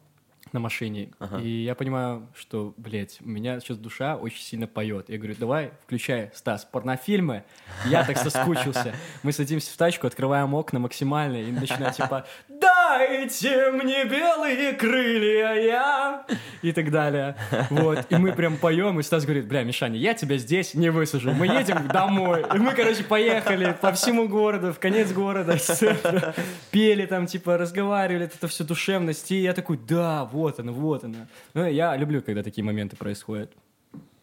на 0.53 0.61
машине, 0.61 1.11
Ага. 1.19 1.39
и 1.39 1.49
я 1.49 1.75
понимаю, 1.75 2.29
что, 2.35 2.75
блядь, 2.77 3.19
у 3.21 3.29
меня 3.29 3.61
сейчас 3.61 3.79
душа 3.79 4.17
очень 4.17 4.43
сильно 4.43 4.67
поет. 4.67 5.09
Я 5.09 5.19
говорю, 5.19 5.35
давай, 5.39 5.73
включай, 5.85 6.31
Стас, 6.35 6.65
порнофильмы. 6.65 7.45
Я 7.87 8.05
так 8.05 8.17
соскучился. 8.19 8.95
Мы 9.23 9.33
садимся 9.33 9.73
в 9.73 9.77
тачку, 9.77 10.07
открываем 10.07 10.55
окна 10.55 10.79
максимально 10.79 11.37
и 11.37 11.51
начинаем 11.53 11.93
типа, 11.93 12.27
да, 12.49 12.70
Дайте 12.91 13.71
мне 13.71 14.05
белые 14.05 14.73
крылья, 14.73 15.55
я... 15.55 16.27
И 16.61 16.73
так 16.73 16.91
далее. 16.91 17.37
Вот. 17.71 18.05
И 18.11 18.17
мы 18.17 18.33
прям 18.33 18.57
поем, 18.57 18.99
и 18.99 19.05
Стас 19.05 19.25
говорит, 19.25 19.47
бля, 19.47 19.63
Мишаня, 19.63 19.97
я 19.97 20.13
тебя 20.13 20.39
здесь 20.39 20.75
не 20.75 20.91
высажу. 20.91 21.31
Мы 21.31 21.47
едем 21.47 21.87
домой. 21.87 22.45
И 22.53 22.59
мы, 22.59 22.73
короче, 22.73 23.05
поехали 23.05 23.77
по 23.81 23.93
всему 23.93 24.29
городу, 24.29 24.73
в 24.73 24.81
конец 24.81 25.13
города. 25.13 25.57
Пели 26.73 27.07
там, 27.07 27.27
типа, 27.27 27.57
разговаривали, 27.59 28.25
это 28.25 28.49
все 28.49 28.65
душевность. 28.65 29.31
И 29.31 29.37
я 29.37 29.55
такой, 29.55 29.79
да, 29.79 30.25
вот 30.25 30.59
она, 30.59 30.73
вот 30.73 31.05
она. 31.05 31.29
Ну, 31.55 31.65
я 31.67 31.97
люблю, 31.97 32.23
когда 32.23 32.43
такие 32.43 32.65
моменты 32.65 32.97
происходят. 32.97 33.53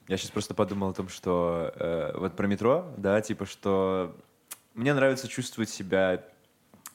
Я 0.09 0.17
сейчас 0.17 0.31
просто 0.31 0.53
подумал 0.53 0.89
о 0.89 0.93
том, 0.93 1.07
что 1.07 1.71
э, 1.75 2.11
вот 2.15 2.35
про 2.35 2.47
метро, 2.47 2.85
да, 2.97 3.21
типа, 3.21 3.45
что 3.45 4.13
мне 4.73 4.93
нравится 4.93 5.29
чувствовать 5.29 5.69
себя 5.69 6.21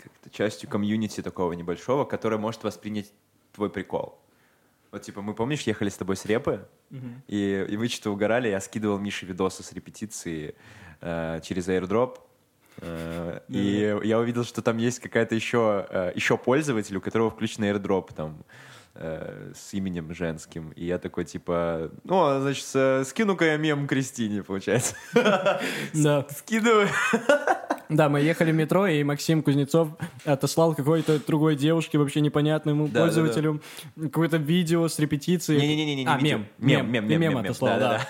как-то 0.03 0.31
частью 0.31 0.69
комьюнити 0.69 1.23
такого 1.23 1.53
небольшого, 1.53 2.05
которое 2.05 2.39
может 2.39 2.65
воспринять 2.65 3.13
твой 3.53 3.71
прикол. 3.71 4.19
Вот, 4.91 5.03
типа, 5.03 5.23
мы, 5.23 5.35
помнишь, 5.35 5.63
ехали 5.63 5.89
с 5.89 5.97
тобой 5.97 6.17
с 6.17 6.27
репы, 6.27 6.69
и, 7.27 7.67
и 7.69 7.77
вы 7.77 7.89
что-то 7.89 8.11
угорали, 8.11 8.49
я 8.49 8.61
скидывал 8.61 8.99
Мише 8.99 9.25
видосы 9.25 9.63
с 9.63 9.73
репетиции 9.73 10.55
э, 11.01 11.41
через 11.43 11.69
airdrop, 11.69 12.19
э, 12.83 13.41
и 13.49 13.99
я 14.05 14.19
увидел, 14.19 14.45
что 14.45 14.61
там 14.61 14.77
есть 14.77 15.01
какая-то 15.01 15.35
еще, 15.35 15.87
э, 15.89 16.13
еще 16.15 16.37
пользователь, 16.37 16.97
у 16.97 17.01
которого 17.01 17.31
включен 17.31 17.65
airdrop, 17.65 18.13
там, 18.15 18.45
э, 18.95 19.53
с 19.55 19.73
именем 19.73 20.15
женским. 20.15 20.73
И 20.73 20.85
я 20.85 20.99
такой, 20.99 21.25
типа, 21.25 21.91
ну, 22.05 22.25
а, 22.25 22.41
значит, 22.41 22.67
скину-ка 23.09 23.47
я 23.47 23.57
мем 23.57 23.87
Кристине, 23.87 24.43
получается. 24.43 24.95
Да. 25.15 26.27
Скидываю. 26.37 26.89
Да, 27.93 28.09
мы 28.09 28.21
ехали 28.21 28.53
в 28.53 28.55
метро, 28.55 28.87
и 28.87 29.03
Максим 29.05 29.43
Кузнецов 29.43 29.89
отослал 30.25 30.75
какой-то 30.75 31.19
другой 31.27 31.57
девушке, 31.57 31.99
вообще 31.99 32.21
непонятному 32.21 32.87
Да, 32.89 32.93
да, 32.93 33.01
пользователю, 33.01 33.63
какое-то 34.01 34.37
видео 34.39 34.89
с 34.89 34.99
репетиции. 34.99 35.59
Не-не-не, 35.59 35.95
не 35.97 36.07
А, 36.07 36.17
видео. 36.17 36.39
мем. 36.39 36.47
Мем, 36.59 36.93
мем, 36.93 37.09
мем, 37.09 37.21
мем 37.21 37.21
мем, 37.21 37.39
отослал, 37.39 37.79
да, 37.79 37.89
да. 37.99 38.07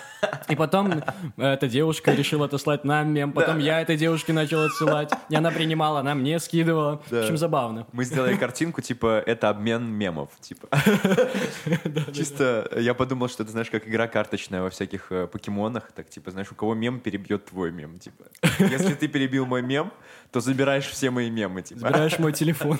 И 0.48 0.56
потом 0.56 1.02
эта 1.36 1.68
девушка 1.68 2.12
решила 2.12 2.46
отослать 2.46 2.84
нам 2.84 3.12
мем, 3.12 3.32
потом 3.32 3.58
я 3.58 3.80
этой 3.80 3.96
девушке 3.96 4.32
начал 4.32 4.62
отсылать, 4.62 5.10
и 5.28 5.34
она 5.34 5.50
принимала, 5.50 6.00
она 6.00 6.14
мне 6.14 6.38
скидывала. 6.38 7.02
В 7.06 7.10
Да. 7.10 7.20
общем, 7.20 7.36
забавно. 7.36 7.86
Мы 7.92 8.04
сделали 8.04 8.36
картинку, 8.36 8.80
типа, 8.82 9.22
это 9.26 9.48
обмен 9.48 9.84
мемов, 9.84 10.30
типа. 10.40 10.68
Чисто 12.12 12.68
я 12.76 12.94
подумал, 12.94 13.28
что 13.28 13.42
это, 13.42 13.52
знаешь, 13.52 13.70
как 13.70 13.86
игра 13.88 14.06
карточная 14.08 14.62
во 14.62 14.70
всяких 14.70 15.10
э, 15.10 15.26
покемонах, 15.26 15.92
так, 15.92 16.08
типа, 16.08 16.30
знаешь, 16.30 16.50
у 16.50 16.54
кого 16.54 16.74
мем 16.74 17.00
перебьет 17.00 17.46
твой 17.46 17.70
мем, 17.72 17.98
типа. 17.98 18.24
Если 18.58 18.94
ты 18.94 19.08
перебил 19.08 19.46
мой 19.46 19.62
мем, 19.62 19.92
то 20.32 20.40
забираешь 20.40 20.86
все 20.86 21.10
мои 21.10 21.30
мемы, 21.30 21.62
типа. 21.62 21.80
Забираешь 21.80 22.18
мой 22.18 22.32
телефон. 22.32 22.78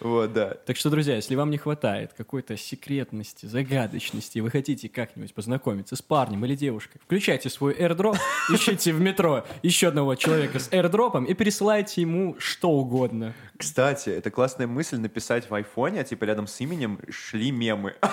Вот, 0.00 0.32
да. 0.32 0.54
Так 0.66 0.76
что, 0.76 0.90
друзья, 0.90 1.14
если 1.14 1.36
вам 1.36 1.50
не 1.50 1.56
хватает 1.56 2.12
какой-то 2.16 2.56
секретности, 2.56 3.46
загадочности, 3.46 4.38
и 4.38 4.40
вы 4.40 4.50
хотите 4.50 4.88
как-нибудь 4.88 5.32
познакомиться 5.32 5.94
с 5.94 6.02
парнем 6.02 6.44
или 6.44 6.56
девушкой, 6.56 7.00
включайте 7.04 7.48
свой 7.48 7.74
airdrop, 7.74 8.16
ищите 8.52 8.92
в 8.92 9.00
метро 9.00 9.44
еще 9.62 9.88
одного 9.88 10.16
человека 10.16 10.58
с 10.58 10.68
airdropом 10.70 11.26
и 11.26 11.34
пересылайте 11.34 12.00
ему 12.00 12.34
что 12.40 12.70
угодно. 12.70 13.34
Кстати, 13.56 14.10
это 14.10 14.32
классная 14.32 14.66
мысль 14.66 14.96
написать 14.96 15.48
в 15.48 15.54
айфоне, 15.54 16.00
а 16.00 16.04
типа 16.04 16.24
рядом 16.24 16.48
с 16.48 16.60
именем 16.60 16.98
шли 17.08 17.52
мемы. 17.52 17.94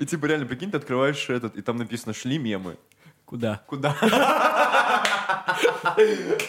И 0.00 0.04
типа 0.04 0.26
реально, 0.26 0.46
прикинь, 0.46 0.70
ты 0.70 0.78
открываешь 0.78 1.30
этот, 1.30 1.56
и 1.56 1.62
там 1.62 1.76
написано 1.76 2.12
«шли 2.12 2.38
мемы». 2.38 2.76
Куда? 3.24 3.62
Куда? 3.66 3.94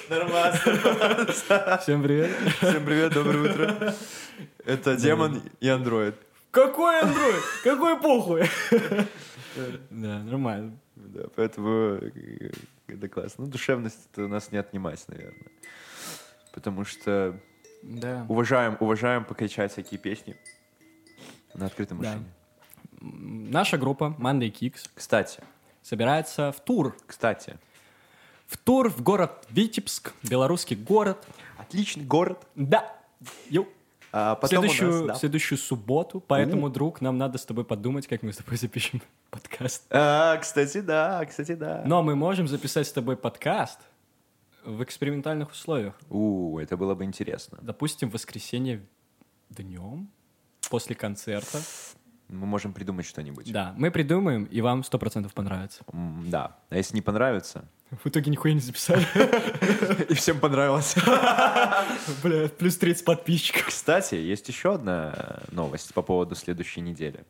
Нормально. 0.09 0.57
Всем 1.81 2.01
привет. 2.01 2.31
Всем 2.59 2.85
привет, 2.85 3.13
доброе 3.13 3.51
утро. 3.51 3.93
Это 4.65 4.95
Демон 4.95 5.41
и 5.59 5.67
Андроид. 5.67 6.15
Какой 6.51 6.99
андроид? 7.01 7.41
Какой 7.63 7.99
похуй? 7.99 8.43
Да, 9.89 10.19
нормально. 10.19 10.77
Да, 10.95 11.23
поэтому 11.35 11.97
э, 12.01 12.51
это 12.87 13.09
классно. 13.09 13.45
Ну, 13.45 13.51
душевность 13.51 14.17
у 14.17 14.27
нас 14.27 14.51
не 14.51 14.57
отнимать, 14.59 15.03
наверное. 15.07 15.47
Потому 16.53 16.85
что 16.85 17.37
Да. 17.83 18.25
уважаем, 18.29 18.77
уважаем 18.79 19.25
покричать 19.25 19.71
всякие 19.73 19.99
песни 19.99 20.37
на 21.53 21.65
открытом 21.65 21.99
Да. 22.01 22.07
машине. 22.09 22.25
Наша 23.51 23.77
группа 23.77 24.15
Monday 24.19 24.51
Kicks 24.51 24.89
Кстати, 24.95 25.43
собирается 25.81 26.51
в 26.51 26.59
тур. 26.63 26.95
кстати, 27.05 27.57
В 28.49 28.57
тур 28.57 28.89
в 28.89 29.03
город 29.03 29.45
Витебск, 29.51 30.13
белорусский 30.23 30.75
город. 30.75 31.23
отличный 31.57 32.03
город. 32.03 32.47
Да. 32.55 32.97
Йоу. 33.47 33.67
А 34.11 34.33
потом 34.33 34.59
у 34.59 34.61
следующую, 34.61 34.91
нас, 34.91 35.05
да. 35.05 35.15
следующую 35.15 35.59
субботу, 35.59 36.19
поэтому, 36.19 36.67
друг, 36.71 36.99
нам 36.99 37.19
надо 37.19 37.37
с 37.37 37.45
тобой 37.45 37.63
подумать, 37.63 38.07
как 38.07 38.23
мы 38.23 38.33
с 38.33 38.37
тобой 38.37 38.57
запишем 38.57 39.03
подкаст. 39.29 39.85
А, 39.91 40.35
кстати, 40.37 40.81
да, 40.81 41.23
кстати, 41.25 41.53
да. 41.53 41.83
Но 41.85 42.01
мы 42.01 42.15
можем 42.15 42.47
записать 42.47 42.87
с 42.87 42.91
тобой 42.91 43.17
подкаст 43.17 43.79
в 44.65 44.81
экспериментальных 44.83 45.51
условиях. 45.51 45.93
У, 46.09 46.57
это 46.57 46.75
было 46.75 46.95
бы 46.95 47.03
интересно. 47.03 47.59
Допустим, 47.61 48.09
в 48.09 48.13
воскресенье 48.13 48.83
днем, 49.51 50.09
после 50.71 50.95
концерта. 50.95 51.61
Мы 52.29 52.45
можем 52.45 52.73
придумать 52.73 53.05
что-нибудь. 53.07 53.51
Да, 53.51 53.73
мы 53.75 53.89
придумаем, 53.91 54.43
и 54.45 54.61
вам 54.61 54.83
сто 54.83 54.99
процентов 54.99 55.33
понравится. 55.33 55.83
М, 55.91 56.29
Да. 56.29 56.57
А 56.69 56.77
если 56.77 56.95
не 56.95 57.01
понравится? 57.01 57.65
В 58.03 58.07
итоге 58.07 58.29
нихуя 58.29 58.53
не 58.53 58.59
записали. 58.59 59.03
И 60.09 60.13
всем 60.13 60.39
понравилось. 60.39 60.95
Бля, 62.23 62.47
плюс 62.49 62.77
30 62.77 63.03
подписчиков. 63.03 63.65
Кстати, 63.65 64.13
есть 64.13 64.47
еще 64.47 64.75
одна 64.75 65.39
новость 65.51 65.91
по 65.95 66.03
поводу 66.03 66.35
следующей 66.35 66.81
недели. 66.81 67.25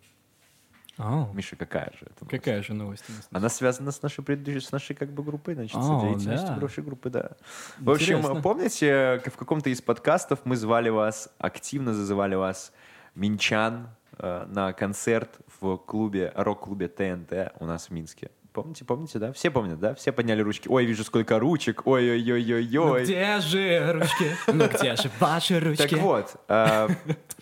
Миша, 1.34 1.56
какая 1.56 1.94
же 1.94 2.08
это? 2.08 2.26
новость? 2.26 2.30
Какая 2.30 2.62
же 2.62 2.74
новость 2.74 3.06
у 3.08 3.14
нас? 3.14 3.28
Она 3.32 3.48
связана 3.48 3.92
с 3.92 4.02
нашей 4.02 4.22
предыдущей, 4.22 4.60
с 4.60 4.74
нашей 4.74 4.98
как 4.98 5.14
бы 5.14 5.24
группой, 5.24 5.54
значит, 5.54 5.82
с 5.82 6.02
деятельностью 6.02 6.50
да. 6.50 6.56
прошлой 6.58 6.84
группы, 6.84 7.10
да. 7.10 7.32
В 7.78 7.90
общем, 7.90 8.42
помните, 8.42 9.22
как 9.24 9.34
в 9.34 9.38
каком-то 9.38 9.70
из 9.70 9.82
подкастов 9.82 10.40
мы 10.44 10.58
звали 10.58 10.90
вас, 10.90 11.30
активно 11.38 11.94
зазывали 11.94 12.36
вас, 12.36 12.74
минчан, 13.16 13.86
э, 13.86 13.99
на 14.20 14.74
концерт 14.74 15.40
в 15.60 15.78
клубе, 15.78 16.32
рок-клубе 16.36 16.88
ТНТ 16.88 17.54
у 17.60 17.66
нас 17.66 17.88
в 17.88 17.92
Минске. 17.92 18.32
Помните, 18.52 18.84
помните, 18.84 19.20
да? 19.20 19.32
Все 19.32 19.52
помнят, 19.52 19.80
да? 19.80 19.94
Все 19.94 20.12
подняли 20.12 20.42
ручки. 20.42 20.68
Ой, 20.68 20.84
вижу, 20.86 21.04
сколько 21.04 21.40
ручек. 21.40 21.84
Ну 21.86 21.92
Ой-ой-ой-ой-ой. 21.94 23.04
где 23.04 23.40
же 23.40 23.94
ручки? 23.94 24.36
Ну 24.48 24.68
где 24.68 24.96
же 24.96 25.10
ваши 25.20 25.60
ручки? 25.60 25.88
Так 25.88 26.00
вот, 26.00 26.36
э, 26.48 26.88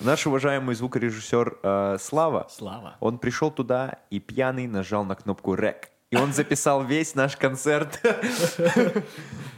наш 0.02 0.28
уважаемый 0.28 0.76
звукорежиссер 0.76 1.60
э, 1.64 1.98
Слава, 2.00 2.48
Слава. 2.50 2.98
он 3.00 3.20
пришел 3.20 3.52
туда 3.52 4.00
и 4.10 4.20
пьяный 4.20 4.68
нажал 4.68 5.06
на 5.06 5.16
кнопку 5.16 5.56
«Рек». 5.56 5.90
И 6.12 6.18
он 6.18 6.34
записал 6.34 6.84
весь 6.84 7.16
наш 7.16 7.38
концерт. 7.38 8.02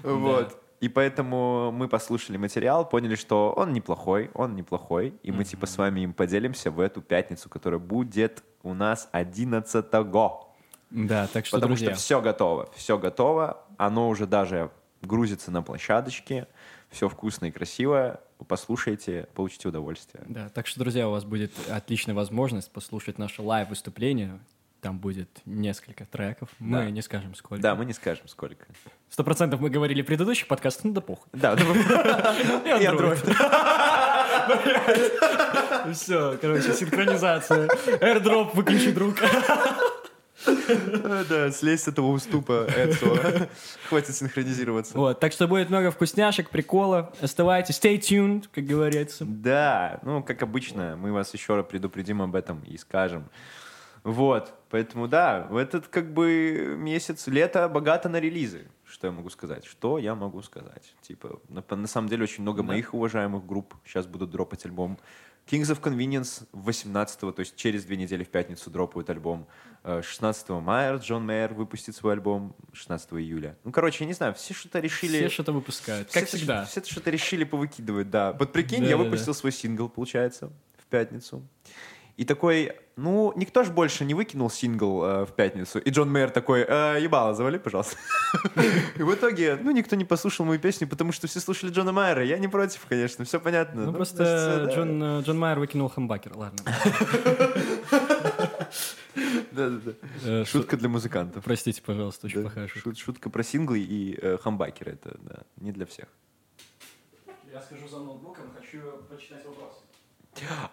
Вот. 0.04 0.59
И 0.80 0.88
поэтому 0.88 1.72
мы 1.72 1.90
послушали 1.90 2.38
материал, 2.38 2.88
поняли, 2.88 3.16
что 3.16 3.54
он 3.56 3.74
неплохой, 3.74 4.32
он 4.34 4.56
неплохой, 4.56 5.14
и 5.24 5.32
мы 5.32 5.44
типа 5.44 5.66
с 5.66 5.78
вами 5.78 6.02
им 6.02 6.14
поделимся 6.14 6.72
в 6.72 6.80
эту 6.80 7.02
пятницу, 7.02 7.50
которая 7.50 7.80
будет 7.80 8.44
у 8.64 8.74
нас 8.74 9.10
11-го. 9.12 10.56
Да, 10.90 11.28
так 11.28 11.46
что, 11.46 11.58
Потому 11.58 11.76
друзья, 11.76 11.92
что 11.92 12.00
все 12.00 12.22
готово, 12.22 12.70
все 12.76 12.98
готово, 12.98 13.64
оно 13.78 14.10
уже 14.10 14.26
даже 14.26 14.72
грузится 15.02 15.52
на 15.52 15.62
площадочке, 15.62 16.48
все 16.90 17.08
вкусно 17.08 17.46
и 17.46 17.52
красиво. 17.52 18.22
Послушайте, 18.48 19.28
получите 19.36 19.68
удовольствие. 19.68 20.24
Да, 20.28 20.50
так 20.50 20.66
что, 20.66 20.80
друзья, 20.80 21.08
у 21.08 21.12
вас 21.12 21.26
будет 21.26 21.52
отличная 21.70 22.16
возможность 22.16 22.72
послушать 22.72 23.18
наше 23.18 23.42
лайв-выступление. 23.42 24.40
Там 24.82 24.98
будет 25.00 25.30
несколько 25.46 26.06
треков. 26.06 26.50
Мы 26.60 26.78
Да. 26.78 26.90
не 26.90 27.02
скажем 27.02 27.36
сколько. 27.36 27.62
Да, 27.62 27.76
мы 27.76 27.84
не 27.86 27.92
скажем 27.94 28.28
сколько. 28.30 28.66
Сто 29.10 29.24
процентов 29.26 29.60
мы 29.60 29.70
говорили 29.70 30.02
в 30.02 30.06
предыдущих 30.06 30.48
подкастах, 30.48 30.86
ну 30.86 30.94
да 30.94 31.02
похуй. 31.02 31.28
Да, 31.34 31.54
И 31.54 32.86
Android. 32.86 33.20
Все, 35.94 36.38
короче, 36.42 36.74
синхронизация. 36.74 37.68
Airdrop 38.00 38.52
выключи, 38.56 38.92
друг. 38.92 39.16
да, 41.30 41.52
слезь 41.52 41.84
с 41.84 41.88
этого 41.88 42.08
уступа 42.08 42.66
Эдсо. 42.76 43.50
Хватит 43.90 44.16
синхронизироваться. 44.16 44.98
Вот, 44.98 45.20
так 45.20 45.34
что 45.34 45.48
будет 45.48 45.70
много 45.70 45.92
вкусняшек, 45.92 46.50
приколов. 46.50 47.08
Оставайтесь, 47.22 47.78
stay 47.80 47.98
tuned, 48.00 48.46
как 48.54 48.64
говорится. 48.66 49.26
Да, 49.28 50.00
ну, 50.04 50.24
как 50.24 50.42
обычно, 50.42 50.96
мы 50.96 51.12
вас 51.12 51.34
еще 51.34 51.62
предупредим 51.64 52.22
об 52.22 52.36
этом 52.36 52.62
и 52.64 52.78
скажем. 52.78 53.30
Вот, 54.04 54.54
поэтому 54.70 55.08
да, 55.08 55.48
в 55.50 55.58
этот 55.58 55.88
как 55.88 56.14
бы 56.14 56.76
месяц 56.78 57.28
лето 57.28 57.68
богато 57.70 58.10
на 58.10 58.20
релизы. 58.20 58.68
Что 58.86 59.08
я 59.08 59.14
могу 59.14 59.30
сказать? 59.30 59.66
Что 59.66 59.98
я 60.00 60.16
могу 60.16 60.42
сказать? 60.42 60.96
Типа, 61.02 61.40
на, 61.48 61.64
на 61.76 61.88
самом 61.88 62.10
деле 62.10 62.24
очень 62.24 62.42
много 62.42 62.64
моих 62.64 62.94
уважаемых 62.94 63.46
групп 63.46 63.76
сейчас 63.86 64.08
будут 64.08 64.32
дропать 64.32 64.66
альбом. 64.66 64.98
Kings 65.48 65.64
of 65.74 65.82
Convenience 65.82 66.48
18 66.52 67.20
то 67.20 67.34
есть 67.38 67.56
через 67.56 67.84
две 67.84 67.98
недели 67.98 68.24
в 68.24 68.30
пятницу 68.30 68.70
дропают 68.70 69.10
альбом. 69.10 69.48
Э, 69.84 70.02
16 70.04 70.50
мая 70.50 70.96
Джон 70.98 71.26
Мэйер 71.26 71.56
выпустит 71.56 71.96
свой 71.96 72.14
альбом 72.14 72.56
16 72.74 73.14
июля. 73.14 73.58
Ну, 73.64 73.72
короче, 73.72 74.04
я 74.04 74.08
не 74.08 74.14
знаю, 74.14 74.36
все 74.36 74.54
что-то 74.54 74.80
решили... 74.80 75.18
Все 75.18 75.30
что-то 75.30 75.52
выпускают, 75.52 76.10
все 76.10 76.20
как 76.20 76.30
это- 76.30 76.38
всегда. 76.38 76.66
Все 76.66 76.84
что-то 76.84 77.10
решили 77.10 77.46
повыкидывать, 77.46 78.12
да. 78.12 78.34
Вот 78.34 78.52
прикинь, 78.54 78.84
я 78.84 78.92
Да-да-да. 78.92 79.04
выпустил 79.06 79.34
свой 79.34 79.52
сингл, 79.52 79.90
получается, 79.90 80.52
в 80.78 80.86
пятницу. 80.86 81.42
И 82.20 82.26
такой, 82.26 82.74
ну, 82.98 83.32
никто 83.38 83.64
же 83.64 83.72
больше 83.72 84.04
не 84.04 84.14
выкинул 84.14 84.50
сингл 84.50 85.04
э, 85.06 85.26
в 85.26 85.32
пятницу. 85.32 85.80
И 85.80 85.90
Джон 85.90 86.12
Мэйер 86.12 86.32
такой, 86.32 86.66
э, 86.68 86.98
ебало, 87.02 87.34
завали, 87.34 87.58
пожалуйста. 87.58 87.96
И 88.98 89.04
в 89.04 89.14
итоге, 89.14 89.58
ну, 89.64 89.72
никто 89.72 89.96
не 89.96 90.04
послушал 90.04 90.46
мою 90.46 90.60
песню, 90.60 90.86
потому 90.86 91.14
что 91.14 91.28
все 91.28 91.40
слушали 91.40 91.72
Джона 91.72 91.94
Майера. 91.94 92.22
Я 92.26 92.38
не 92.38 92.50
против, 92.50 92.86
конечно, 92.90 93.24
все 93.24 93.40
понятно. 93.40 93.82
Ну, 93.86 93.92
Ну, 93.92 93.94
просто 93.94 94.66
да. 94.66 94.74
Джон, 94.76 95.02
э, 95.02 95.22
Джон 95.22 95.40
Майер 95.40 95.60
выкинул 95.60 95.88
хамбакер, 95.88 96.36
ладно. 96.36 96.60
Да-да-да. 99.52 99.92
Э, 100.26 100.44
шу- 100.46 100.60
Шутка 100.60 100.78
для 100.78 100.90
музыкантов. 100.90 101.44
Простите, 101.44 101.82
пожалуйста, 101.82 102.28
очень 102.28 102.38
Да, 102.38 102.50
плохая 102.50 102.68
шутка. 102.68 102.90
шут- 102.90 102.98
Шутка 103.00 103.30
про 103.30 103.44
синглы 103.44 103.80
и 103.80 104.18
э, 104.22 104.38
хамбакеры. 104.38 104.92
Это, 104.94 105.18
да, 105.22 105.36
не 105.58 105.72
для 105.72 105.86
всех. 105.86 106.08
Я 107.52 107.62
схожу 107.62 107.88
за 107.88 108.00
ноутбуком, 108.00 108.46
хочу 108.58 108.80
почитать 109.10 109.46
вопрос. 109.46 109.84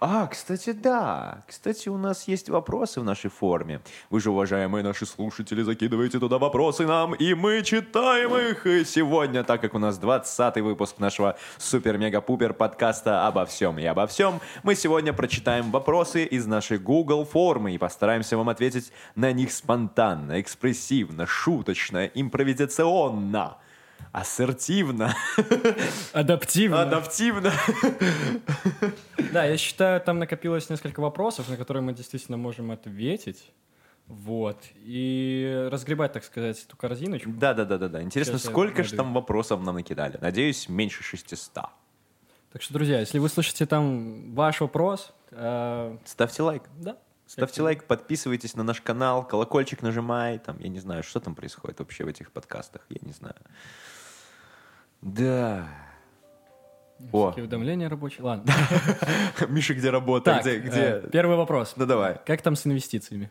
А, 0.00 0.26
кстати, 0.26 0.72
да. 0.72 1.42
Кстати, 1.46 1.88
у 1.88 1.96
нас 1.96 2.28
есть 2.28 2.48
вопросы 2.48 3.00
в 3.00 3.04
нашей 3.04 3.30
форме. 3.30 3.80
Вы 4.10 4.20
же, 4.20 4.30
уважаемые 4.30 4.84
наши 4.84 5.06
слушатели, 5.06 5.62
закидываете 5.62 6.18
туда 6.18 6.38
вопросы 6.38 6.86
нам, 6.86 7.14
и 7.14 7.34
мы 7.34 7.62
читаем 7.62 8.36
их. 8.36 8.66
И 8.66 8.84
сегодня, 8.84 9.44
так 9.44 9.60
как 9.60 9.74
у 9.74 9.78
нас 9.78 9.98
20-й 9.98 10.60
выпуск 10.60 10.98
нашего 10.98 11.36
супер-мега-пупер 11.58 12.52
подкаста 12.52 13.26
«Обо 13.26 13.44
всем 13.46 13.78
и 13.78 13.84
обо 13.84 14.06
всем», 14.06 14.40
мы 14.62 14.74
сегодня 14.74 15.12
прочитаем 15.12 15.70
вопросы 15.70 16.24
из 16.24 16.46
нашей 16.46 16.78
Google 16.78 17.24
формы 17.24 17.74
и 17.74 17.78
постараемся 17.78 18.36
вам 18.36 18.48
ответить 18.48 18.92
на 19.14 19.32
них 19.32 19.52
спонтанно, 19.52 20.40
экспрессивно, 20.40 21.26
шуточно, 21.26 22.06
импровизационно, 22.06 23.56
ассертивно, 24.12 25.14
Адаптивно. 26.12 26.82
адаптивно. 26.82 27.52
Да, 29.32 29.44
я 29.44 29.56
считаю, 29.56 30.00
там 30.00 30.18
накопилось 30.18 30.70
несколько 30.70 31.00
вопросов, 31.00 31.48
на 31.48 31.56
которые 31.56 31.82
мы 31.82 31.92
действительно 31.92 32.36
можем 32.36 32.70
ответить. 32.70 33.52
Вот. 34.06 34.58
И 34.76 35.68
разгребать, 35.70 36.12
так 36.12 36.24
сказать, 36.24 36.62
эту 36.64 36.76
корзиночку. 36.76 37.28
Да, 37.30 37.54
да, 37.54 37.64
да, 37.64 37.76
да, 37.76 37.88
да. 37.88 38.02
Интересно, 38.02 38.38
Сейчас 38.38 38.50
сколько 38.50 38.84
же 38.84 38.94
там 38.94 39.12
вопросов 39.12 39.62
нам 39.62 39.74
накидали? 39.74 40.16
Надеюсь, 40.20 40.68
меньше 40.68 41.02
600. 41.02 41.64
Так 42.52 42.62
что, 42.62 42.72
друзья, 42.72 43.00
если 43.00 43.18
вы 43.18 43.28
слышите 43.28 43.66
там 43.66 44.32
ваш 44.34 44.60
вопрос, 44.60 45.12
э, 45.32 45.96
Ставьте 46.04 46.42
лайк. 46.42 46.62
да. 46.78 46.96
Ставьте 47.26 47.60
лайк, 47.62 47.84
подписывайтесь 47.84 48.54
на 48.54 48.62
наш 48.62 48.80
канал, 48.80 49.26
колокольчик 49.26 49.82
нажимай. 49.82 50.38
Там, 50.38 50.58
я 50.60 50.68
не 50.68 50.78
знаю, 50.78 51.02
что 51.02 51.18
там 51.20 51.34
происходит 51.34 51.80
вообще 51.80 52.04
в 52.04 52.08
этих 52.08 52.30
подкастах. 52.30 52.82
Я 52.88 52.98
не 53.02 53.12
знаю. 53.12 53.34
Да. 55.02 55.68
О, 57.12 57.32
уведомления 57.36 57.88
рабочие. 57.88 58.24
Ладно. 58.24 58.50
Миша, 59.48 59.74
где 59.74 59.90
работа? 59.90 60.34
Так, 60.36 60.42
Где? 60.42 60.58
где? 60.58 60.80
э, 60.80 61.08
первый 61.12 61.36
вопрос. 61.36 61.74
Ну 61.76 61.84
давай. 61.84 62.18
Как 62.24 62.40
там 62.42 62.56
с 62.56 62.66
инвестициями? 62.66 63.30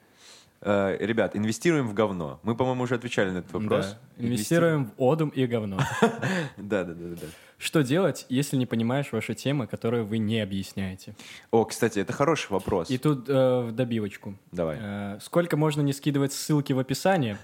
Э, 0.68 0.98
ребят, 1.00 1.36
инвестируем 1.36 1.88
в 1.88 1.94
говно. 1.94 2.40
Мы, 2.42 2.56
по-моему, 2.56 2.84
уже 2.84 2.96
отвечали 2.96 3.30
на 3.30 3.38
этот 3.38 3.54
вопрос. 3.54 3.96
Да. 4.18 4.26
Инвестируем 4.26 4.92
в 4.98 5.04
одум 5.04 5.30
и 5.30 5.46
говно. 5.46 5.78
Да, 6.58 6.84
да, 6.84 6.94
да, 6.94 7.16
да. 7.16 7.28
Что 7.60 7.84
делать, 7.84 8.26
если 8.30 8.58
не 8.58 8.66
понимаешь 8.66 9.12
ваши 9.12 9.36
темы, 9.36 9.68
которые 9.68 10.04
вы 10.04 10.18
не 10.18 10.42
объясняете? 10.42 11.16
О, 11.52 11.66
кстати, 11.66 12.00
это 12.00 12.14
хороший 12.14 12.52
вопрос. 12.52 12.90
И 12.90 12.98
тут 12.98 13.30
э, 13.30 13.62
в 13.62 13.74
добивочку. 13.74 14.36
Давай. 14.52 14.78
Э, 14.82 15.20
сколько 15.22 15.56
можно 15.56 15.82
не 15.82 15.94
скидывать 15.94 16.34
ссылки 16.34 16.74
в 16.74 16.80
описании? 16.80 17.38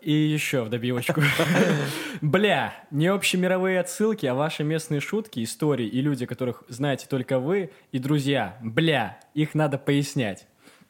И 0.00 0.12
еще 0.12 0.62
в 0.62 0.68
добивочку. 0.68 1.20
Бля, 2.20 2.74
не 2.92 3.08
общемировые 3.08 3.80
отсылки, 3.80 4.24
а 4.26 4.34
ваши 4.34 4.62
местные 4.62 5.00
шутки, 5.00 5.42
истории 5.42 5.88
и 5.88 6.00
люди, 6.00 6.26
которых 6.26 6.62
знаете 6.68 7.06
только 7.08 7.40
вы 7.40 7.72
и 7.90 7.98
друзья. 7.98 8.56
Бля, 8.62 9.18
их 9.34 9.54
надо 9.54 9.78
пояснять. 9.78 10.46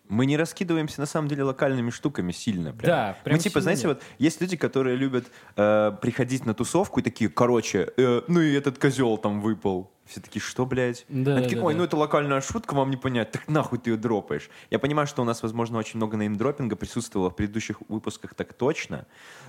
Мы 0.08 0.26
не 0.26 0.36
раскидываемся, 0.36 1.00
на 1.00 1.06
самом 1.06 1.28
деле, 1.28 1.44
локальными 1.44 1.90
штуками 1.90 2.32
сильно. 2.32 2.72
Прям. 2.72 2.88
Да, 2.88 3.18
прям 3.24 3.36
Мы, 3.36 3.42
типа, 3.42 3.60
сильно 3.60 3.62
знаете, 3.62 3.88
вот 3.88 4.02
есть 4.18 4.40
люди, 4.40 4.56
которые 4.56 4.96
любят 4.96 5.26
э, 5.56 5.92
приходить 6.00 6.46
на 6.46 6.54
тусовку 6.54 7.00
и 7.00 7.02
такие, 7.02 7.30
короче, 7.30 7.92
э, 7.96 8.22
ну 8.28 8.40
и 8.40 8.54
этот 8.54 8.78
козел 8.78 9.18
там 9.18 9.40
выпал. 9.40 9.95
Все 10.06 10.20
такие, 10.20 10.40
что, 10.40 10.64
блядь? 10.66 11.04
Да, 11.08 11.34
Они 11.34 11.42
такие, 11.42 11.58
да, 11.58 11.64
ой, 11.66 11.74
да. 11.74 11.78
ну 11.78 11.84
это 11.84 11.96
локальная 11.96 12.40
шутка, 12.40 12.74
вам 12.74 12.90
не 12.90 12.96
понять, 12.96 13.32
так 13.32 13.48
нахуй 13.48 13.78
ты 13.78 13.90
ее 13.90 13.96
дропаешь. 13.96 14.48
Я 14.70 14.78
понимаю, 14.78 15.06
что 15.08 15.22
у 15.22 15.24
нас, 15.24 15.42
возможно, 15.42 15.78
очень 15.78 15.96
много 15.96 16.16
неймдропинга 16.16 16.76
присутствовало 16.76 17.30
в 17.30 17.34
предыдущих 17.36 17.78
выпусках, 17.88 18.34
так 18.34 18.52
точно. 18.54 19.06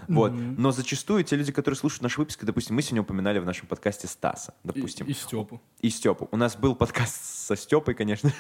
Вот. 0.08 0.32
Но 0.32 0.72
зачастую 0.72 1.24
те 1.24 1.36
люди, 1.36 1.52
которые 1.52 1.78
слушают 1.78 2.02
наши 2.04 2.20
выпуски, 2.20 2.46
допустим, 2.46 2.76
мы 2.76 2.82
сегодня 2.82 3.02
упоминали 3.02 3.40
в 3.40 3.46
нашем 3.46 3.68
подкасте 3.68 4.08
Стаса, 4.08 4.54
допустим 4.64 5.06
И, 5.06 5.12
и 5.12 5.14
Степу. 5.14 5.62
и 5.82 5.90
Степу. 5.90 6.28
У 6.32 6.38
нас 6.38 6.56
был 6.56 6.76
подкаст 6.76 7.24
со 7.24 7.56
Степой, 7.56 7.94
конечно. 7.94 8.32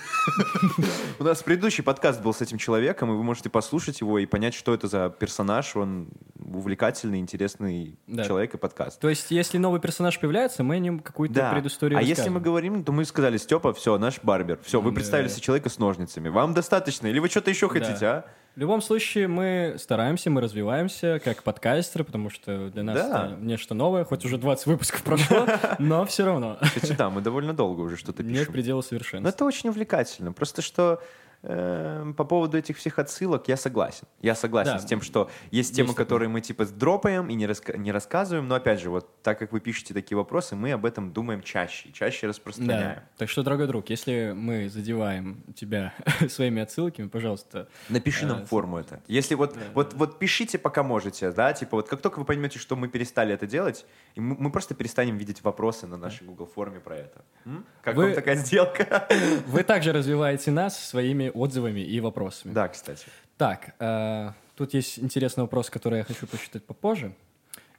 У 1.19 1.23
нас 1.23 1.43
предыдущий 1.43 1.83
подкаст 1.83 2.21
был 2.21 2.33
с 2.33 2.41
этим 2.41 2.57
человеком, 2.57 3.11
и 3.11 3.15
вы 3.15 3.23
можете 3.23 3.49
послушать 3.49 4.01
его 4.01 4.19
и 4.19 4.25
понять, 4.25 4.53
что 4.53 4.73
это 4.73 4.87
за 4.87 5.09
персонаж. 5.09 5.75
Он 5.75 6.09
увлекательный, 6.39 7.19
интересный 7.19 7.97
человек 8.07 8.53
и 8.53 8.57
подкаст. 8.57 8.99
То 8.99 9.09
есть, 9.09 9.31
если 9.31 9.57
новый 9.57 9.79
персонаж 9.79 10.19
появляется, 10.19 10.63
мы 10.63 10.75
о 10.75 10.79
нем 10.79 10.99
какую-то 10.99 11.51
предысторию 11.51 11.99
А 11.99 12.01
если 12.07 12.29
мы 12.29 12.39
говорим, 12.39 12.83
то 12.83 12.91
мы 12.91 13.05
сказали, 13.05 13.37
Степа, 13.37 13.73
все, 13.73 13.97
наш 13.97 14.19
барбер. 14.23 14.59
Все, 14.63 14.79
вы 14.81 14.91
Да. 14.91 14.95
представили 14.95 15.27
себе 15.27 15.41
человека 15.41 15.69
с 15.69 15.77
ножницами. 15.79 16.29
Вам 16.29 16.53
достаточно? 16.53 17.07
Или 17.07 17.19
вы 17.19 17.29
что-то 17.29 17.49
еще 17.49 17.67
хотите, 17.69 18.05
а? 18.05 18.25
В 18.55 18.59
любом 18.59 18.81
случае, 18.81 19.27
мы 19.27 19.75
стараемся, 19.77 20.31
мы 20.31 20.41
развиваемся 20.41 21.21
как 21.23 21.43
подкастеры, 21.43 22.03
потому 22.03 22.31
что 22.31 22.69
для 22.71 22.81
нас 22.81 22.95
Да. 22.95 23.25
это 23.27 23.35
нечто 23.39 23.75
новое, 23.75 24.03
хоть 24.03 24.25
уже 24.25 24.37
20 24.39 24.65
выпусков 24.65 25.03
прошло, 25.03 25.45
но 25.79 26.05
все 26.05 26.25
равно. 26.25 26.57
Кстати, 26.61 26.93
да, 26.93 27.11
мы 27.11 27.21
довольно 27.21 27.53
долго 27.53 27.81
уже 27.81 27.97
что-то 27.97 28.23
Нет 28.23 28.39
пишем. 28.39 28.53
предела 28.53 28.77
Но 28.77 28.81
совершенства. 28.81 29.29
это 29.29 29.45
очень 29.45 29.69
увлекательно. 29.69 30.33
Просто 30.33 30.63
что 30.63 31.03
э, 31.43 32.13
по 32.15 32.23
поводу 32.23 32.57
этих 32.57 32.77
всех 32.77 32.99
отсылок 32.99 33.47
я 33.47 33.57
согласен. 33.57 34.07
Я 34.21 34.35
согласен 34.35 34.73
Да. 34.73 34.79
с 34.79 34.85
тем, 34.85 35.01
что 35.01 35.29
есть 35.51 35.69
Есть 35.69 35.75
темы, 35.75 35.89
такое. 35.89 36.05
которые 36.05 36.29
мы 36.29 36.41
типа 36.41 36.65
дропаем 36.65 37.29
и 37.29 37.33
не, 37.35 37.45
раска- 37.45 37.77
не 37.77 37.91
рассказываем, 37.91 38.47
но 38.47 38.55
опять 38.55 38.79
же, 38.79 38.89
вот 38.89 39.21
так 39.21 39.39
как 39.39 39.51
вы 39.51 39.59
пишете 39.59 39.93
такие 39.93 40.17
вопросы, 40.17 40.55
мы 40.55 40.71
об 40.71 40.85
этом 40.85 41.11
думаем 41.13 41.41
чаще, 41.41 41.91
чаще 41.91 42.27
распространяем. 42.27 42.95
Да. 42.95 43.03
Так 43.17 43.29
что, 43.29 43.43
дорогой 43.43 43.67
друг, 43.67 43.89
если 43.89 44.33
мы 44.35 44.69
задеваем 44.69 45.43
тебя 45.55 45.93
своими 46.29 46.61
отсылками, 46.61 47.07
пожалуйста, 47.07 47.67
Напиши 47.89 48.25
нам 48.25 48.43
Э, 48.43 48.45
форму 48.45 48.77
это. 48.77 49.01
Если 49.07 49.35
вот, 49.35 49.57
вот, 49.73 49.93
вот 49.93 50.19
пишите, 50.19 50.57
пока 50.57 50.83
можете, 50.83 51.31
да, 51.31 51.53
типа 51.53 51.77
вот 51.77 51.87
как 51.89 52.01
только 52.01 52.19
вы 52.19 52.25
поймете, 52.25 52.59
что 52.59 52.75
мы 52.75 52.87
перестали 52.87 53.33
это 53.33 53.47
делать, 53.47 53.85
и 54.15 54.19
мы, 54.21 54.35
мы 54.39 54.51
просто 54.51 54.73
перестанем 54.75 55.17
видеть 55.17 55.43
вопросы 55.43 55.87
на 55.87 55.97
нашей 55.97 56.25
Google 56.25 56.45
форме 56.47 56.79
про 56.79 56.95
это. 56.97 57.21
М? 57.45 57.65
Как 57.81 57.95
Вы- 57.95 58.05
вам 58.07 58.13
такая 58.15 58.35
сделка? 58.35 59.07
вы 59.47 59.63
также 59.63 59.91
развиваете 59.91 60.51
нас 60.51 60.77
своими 60.79 61.26
отзывами 61.31 61.81
и 61.81 61.99
вопросами. 61.99 62.53
Да, 62.53 62.67
кстати. 62.67 63.05
Так, 63.37 63.75
э, 63.79 64.31
тут 64.55 64.73
есть 64.73 64.99
интересный 64.99 65.43
вопрос, 65.43 65.69
который 65.69 65.99
я 65.99 66.03
хочу 66.03 66.27
посчитать 66.27 66.65
попозже. 66.65 67.13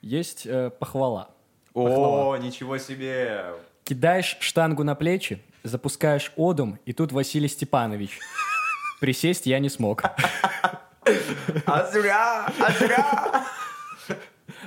Есть 0.01 0.46
э, 0.46 0.70
похвала. 0.70 1.30
О, 1.74 2.36
ничего 2.36 2.78
себе! 2.78 3.53
Кидаешь 3.84 4.36
штангу 4.40 4.84
на 4.84 4.94
плечи, 4.94 5.42
запускаешь 5.62 6.32
одум, 6.36 6.78
и 6.84 6.92
тут 6.92 7.12
Василий 7.12 7.49
Степанович. 7.49 8.18
Присесть 9.01 9.46
я 9.46 9.59
не 9.59 9.68
смог. 9.68 10.03
А 11.64 11.86
зря! 11.90 12.46
А 12.61 12.72
зря! 12.72 13.46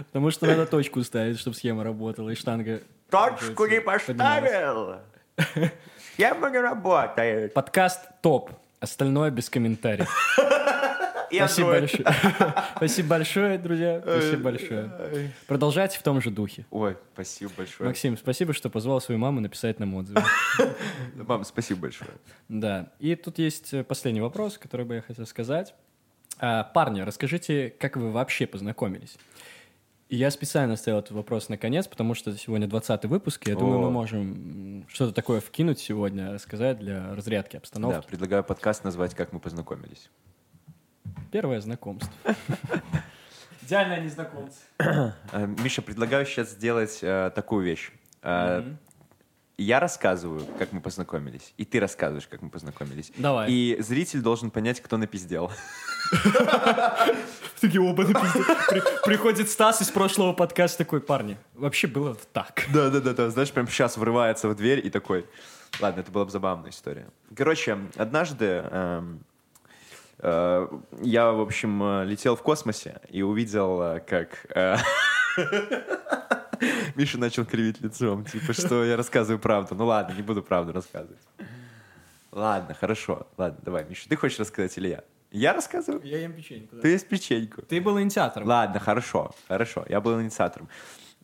Потому 0.08 0.32
что 0.32 0.46
надо 0.48 0.66
точку 0.66 1.04
ставить, 1.04 1.40
чтобы 1.40 1.56
схема 1.56 1.84
работала, 1.84 2.30
и 2.30 2.36
штанга... 2.36 2.82
Точку 3.10 3.66
не 3.66 3.82
поставил! 3.82 4.96
Схема 6.14 6.50
не 6.50 6.60
работает. 6.60 7.54
Подкаст 7.54 8.00
топ. 8.22 8.52
Остальное 8.82 9.30
без 9.30 9.50
комментариев. 9.50 10.10
Спасибо 11.34 11.70
большое. 11.70 12.06
Спасибо 12.76 13.08
большое, 13.08 13.58
друзья. 13.58 14.02
Спасибо 14.02 14.44
большое. 14.44 15.32
Продолжайте 15.48 15.98
в 15.98 16.04
том 16.04 16.20
же 16.22 16.30
духе. 16.30 16.66
Ой, 16.72 16.98
спасибо 17.14 17.52
большое. 17.56 17.88
Максим, 17.88 18.18
спасибо, 18.18 18.54
что 18.54 18.70
позвал 18.70 19.00
свою 19.00 19.20
маму 19.20 19.40
написать 19.40 19.80
нам 19.80 19.94
отзывы. 19.96 20.24
Мам, 21.16 21.44
спасибо 21.46 21.82
большое. 21.82 22.12
Да. 22.50 22.92
И 23.00 23.16
тут 23.16 23.38
есть 23.38 23.74
э, 23.74 23.84
последний 23.84 24.20
вопрос, 24.20 24.58
который 24.58 24.86
бы 24.86 24.96
я 24.96 25.02
хотел 25.02 25.26
сказать. 25.26 25.74
А, 26.40 26.64
парни, 26.64 27.02
расскажите, 27.02 27.74
как 27.80 27.96
вы 27.98 28.12
вообще 28.12 28.48
познакомились? 28.48 29.16
Я 30.14 30.30
специально 30.30 30.74
оставил 30.74 31.00
этот 31.00 31.12
вопрос 31.12 31.48
на 31.48 31.58
конец, 31.58 31.88
потому 31.88 32.16
что 32.16 32.36
сегодня 32.36 32.68
20 32.68 33.06
выпуск, 33.06 33.48
и 33.48 33.52
я 33.52 33.56
думаю, 33.56 33.78
О. 33.78 33.82
мы 33.84 33.92
можем 33.92 34.86
что-то 34.90 35.14
такое 35.14 35.40
вкинуть 35.40 35.80
сегодня, 35.80 36.34
рассказать 36.34 36.80
для 36.80 37.16
разрядки 37.16 37.54
Да, 37.54 37.60
обстановки. 37.60 38.08
предлагаю 38.10 38.44
подкаст 38.44 38.84
назвать 38.84 39.16
«Как 39.16 39.32
мы 39.32 39.40
познакомились». 39.40 40.10
Первое 41.32 41.62
знакомство. 41.62 42.12
Идеальное 43.62 44.02
незнакомство. 44.02 44.62
Э, 44.80 45.48
Миша, 45.64 45.82
предлагаю 45.82 46.26
сейчас 46.26 46.50
сделать 46.52 47.00
э, 47.02 47.32
такую 47.34 47.64
вещь. 47.64 47.94
Э, 49.62 49.64
я 49.64 49.80
рассказываю, 49.80 50.46
как 50.58 50.72
мы 50.72 50.82
познакомились, 50.82 51.54
и 51.58 51.66
ты 51.66 51.80
рассказываешь, 51.80 52.28
как 52.28 52.42
мы 52.42 52.50
познакомились. 52.50 53.12
Давай. 53.18 53.52
И 53.52 53.78
зритель 53.80 54.22
должен 54.22 54.52
понять, 54.52 54.82
кто 54.82 54.98
напиздел. 54.98 55.52
Такие 57.62 57.82
оба 57.82 58.04
Приходит 59.06 59.50
Стас 59.50 59.82
из 59.82 59.90
прошлого 59.90 60.34
подкаста 60.34 60.80
такой, 60.80 61.00
парни, 61.00 61.38
вообще 61.54 61.88
было 61.88 62.18
так. 62.34 62.66
Да-да-да, 62.74 63.30
знаешь, 63.30 63.52
прям 63.52 63.68
сейчас 63.68 63.98
врывается 63.98 64.50
в 64.50 64.56
дверь 64.56 64.86
и 64.86 64.90
такой... 64.90 65.26
Ладно, 65.80 66.02
это 66.02 66.12
была 66.12 66.26
бы 66.26 66.32
забавная 66.32 66.72
история. 66.72 67.08
Короче, 67.34 67.78
однажды 67.96 68.46
эм, 68.46 69.24
э, 70.18 70.68
я, 71.02 71.32
в 71.32 71.40
общем, 71.40 71.82
э, 71.82 72.06
летел 72.06 72.36
в 72.36 72.42
космосе 72.42 73.00
и 73.10 73.22
увидел, 73.22 73.82
э, 73.82 74.00
как... 74.02 74.46
Миша 76.96 77.18
начал 77.18 77.46
кривить 77.46 77.82
лицом, 77.82 78.26
типа, 78.26 78.54
что 78.54 78.84
я 78.86 78.98
рассказываю 78.98 79.40
правду. 79.40 79.76
Ну 79.76 79.86
ладно, 79.86 80.14
не 80.14 80.22
буду 80.22 80.42
правду 80.44 80.72
рассказывать. 80.74 81.20
Ладно, 82.32 82.74
хорошо. 82.74 83.28
Ладно, 83.38 83.60
давай, 83.64 83.86
Миша, 83.86 84.08
ты 84.08 84.16
хочешь 84.16 84.40
рассказать 84.40 84.78
или 84.78 84.90
я? 84.90 85.04
Я 85.32 85.54
рассказываю? 85.54 86.02
Я 86.04 86.20
ем 86.20 86.34
печеньку, 86.34 86.76
да. 86.76 86.82
Ты 86.82 86.90
есть 86.90 87.08
печеньку. 87.08 87.62
Ты 87.62 87.80
был 87.82 88.00
инициатором. 88.00 88.48
Ладно, 88.48 88.80
хорошо, 88.80 89.32
хорошо. 89.48 89.86
Я 89.90 90.02
был 90.02 90.22
инициатором. 90.22 90.68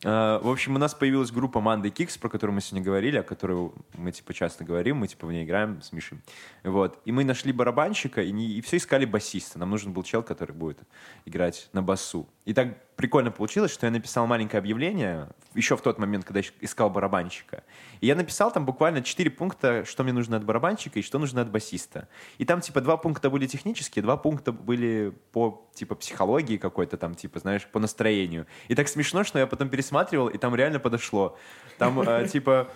Э, 0.03 0.39
В 0.41 0.49
общем, 0.49 0.75
у 0.75 0.77
нас 0.79 0.93
появилась 0.93 1.31
группа 1.31 1.59
Манды 1.59 1.89
Кикс, 1.89 2.17
про 2.17 2.29
которую 2.29 2.53
мы 2.55 2.61
сегодня 2.61 2.85
говорили, 2.85 3.17
о 3.17 3.23
которой 3.23 3.71
мы, 3.95 4.11
типа, 4.11 4.33
часто 4.33 4.63
говорим, 4.63 4.97
мы, 4.97 5.07
типа, 5.07 5.27
в 5.27 5.31
ней 5.31 5.43
играем 5.43 5.81
с 5.81 5.91
Мишей. 5.91 6.19
Вот. 6.63 7.01
И 7.05 7.11
мы 7.11 7.23
нашли 7.25 7.51
барабанщика, 7.51 8.21
и, 8.21 8.31
не- 8.31 8.51
и 8.53 8.61
все 8.61 8.77
искали 8.77 9.05
басиста. 9.05 9.59
Нам 9.59 9.71
нужен 9.71 9.91
был 9.91 10.03
чел, 10.03 10.23
который 10.23 10.53
будет 10.55 10.79
играть 11.25 11.69
на 11.73 11.81
басу. 11.81 12.29
И 12.47 12.53
так 12.53 12.95
прикольно 12.95 13.29
получилось, 13.29 13.73
что 13.73 13.87
я 13.87 13.91
написал 13.91 14.25
маленькое 14.25 14.59
объявление 14.59 15.27
еще 15.53 15.75
в 15.75 15.81
тот 15.81 15.99
момент, 15.99 16.23
когда 16.23 16.39
искал 16.61 16.89
барабанщика. 16.89 17.65
И 17.99 18.07
я 18.07 18.15
написал 18.15 18.53
там 18.53 18.65
буквально 18.65 19.01
четыре 19.01 19.29
пункта, 19.29 19.83
что 19.83 20.05
мне 20.05 20.13
нужно 20.13 20.37
от 20.37 20.45
барабанщика 20.45 20.97
и 20.97 21.01
что 21.01 21.19
нужно 21.19 21.41
от 21.41 21.51
басиста. 21.51 22.07
И 22.37 22.45
там, 22.45 22.61
типа, 22.61 22.79
два 22.79 22.95
пункта 22.95 23.29
были 23.29 23.47
технические, 23.47 24.01
два 24.01 24.15
пункта 24.15 24.53
были 24.53 25.13
по, 25.33 25.69
типа, 25.73 25.95
психологии 25.95 26.55
какой-то 26.55 26.95
там, 26.95 27.15
типа, 27.15 27.39
знаешь, 27.39 27.67
по 27.67 27.79
настроению. 27.79 28.47
И 28.69 28.75
так 28.75 28.87
смешно, 28.87 29.25
что 29.25 29.39
я 29.39 29.45
потом 29.45 29.67
пересматривал, 29.67 30.29
и 30.29 30.37
там 30.37 30.55
реально 30.55 30.79
подошло. 30.79 31.37
Там, 31.77 31.99
э, 31.99 32.27
типа, 32.31 32.71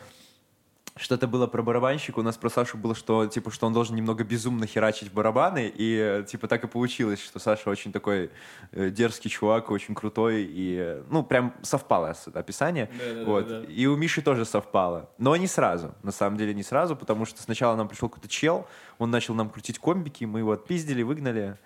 что-то 0.95 1.27
было 1.27 1.47
про 1.47 1.61
барабанщика, 1.63 2.19
у 2.19 2.21
нас 2.21 2.37
про 2.37 2.49
Сашу 2.49 2.77
было, 2.77 2.95
что, 2.95 3.25
типа, 3.25 3.49
что 3.51 3.65
он 3.67 3.73
должен 3.73 3.95
немного 3.95 4.23
безумно 4.23 4.67
херачить 4.67 5.11
барабаны, 5.11 5.71
и, 5.73 6.23
типа, 6.27 6.47
так 6.47 6.63
и 6.63 6.67
получилось, 6.67 7.21
что 7.21 7.39
Саша 7.39 7.69
очень 7.69 7.91
такой 7.91 8.29
э, 8.71 8.89
дерзкий 8.89 9.29
чувак, 9.29 9.71
очень 9.71 9.95
крутой, 9.95 10.45
и, 10.49 11.01
ну, 11.09 11.23
прям 11.23 11.53
совпало 11.61 12.13
с- 12.13 12.27
описание. 12.27 12.89
Да-да-да-да. 12.97 13.25
вот. 13.25 13.69
И 13.69 13.87
у 13.87 13.95
Миши 13.95 14.21
тоже 14.21 14.45
совпало, 14.45 15.09
но 15.17 15.35
не 15.35 15.47
сразу, 15.47 15.95
на 16.03 16.11
самом 16.11 16.37
деле 16.37 16.53
не 16.53 16.63
сразу, 16.63 16.95
потому 16.95 17.25
что 17.25 17.41
сначала 17.41 17.75
нам 17.75 17.87
пришел 17.87 18.09
какой-то 18.09 18.27
чел, 18.27 18.67
он 18.97 19.11
начал 19.11 19.33
нам 19.33 19.49
крутить 19.49 19.79
комбики, 19.79 20.25
мы 20.25 20.39
его 20.39 20.51
отпиздили, 20.51 21.03
выгнали, 21.03 21.57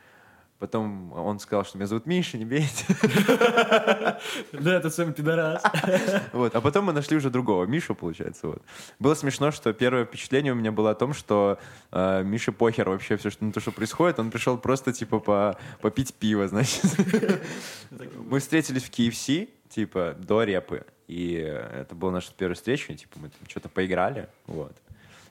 Потом 0.58 1.12
он 1.12 1.40
сказал, 1.40 1.66
что 1.66 1.78
меня 1.78 1.88
зовут 1.88 2.06
Миша, 2.06 2.38
не 2.38 2.46
бейте. 2.46 2.86
Да, 4.54 4.78
это 4.78 4.90
самый 4.90 5.14
пидорас. 5.14 5.62
Вот. 6.34 6.56
А 6.56 6.62
потом 6.62 6.86
мы 6.86 6.94
нашли 6.94 7.18
уже 7.18 7.30
другого, 7.30 7.66
Мишу, 7.66 7.94
получается. 7.94 8.48
Вот. 8.48 8.62
Было 8.98 9.16
смешно, 9.16 9.52
что 9.52 9.74
первое 9.74 10.06
впечатление 10.06 10.54
у 10.54 10.56
меня 10.56 10.72
было 10.72 10.92
о 10.92 10.96
том, 10.96 11.14
что 11.14 11.60
э, 11.92 12.24
Мише 12.24 12.54
похер 12.54 12.90
вообще 12.90 13.18
все, 13.18 13.30
что, 13.30 13.44
на 13.44 13.52
то, 13.52 13.60
что 13.60 13.72
происходит. 13.72 14.18
Он 14.20 14.32
пришел 14.32 14.58
просто, 14.58 14.94
типа, 14.94 15.20
по, 15.20 15.58
попить 15.82 16.14
пиво, 16.14 16.48
значит. 16.48 16.86
Мы 18.30 18.40
встретились 18.40 18.84
в 18.84 18.92
KFC, 18.92 19.50
типа, 19.70 20.16
до 20.18 20.44
репы. 20.44 20.86
И 21.08 21.34
это 21.34 21.96
была 21.96 22.14
наша 22.14 22.32
первая 22.36 22.56
встреча, 22.56 22.94
типа, 22.94 23.20
мы 23.20 23.30
там 23.30 23.40
что-то 23.50 23.68
поиграли, 23.68 24.30
вот. 24.48 24.76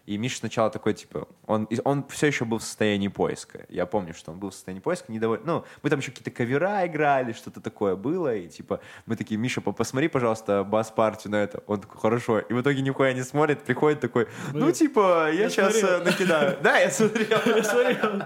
И 0.07 0.18
Миша 0.18 0.38
сначала 0.38 0.68
такой, 0.70 0.92
типа, 0.92 1.26
он, 1.46 1.66
он 1.84 2.07
все 2.09 2.26
еще 2.26 2.44
был 2.44 2.59
в 2.59 2.62
состоянии 2.62 3.09
поиска. 3.09 3.64
Я 3.70 3.86
помню, 3.86 4.12
что 4.12 4.32
он 4.32 4.38
был 4.38 4.50
в 4.50 4.55
состоянии 4.55 4.80
поиска, 4.82 5.11
недоволен. 5.11 5.42
Ну, 5.46 5.64
мы 5.82 5.88
там 5.88 6.00
еще 6.00 6.11
какие-то 6.11 6.30
кавера 6.30 6.86
играли, 6.86 7.32
что-то 7.32 7.61
такое 7.62 7.96
было. 7.96 8.34
И, 8.36 8.48
типа, 8.48 8.80
мы 9.07 9.16
такие, 9.16 9.38
Миша, 9.40 9.62
по- 9.62 9.72
посмотри, 9.72 10.09
пожалуйста, 10.09 10.62
бас-партию 10.62 11.30
на 11.32 11.36
это. 11.36 11.62
Он 11.66 11.80
такой, 11.80 11.98
хорошо. 12.00 12.38
И 12.40 12.52
в 12.52 12.61
итоге 12.61 12.82
нихуя 12.82 13.14
не 13.14 13.22
смотрит, 13.22 13.62
приходит 13.62 14.00
такой, 14.00 14.28
ну, 14.52 14.70
типа, 14.72 15.30
я, 15.32 15.44
Я 15.44 15.48
сейчас 15.50 15.78
смотрел. 15.78 16.05
накидаю. 16.05 16.59
Да, 16.62 16.78
я 16.78 16.90
смотрел. 16.90 17.38
Я 17.57 17.62
смотрел. 17.64 18.22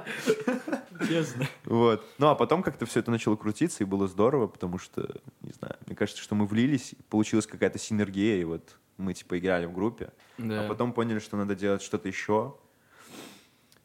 Честно. 1.06 1.46
Вот. 1.64 2.04
Ну, 2.18 2.26
а 2.28 2.34
потом 2.34 2.62
как-то 2.62 2.86
все 2.86 3.00
это 3.00 3.10
начало 3.10 3.36
крутиться, 3.36 3.84
и 3.84 3.86
было 3.86 4.08
здорово, 4.08 4.48
потому 4.48 4.78
что, 4.78 5.02
не 5.42 5.52
знаю, 5.52 5.76
мне 5.86 5.94
кажется, 5.94 6.20
что 6.20 6.34
мы 6.34 6.46
влились, 6.46 6.94
получилась 7.08 7.46
какая-то 7.46 7.78
синергия, 7.78 8.40
и 8.40 8.44
вот 8.44 8.76
мы, 8.98 9.14
типа, 9.14 9.38
играли 9.38 9.66
в 9.66 9.72
группе. 9.72 10.10
Да. 10.36 10.64
А 10.64 10.68
потом 10.68 10.92
поняли, 10.92 11.18
что 11.20 11.36
надо 11.36 11.54
делать 11.54 11.82
что-то 11.82 12.08
еще. 12.08 12.54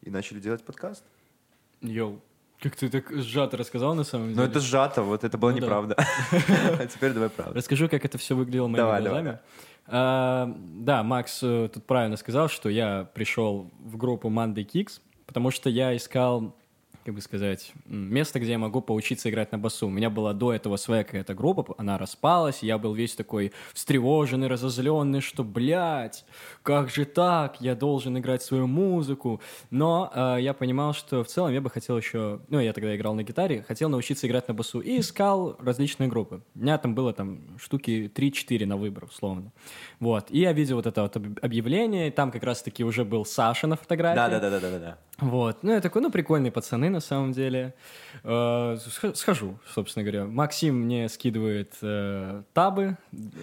И 0.02 0.10
начали 0.10 0.38
делать 0.40 0.62
подкаст. 0.64 1.04
Йоу. 1.80 2.20
Как 2.60 2.76
ты 2.76 2.88
так 2.88 3.10
сжато 3.10 3.56
рассказал 3.56 3.94
на 3.94 4.04
самом 4.04 4.28
деле. 4.28 4.40
Но 4.40 4.44
это 4.44 4.60
сжато, 4.60 5.02
вот 5.02 5.24
это 5.24 5.36
было 5.38 5.50
Ну 5.50 5.58
да. 5.58 5.62
неправда. 5.64 5.96
А 6.78 6.86
теперь 6.86 7.12
давай 7.12 7.28
правда. 7.30 7.54
Расскажу, 7.54 7.88
как 7.88 8.04
это 8.04 8.16
все 8.18 8.34
выглядело 8.36 8.68
моими 8.68 8.84
глазами. 8.86 9.24
давай. 9.24 9.38
А, 9.86 10.54
да, 10.56 11.02
Макс 11.02 11.40
э, 11.42 11.68
тут 11.72 11.84
правильно 11.84 12.16
сказал, 12.16 12.48
что 12.48 12.68
я 12.70 13.04
пришел 13.14 13.70
в 13.80 13.96
группу 13.96 14.28
Monday 14.30 14.64
Kicks, 14.66 15.00
потому 15.26 15.50
что 15.50 15.68
я 15.68 15.94
искал, 15.96 16.56
как 17.04 17.14
бы 17.14 17.20
сказать, 17.20 17.72
место, 17.86 18.40
где 18.40 18.52
я 18.52 18.58
могу 18.58 18.80
поучиться 18.80 19.28
играть 19.28 19.52
на 19.52 19.58
басу. 19.58 19.88
У 19.88 19.90
меня 19.90 20.08
была 20.08 20.32
до 20.32 20.52
этого 20.54 20.76
своя 20.76 21.04
какая-то 21.04 21.34
группа, 21.34 21.74
она 21.76 21.98
распалась, 21.98 22.62
я 22.62 22.78
был 22.78 22.94
весь 22.94 23.14
такой 23.14 23.52
встревоженный, 23.74 24.48
разозленный, 24.48 25.20
что, 25.20 25.44
блядь, 25.44 26.24
как 26.62 26.88
же 26.88 27.04
так, 27.04 27.60
я 27.60 27.74
должен 27.74 28.16
играть 28.18 28.42
свою 28.42 28.66
музыку. 28.66 29.40
Но 29.70 30.10
э, 30.14 30.38
я 30.40 30.54
понимал, 30.54 30.94
что 30.94 31.22
в 31.22 31.26
целом 31.26 31.52
я 31.52 31.60
бы 31.60 31.68
хотел 31.68 31.98
еще, 31.98 32.40
ну, 32.48 32.58
я 32.58 32.72
тогда 32.72 32.96
играл 32.96 33.14
на 33.14 33.22
гитаре, 33.22 33.62
хотел 33.68 33.90
научиться 33.90 34.26
играть 34.26 34.48
на 34.48 34.54
басу, 34.54 34.80
и 34.80 35.00
искал 35.00 35.56
различные 35.58 36.08
группы. 36.08 36.40
У 36.54 36.58
меня 36.58 36.78
там 36.78 36.94
было 36.94 37.12
там 37.12 37.58
штуки 37.58 38.10
3-4 38.14 38.64
на 38.64 38.76
выбор, 38.78 39.04
условно. 39.04 39.52
Вот, 40.00 40.30
и 40.30 40.40
я 40.40 40.52
видел 40.52 40.76
вот 40.76 40.86
это 40.86 41.02
вот 41.02 41.16
об- 41.16 41.38
объявление, 41.42 42.10
там 42.10 42.30
как 42.30 42.42
раз-таки 42.44 42.82
уже 42.82 43.04
был 43.04 43.26
Саша 43.26 43.66
на 43.66 43.76
фотографии. 43.76 44.16
Да, 44.16 44.28
Вот. 45.20 45.58
Ну, 45.62 45.72
я 45.72 45.80
такой, 45.80 46.02
ну, 46.02 46.10
прикольные 46.10 46.50
пацаны, 46.50 46.90
на 46.90 47.00
самом 47.00 47.32
деле. 47.32 47.74
Э, 48.24 48.76
сх- 48.80 49.14
Схожу, 49.14 49.58
собственно 49.72 50.02
говоря. 50.04 50.24
Максим 50.24 50.74
мне 50.74 51.08
скидывает 51.08 51.72
э, 51.82 52.42
табы. 52.52 52.96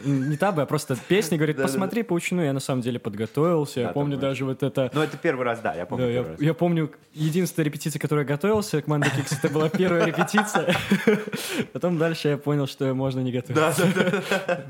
Не 0.04 0.36
табы, 0.36 0.64
а 0.64 0.66
просто 0.66 0.98
песни. 1.08 1.38
Говорит, 1.38 1.62
посмотри, 1.62 2.04
поучну. 2.04 2.42
Я, 2.44 2.52
на 2.52 2.60
самом 2.60 2.82
деле, 2.82 3.00
подготовился. 3.00 3.80
Я 3.82 3.90
помню 3.90 4.18
даже 4.18 4.44
вот 4.46 4.64
это... 4.64 4.92
Ну, 4.94 5.02
это 5.02 5.18
первый 5.18 5.46
раз, 5.46 5.60
да, 5.62 5.74
я 5.74 5.86
помню 5.86 6.36
я, 6.40 6.54
помню, 6.54 6.92
единственная 7.14 7.66
репетиция, 7.66 8.00
к 8.00 8.02
которой 8.02 8.20
я 8.20 8.26
готовился 8.26 8.82
к 8.82 8.88
Манда 8.88 9.10
Кикс, 9.10 9.32
это 9.42 9.54
была 9.54 9.70
первая 9.70 10.06
репетиция. 10.06 10.76
Потом 11.74 11.98
дальше 11.98 12.30
я 12.30 12.38
понял, 12.38 12.68
что 12.68 12.94
можно 12.94 13.22
не 13.22 13.32
готовиться. 13.32 13.88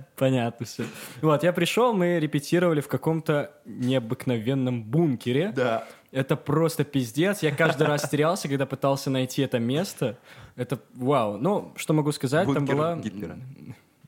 Понятно 0.16 0.66
все. 0.66 0.84
Вот, 1.22 1.43
я 1.43 1.52
пришел, 1.54 1.93
мы 1.93 2.20
репетировали 2.20 2.82
в 2.82 2.88
каком-то 2.88 3.52
необыкновенном 3.66 4.84
бункере. 4.84 5.52
Да. 5.56 5.86
Это 6.12 6.36
просто 6.36 6.84
пиздец. 6.84 7.41
Я 7.41 7.55
каждый 7.55 7.88
раз 7.88 8.07
терялся, 8.09 8.49
когда 8.49 8.66
пытался 8.66 9.09
найти 9.09 9.41
это 9.41 9.59
место. 9.59 10.18
Это 10.55 10.80
вау. 10.93 11.38
Ну, 11.38 11.74
что 11.78 11.93
могу 11.93 12.12
сказать, 12.12 12.45
там 12.45 12.53
Бункер 12.53 12.76
была... 12.76 12.95
Гитлера. 12.97 13.39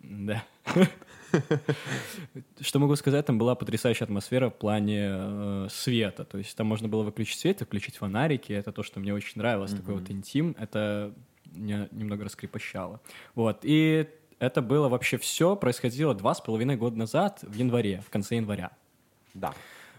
Да. 0.02 0.44
Что 2.60 2.80
могу 2.80 2.96
сказать, 2.96 3.26
там 3.26 3.38
была 3.38 3.56
потрясающая 3.56 4.06
атмосфера 4.06 4.50
в 4.50 4.56
плане 4.56 5.08
э, 5.10 5.68
света. 5.72 6.26
То 6.26 6.38
есть 6.38 6.56
там 6.56 6.68
можно 6.68 6.88
было 6.88 7.04
выключить 7.04 7.40
свет 7.40 7.62
и 7.62 7.66
включить 7.66 7.98
фонарики. 7.98 8.54
Это 8.54 8.72
то, 8.72 8.84
что 8.84 9.00
мне 9.00 9.14
очень 9.14 9.34
нравилось. 9.36 9.72
Такой 9.72 9.96
вот 9.96 10.12
интим. 10.12 10.56
Это 10.60 11.14
меня 11.46 11.88
немного 11.92 12.26
раскрепощало. 12.26 13.00
Вот. 13.34 13.60
И 13.64 14.08
это 14.40 14.62
было 14.62 14.90
вообще 14.90 15.18
все. 15.18 15.56
Происходило 15.56 16.14
два 16.14 16.34
с 16.36 16.42
половиной 16.42 16.76
года 16.76 16.98
назад, 16.98 17.40
в 17.42 17.54
январе, 17.56 18.04
в 18.06 18.10
конце 18.10 18.36
января. 18.36 18.72
Да. 19.34 19.54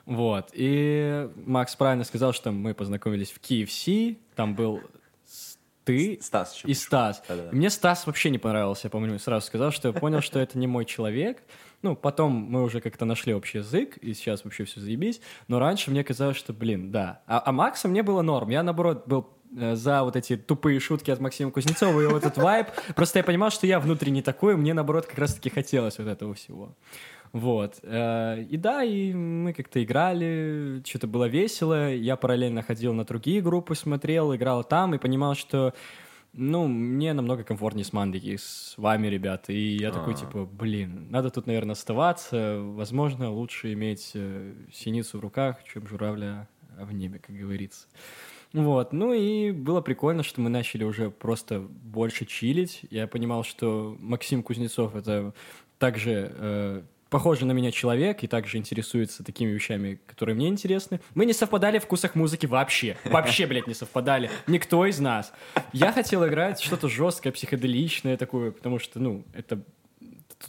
Вот. 0.07 0.51
И 0.53 1.29
Макс 1.37 1.75
правильно 1.77 2.05
сказал, 2.05 2.33
что 2.33 2.53
мы 2.53 2.75
познакомились 2.75 3.31
в 3.31 3.41
KFC. 3.41 4.19
Там 4.35 4.55
был 4.55 4.83
ты 5.85 6.19
Стас 6.23 6.63
и 6.65 6.75
Стас. 6.75 7.23
Да-да-да. 7.29 7.51
Мне 7.53 7.71
Стас 7.71 8.07
вообще 8.07 8.31
не 8.31 8.39
понравился, 8.39 8.87
я 8.87 8.91
помню, 8.91 9.19
сразу 9.19 9.47
сказал, 9.47 9.71
что 9.71 9.89
я 9.89 9.95
понял, 9.95 10.21
что 10.23 10.39
это 10.39 10.59
не 10.59 10.67
мой 10.67 10.85
человек. 10.85 11.43
Ну, 11.83 11.95
потом 11.95 12.33
мы 12.33 12.63
уже 12.63 12.81
как-то 12.81 13.05
нашли 13.05 13.35
общий 13.35 13.59
язык, 13.59 13.99
и 13.99 14.15
сейчас 14.15 14.45
вообще 14.45 14.65
все 14.65 14.81
заебись. 14.81 15.21
Но 15.49 15.59
раньше 15.59 15.91
мне 15.91 16.03
казалось, 16.03 16.39
что, 16.39 16.55
блин, 16.55 16.91
да. 16.91 17.21
А, 17.27 17.43
а 17.45 17.53
Макса 17.53 17.89
мне 17.89 18.03
было 18.03 18.23
норм. 18.23 18.49
Я, 18.49 18.63
наоборот, 18.63 19.07
был 19.07 19.29
э, 19.55 19.77
за 19.77 20.03
вот 20.03 20.17
эти 20.17 20.39
тупые 20.39 20.81
шутки 20.81 21.11
от 21.11 21.21
Максима 21.21 21.51
Кузнецова 21.51 22.01
и 22.01 22.07
вот 22.07 22.25
этот 22.25 22.39
вайб. 22.39 22.69
Просто 22.97 23.19
я 23.19 23.23
понимал, 23.23 23.51
что 23.51 23.67
я 23.67 23.79
внутренне 23.81 24.23
такой, 24.23 24.57
мне, 24.57 24.73
наоборот, 24.73 25.05
как 25.05 25.19
раз-таки 25.19 25.51
хотелось 25.51 25.99
вот 25.99 26.07
этого 26.07 26.33
всего. 26.33 26.75
Вот. 27.35 27.81
Э, 27.83 28.41
И 28.49 28.57
да, 28.57 28.83
и 28.85 29.13
мы 29.13 29.53
как-то 29.53 29.83
играли, 29.83 30.81
что-то 30.87 31.07
было 31.09 31.27
весело. 31.29 31.93
Я 31.93 32.17
параллельно 32.17 32.63
ходил 32.63 32.95
на 32.95 33.05
другие 33.05 33.43
группы, 33.43 33.75
смотрел, 33.75 34.35
играл 34.35 34.63
там 34.65 34.95
и 34.95 34.99
понимал, 34.99 35.35
что 35.35 35.75
Ну, 36.37 36.67
мне 36.67 37.13
намного 37.13 37.45
комфортнее 37.45 37.85
с 37.85 37.93
Мандики, 37.93 38.37
с 38.37 38.75
вами, 38.77 39.07
ребята. 39.09 39.53
И 39.53 39.77
я 39.77 39.93
такой, 39.93 40.15
А. 40.15 40.17
типа, 40.17 40.45
блин, 40.47 41.07
надо 41.11 41.31
тут, 41.31 41.47
наверное, 41.47 41.75
оставаться. 41.75 42.59
Возможно, 42.61 43.31
лучше 43.31 43.73
иметь 43.73 44.11
э, 44.15 44.53
синицу 44.73 45.19
в 45.19 45.21
руках, 45.21 45.63
чем 45.65 45.87
журавля 45.87 46.49
в 46.77 46.93
небе, 46.93 47.21
как 47.21 47.37
говорится. 47.37 47.87
Вот, 48.53 48.93
ну 48.93 49.13
и 49.13 49.51
было 49.53 49.81
прикольно, 49.81 50.23
что 50.25 50.41
мы 50.41 50.51
начали 50.51 50.83
уже 50.85 51.11
просто 51.11 51.61
больше 51.61 52.25
чилить. 52.27 52.83
Я 52.91 53.07
понимал, 53.07 53.43
что 53.45 53.97
Максим 54.01 54.43
Кузнецов— 54.43 54.95
это 54.97 55.33
также 55.79 56.33
э, 56.35 56.83
похожий 57.15 57.47
на 57.47 57.53
меня 57.53 57.71
человек 57.71 58.25
и 58.25 58.27
также 58.27 58.59
интересуется 58.59 59.23
такими 59.23 59.49
вещами, 59.51 60.01
которые 60.05 60.35
мне 60.35 60.49
интересны. 60.49 60.99
Мы 61.15 61.27
не 61.27 61.33
совпадали 61.33 61.79
в 61.79 61.85
вкусах 61.85 62.17
музыки 62.17 62.47
вообще. 62.47 62.97
Вообще, 63.05 63.47
блядь, 63.47 63.69
не 63.69 63.75
совпадали. 63.75 64.33
Никто 64.49 64.85
из 64.85 64.99
нас. 64.99 65.33
Я 65.73 65.93
хотел 65.93 66.27
играть 66.27 66.61
что-то 66.61 66.89
жесткое, 66.89 67.33
психоделичное 67.33 68.17
такое, 68.17 68.51
потому 68.51 68.81
что, 68.81 68.99
ну, 68.99 69.25
это 69.33 69.59
то, 69.59 69.63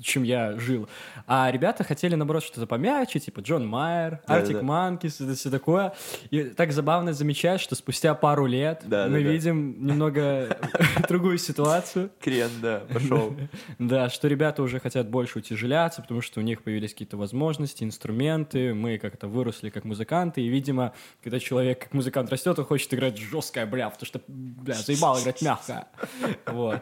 чем 0.01 0.23
я 0.23 0.57
жил. 0.57 0.87
А 1.27 1.49
ребята 1.51 1.83
хотели, 1.83 2.15
наоборот, 2.15 2.43
что-то 2.43 2.67
помягче, 2.67 3.19
типа 3.19 3.39
Джон 3.39 3.67
Майер, 3.67 4.21
Артик. 4.27 4.61
Манкис, 4.61 5.21
это 5.21 5.35
все 5.35 5.49
такое. 5.49 5.93
И 6.29 6.43
так 6.43 6.71
забавно 6.71 7.13
замечать, 7.13 7.61
что 7.61 7.75
спустя 7.75 8.13
пару 8.13 8.45
лет 8.45 8.81
Да-да-да. 8.83 9.09
мы 9.09 9.21
видим 9.21 9.85
немного 9.85 10.57
другую 11.07 11.37
ситуацию. 11.37 12.11
Крен, 12.19 12.49
да, 12.61 12.81
пошел. 12.91 13.35
Да, 13.79 14.09
что 14.09 14.27
ребята 14.27 14.63
уже 14.63 14.79
хотят 14.79 15.09
больше 15.09 15.39
утяжеляться, 15.39 16.01
потому 16.01 16.21
что 16.21 16.39
у 16.39 16.43
них 16.43 16.63
появились 16.63 16.91
какие-то 16.91 17.17
возможности, 17.17 17.83
инструменты, 17.83 18.73
мы 18.73 18.97
как-то 18.97 19.27
выросли 19.27 19.69
как 19.69 19.83
музыканты, 19.85 20.41
и, 20.41 20.47
видимо, 20.47 20.93
когда 21.23 21.39
человек 21.39 21.83
как 21.83 21.93
музыкант 21.93 22.29
растет, 22.31 22.57
он 22.57 22.65
хочет 22.65 22.93
играть 22.93 23.17
жесткое, 23.17 23.65
бля, 23.65 23.89
потому 23.89 24.05
что, 24.05 24.21
бля, 24.27 24.75
заебал 24.75 25.19
играть 25.21 25.41
мягко. 25.41 25.87
Вот. 26.45 26.81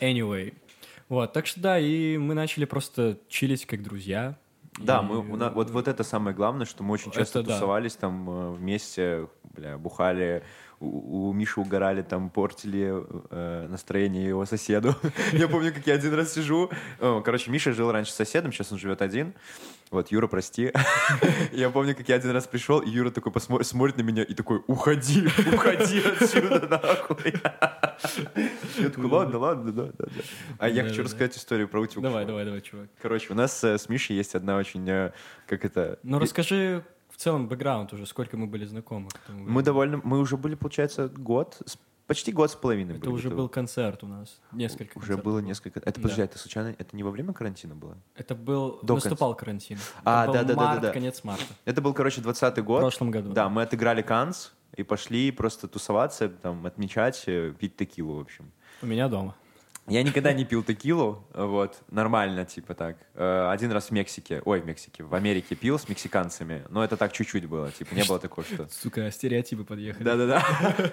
Anyway. 0.00 0.54
Вот, 1.08 1.32
так 1.32 1.46
что 1.46 1.60
да, 1.60 1.78
и 1.78 2.16
мы 2.16 2.34
начали 2.34 2.64
просто 2.64 3.18
чилить 3.28 3.66
как 3.66 3.82
друзья. 3.82 4.36
Да, 4.78 5.00
И- 5.00 5.02
мы, 5.04 5.18
у 5.18 5.36
нас- 5.36 5.54
вот, 5.54 5.70
вот 5.70 5.86
это 5.86 6.02
самое 6.02 6.34
главное, 6.34 6.66
что 6.66 6.82
мы 6.82 6.94
очень 6.94 7.12
часто 7.12 7.40
Это 7.40 7.48
да. 7.48 7.54
тусовались 7.54 7.94
там 7.94 8.28
э, 8.28 8.50
вместе, 8.52 9.28
бля, 9.54 9.78
бухали, 9.78 10.42
у, 10.80 11.28
у 11.28 11.32
Миши 11.32 11.60
угорали, 11.60 12.02
там 12.02 12.30
портили 12.30 12.92
э, 13.30 13.66
настроение 13.68 14.28
его 14.28 14.44
соседу. 14.46 14.94
Я 15.32 15.48
помню, 15.48 15.72
как 15.72 15.86
я 15.86 15.94
один 15.94 16.14
раз 16.14 16.32
сижу. 16.34 16.70
Короче, 16.98 17.50
Миша 17.50 17.72
жил 17.72 17.90
раньше 17.92 18.12
с 18.12 18.16
соседом, 18.16 18.52
сейчас 18.52 18.72
он 18.72 18.78
живет 18.78 19.02
один. 19.02 19.34
Вот, 19.94 20.10
Юра, 20.10 20.26
прости. 20.26 20.72
Я 21.52 21.70
помню, 21.70 21.94
как 21.94 22.08
я 22.08 22.16
один 22.16 22.32
раз 22.32 22.48
пришел, 22.48 22.80
и 22.80 22.90
Юра 22.90 23.10
такой 23.10 23.32
смотрит 23.62 23.96
на 23.96 24.02
меня 24.02 24.24
и 24.24 24.34
такой, 24.34 24.60
уходи, 24.66 25.24
уходи 25.52 26.00
отсюда, 26.00 26.66
нахуй. 26.82 27.34
Я 28.76 28.88
такой, 28.88 29.06
ладно, 29.06 29.38
ладно, 29.38 29.72
да, 29.72 29.84
да, 29.96 30.06
да. 30.06 30.22
А 30.58 30.68
я 30.68 30.82
хочу 30.82 31.04
рассказать 31.04 31.36
историю 31.36 31.68
про 31.68 31.80
утюг. 31.80 32.02
Давай, 32.02 32.26
давай, 32.26 32.44
давай, 32.44 32.60
чувак. 32.60 32.88
Короче, 33.00 33.32
у 33.32 33.36
нас 33.36 33.62
э, 33.62 33.78
с 33.78 33.88
Мишей 33.88 34.16
есть 34.16 34.34
одна 34.34 34.56
очень, 34.56 34.88
э, 34.88 35.12
как 35.46 35.64
это... 35.64 36.00
Ну, 36.02 36.18
расскажи 36.18 36.84
в 37.14 37.16
целом 37.16 37.46
бэкграунд 37.48 37.92
уже, 37.92 38.06
сколько 38.06 38.36
мы 38.36 38.46
были 38.46 38.64
знакомы. 38.64 39.08
Мы 39.28 39.62
довольно... 39.62 40.00
Мы 40.02 40.18
уже 40.18 40.36
были, 40.36 40.56
получается, 40.56 41.08
год, 41.08 41.62
почти 42.08 42.32
год 42.32 42.50
с 42.50 42.54
половиной 42.56 42.96
Это 42.96 43.10
уже 43.10 43.24
готовы. 43.24 43.42
был 43.42 43.48
концерт 43.48 44.02
у 44.02 44.06
нас, 44.08 44.40
несколько 44.52 44.98
Уже 44.98 45.06
концертов 45.06 45.24
было 45.24 45.38
несколько... 45.38 45.78
Это, 45.78 45.92
Да. 45.94 46.02
подожди, 46.02 46.22
это 46.22 46.38
случайно... 46.38 46.74
Это 46.76 46.96
не 46.96 47.02
во 47.04 47.10
время 47.12 47.32
карантина 47.32 47.74
было? 47.76 47.96
Это 48.16 48.34
был... 48.34 48.80
До 48.82 48.94
Наступал 48.94 49.34
карантин. 49.36 49.78
А, 50.04 50.24
Это 50.24 50.26
был 50.26 50.34
да-да-да-да-да. 50.34 50.80
март, 50.82 50.92
конец 50.92 51.22
марта. 51.24 51.44
Это 51.64 51.80
был, 51.80 51.94
короче, 51.94 52.20
20-й 52.20 52.60
В 52.62 52.64
год. 52.64 52.80
прошлом 52.80 53.10
году. 53.12 53.32
Да, 53.32 53.48
мы 53.48 53.62
отыграли 53.62 54.02
Канс 54.02 54.52
и 54.76 54.82
пошли 54.82 55.30
просто 55.30 55.68
тусоваться, 55.68 56.28
там, 56.28 56.66
отмечать, 56.66 57.22
э, 57.28 57.54
пить 57.58 57.76
текилу, 57.76 58.16
в 58.16 58.20
общем. 58.20 58.50
У 58.82 58.86
меня 58.86 59.08
дома. 59.08 59.36
Я 59.86 60.02
никогда 60.02 60.32
не 60.32 60.46
пил 60.46 60.62
текилу, 60.62 61.22
вот, 61.34 61.82
нормально, 61.90 62.46
типа 62.46 62.74
так. 62.74 62.96
Э, 63.14 63.50
Один 63.50 63.70
раз 63.70 63.88
в 63.88 63.90
Мексике, 63.90 64.40
ой, 64.46 64.60
в 64.60 64.66
Мексике, 64.66 65.04
в 65.04 65.14
Америке 65.14 65.54
пил 65.54 65.78
с 65.78 65.88
мексиканцами, 65.90 66.64
но 66.70 66.82
это 66.82 66.96
так 66.96 67.12
чуть-чуть 67.12 67.44
было, 67.46 67.70
типа, 67.70 67.94
не 67.94 68.02
было 68.04 68.18
такого, 68.18 68.46
что... 68.46 68.66
Сука, 68.70 69.10
стереотипы 69.10 69.62
подъехали. 69.64 70.02
Да-да-да. 70.02 70.42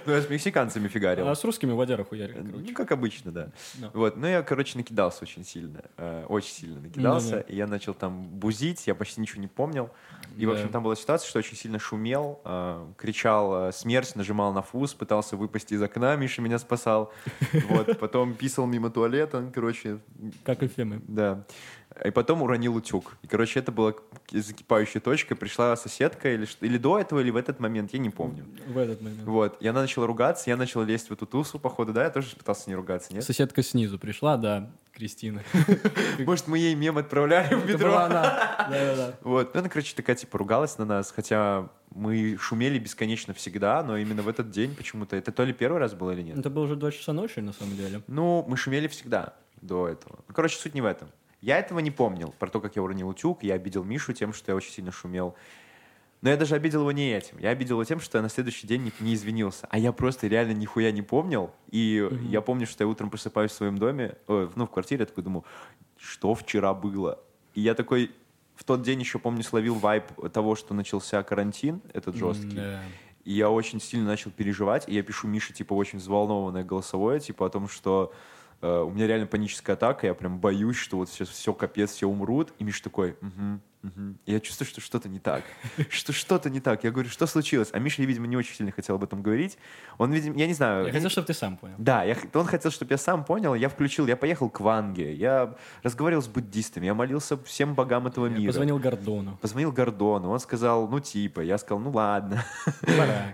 Ну, 0.05 0.13
я 0.13 0.21
с 0.21 0.29
мексиканцами 0.29 0.89
фигарил. 0.89 1.27
А 1.27 1.35
с 1.35 1.43
русскими 1.45 1.71
водяру 1.71 2.03
хуярили, 2.03 2.41
короче. 2.41 2.65
Ну, 2.67 2.73
как 2.73 2.91
обычно, 2.91 3.31
да. 3.31 3.51
Вот, 3.93 4.17
ну, 4.17 4.27
я, 4.27 4.43
короче, 4.43 4.77
накидался 4.77 5.23
очень 5.23 5.45
сильно, 5.45 5.83
э, 5.97 6.25
очень 6.27 6.51
сильно 6.53 6.81
накидался, 6.81 7.39
и 7.39 7.55
я 7.55 7.67
начал 7.67 7.93
там 7.93 8.27
бузить, 8.27 8.87
я 8.87 8.95
почти 8.95 9.21
ничего 9.21 9.41
не 9.41 9.47
помнил. 9.47 9.89
И, 10.37 10.45
в 10.45 10.51
общем, 10.51 10.67
там 10.69 10.83
была 10.83 10.95
ситуация, 10.95 11.29
что 11.29 11.39
очень 11.39 11.55
сильно 11.55 11.79
шумел, 11.79 12.41
э, 12.43 12.85
кричал 12.97 13.71
смерть, 13.71 14.15
нажимал 14.15 14.51
на 14.51 14.61
фуз, 14.61 14.93
пытался 14.93 15.37
выпасть 15.37 15.71
из 15.71 15.81
окна, 15.81 16.15
Миша 16.17 16.41
меня 16.41 16.59
спасал. 16.59 17.13
Вот, 17.69 17.99
потом 17.99 18.33
писал 18.33 18.65
мимо 18.65 18.80
туалета, 18.89 19.49
короче, 19.53 19.99
Как 20.43 20.63
и 20.63 20.67
все 20.67 20.85
мы. 20.85 21.01
да. 21.07 21.43
И 22.05 22.09
потом 22.09 22.41
уронил 22.41 22.75
утюг. 22.77 23.17
И, 23.21 23.27
короче, 23.27 23.59
это 23.59 23.69
была 23.73 23.93
закипающая 24.31 25.01
точка. 25.01 25.35
Пришла 25.35 25.75
соседка 25.75 26.33
или, 26.33 26.47
или 26.61 26.77
до 26.77 26.97
этого, 26.97 27.19
или 27.19 27.29
в 27.31 27.35
этот 27.35 27.59
момент, 27.59 27.91
я 27.91 27.99
не 27.99 28.09
помню. 28.09 28.45
В 28.65 28.77
этот 28.77 29.01
момент. 29.01 29.23
Вот, 29.23 29.61
и 29.61 29.67
она 29.67 29.81
начала 29.81 30.07
ругаться, 30.07 30.49
я 30.49 30.55
начал 30.55 30.83
лезть 30.83 31.09
в 31.09 31.11
эту 31.13 31.25
тусу, 31.25 31.59
походу, 31.59 31.91
да, 31.91 32.05
я 32.05 32.09
тоже 32.09 32.33
пытался 32.37 32.69
не 32.69 32.75
ругаться, 32.77 33.13
нет? 33.13 33.25
Соседка 33.25 33.61
снизу 33.61 33.99
пришла, 33.99 34.37
да, 34.37 34.71
Кристина. 34.93 35.43
Может, 36.19 36.47
мы 36.47 36.59
ей 36.59 36.75
мем 36.75 36.97
отправляли 36.97 37.55
в 37.55 37.67
метро? 37.67 37.93
она. 37.97 38.23
Да-да-да. 38.69 39.13
Вот, 39.21 39.53
ну, 39.53 39.59
она, 39.59 39.69
короче, 39.69 39.93
такая, 39.93 40.15
типа, 40.15 40.37
ругалась 40.37 40.77
на 40.77 40.85
нас, 40.85 41.11
хотя 41.11 41.69
мы 41.93 42.37
шумели 42.39 42.79
бесконечно 42.79 43.33
всегда, 43.33 43.83
но 43.83 43.97
именно 43.97 44.21
в 44.21 44.27
этот 44.27 44.49
день 44.49 44.75
почему-то, 44.75 45.15
это 45.15 45.31
то 45.31 45.43
ли 45.43 45.53
первый 45.53 45.79
раз 45.79 45.93
было 45.93 46.11
или 46.11 46.21
нет? 46.21 46.37
Это 46.37 46.49
было 46.49 46.63
уже 46.63 46.75
2 46.75 46.91
часа 46.91 47.13
ночи, 47.13 47.39
на 47.39 47.53
самом 47.53 47.75
деле. 47.75 48.01
Ну, 48.07 48.45
мы 48.47 48.57
шумели 48.57 48.87
всегда 48.87 49.35
до 49.61 49.87
этого. 49.87 50.19
Ну, 50.27 50.33
короче, 50.33 50.57
суть 50.57 50.73
не 50.73 50.81
в 50.81 50.85
этом. 50.85 51.09
Я 51.41 51.57
этого 51.57 51.79
не 51.79 51.91
помнил, 51.91 52.33
про 52.39 52.49
то, 52.49 52.61
как 52.61 52.75
я 52.75 52.83
уронил 52.83 53.09
утюг, 53.09 53.43
я 53.43 53.55
обидел 53.55 53.83
Мишу 53.83 54.13
тем, 54.13 54.31
что 54.31 54.51
я 54.51 54.55
очень 54.55 54.71
сильно 54.71 54.91
шумел. 54.91 55.35
Но 56.21 56.29
я 56.29 56.37
даже 56.37 56.53
обидел 56.53 56.81
его 56.81 56.91
не 56.91 57.11
этим. 57.11 57.39
Я 57.39 57.49
обидел 57.49 57.77
его 57.77 57.83
тем, 57.83 57.99
что 57.99 58.19
я 58.19 58.21
на 58.21 58.29
следующий 58.29 58.67
день 58.67 58.83
не, 58.83 58.93
не 58.99 59.15
извинился. 59.15 59.65
А 59.71 59.79
я 59.79 59.91
просто 59.91 60.27
реально 60.27 60.51
нихуя 60.51 60.91
не 60.91 61.01
помнил. 61.01 61.51
И 61.71 62.07
я 62.29 62.41
помню, 62.41 62.67
что 62.67 62.83
я 62.83 62.87
утром 62.87 63.09
просыпаюсь 63.09 63.51
в 63.51 63.55
своем 63.55 63.79
доме, 63.79 64.15
ой, 64.27 64.49
ну, 64.55 64.67
в 64.67 64.69
квартире, 64.69 65.01
я 65.01 65.05
такой 65.07 65.23
думаю, 65.23 65.43
что 65.97 66.35
вчера 66.35 66.75
было? 66.75 67.19
И 67.55 67.61
я 67.61 67.73
такой 67.73 68.11
в 68.61 68.63
тот 68.63 68.83
день 68.83 68.99
еще, 68.99 69.17
помню, 69.17 69.41
словил 69.41 69.73
вайп 69.73 70.03
того, 70.31 70.55
что 70.55 70.75
начался 70.75 71.23
карантин, 71.23 71.81
этот 71.93 72.15
жесткий. 72.15 72.57
Да. 72.57 72.79
И 73.23 73.33
я 73.33 73.49
очень 73.49 73.81
сильно 73.81 74.05
начал 74.05 74.29
переживать, 74.29 74.87
и 74.87 74.93
я 74.93 75.01
пишу 75.01 75.27
Мише, 75.27 75.51
типа, 75.51 75.73
очень 75.73 75.97
взволнованное 75.97 76.63
голосовое, 76.63 77.19
типа, 77.19 77.47
о 77.47 77.49
том, 77.49 77.67
что 77.67 78.13
э, 78.61 78.81
у 78.81 78.91
меня 78.91 79.07
реально 79.07 79.25
паническая 79.25 79.75
атака, 79.75 80.05
я 80.05 80.13
прям 80.13 80.37
боюсь, 80.37 80.75
что 80.75 80.97
вот 80.97 81.09
сейчас 81.09 81.29
все 81.29 81.55
капец, 81.55 81.89
все 81.89 82.07
умрут. 82.07 82.53
И 82.59 82.63
Миша 82.63 82.83
такой, 82.83 83.13
угу, 83.13 83.59
угу. 83.83 84.15
Я 84.25 84.39
чувствую, 84.39 84.67
что 84.67 84.81
что-то 84.81 85.09
не 85.09 85.19
так. 85.19 85.43
Что 85.89 86.13
что-то 86.13 86.49
не 86.49 86.59
так. 86.59 86.83
Я 86.83 86.91
говорю, 86.91 87.09
что 87.09 87.27
случилось? 87.27 87.69
А 87.73 87.79
Миша, 87.79 88.01
видимо, 88.03 88.27
не 88.27 88.37
очень 88.37 88.55
сильно 88.55 88.71
хотел 88.71 88.95
об 88.95 89.03
этом 89.03 89.21
говорить. 89.21 89.57
Он, 89.97 90.11
видимо, 90.11 90.35
я 90.37 90.47
не 90.47 90.53
знаю. 90.53 90.85
Я 90.85 90.91
хотел, 90.91 91.09
чтобы 91.09 91.27
ты 91.27 91.33
сам 91.33 91.57
понял. 91.57 91.75
Да, 91.77 92.03
я, 92.03 92.15
он 92.33 92.45
хотел, 92.45 92.71
чтобы 92.71 92.93
я 92.93 92.97
сам 92.97 93.23
понял, 93.23 93.53
я 93.53 93.69
включил, 93.69 94.07
я 94.07 94.15
поехал 94.15 94.49
к 94.49 94.59
Ванге, 94.59 95.13
я 95.13 95.55
разговаривал 95.83 96.21
с 96.23 96.27
буддистами, 96.27 96.85
я 96.85 96.93
молился 96.93 97.37
всем 97.43 97.75
богам 97.75 98.07
этого 98.07 98.27
Я 98.27 98.37
мира. 98.37 98.47
позвонил 98.47 98.79
Гордону. 98.79 99.37
Позвонил 99.41 99.71
Гордону, 99.71 100.29
он 100.29 100.39
сказал, 100.39 100.87
ну 100.87 100.99
типа, 100.99 101.41
я 101.41 101.57
сказал, 101.57 101.79
ну 101.79 101.91
ладно. 101.91 102.43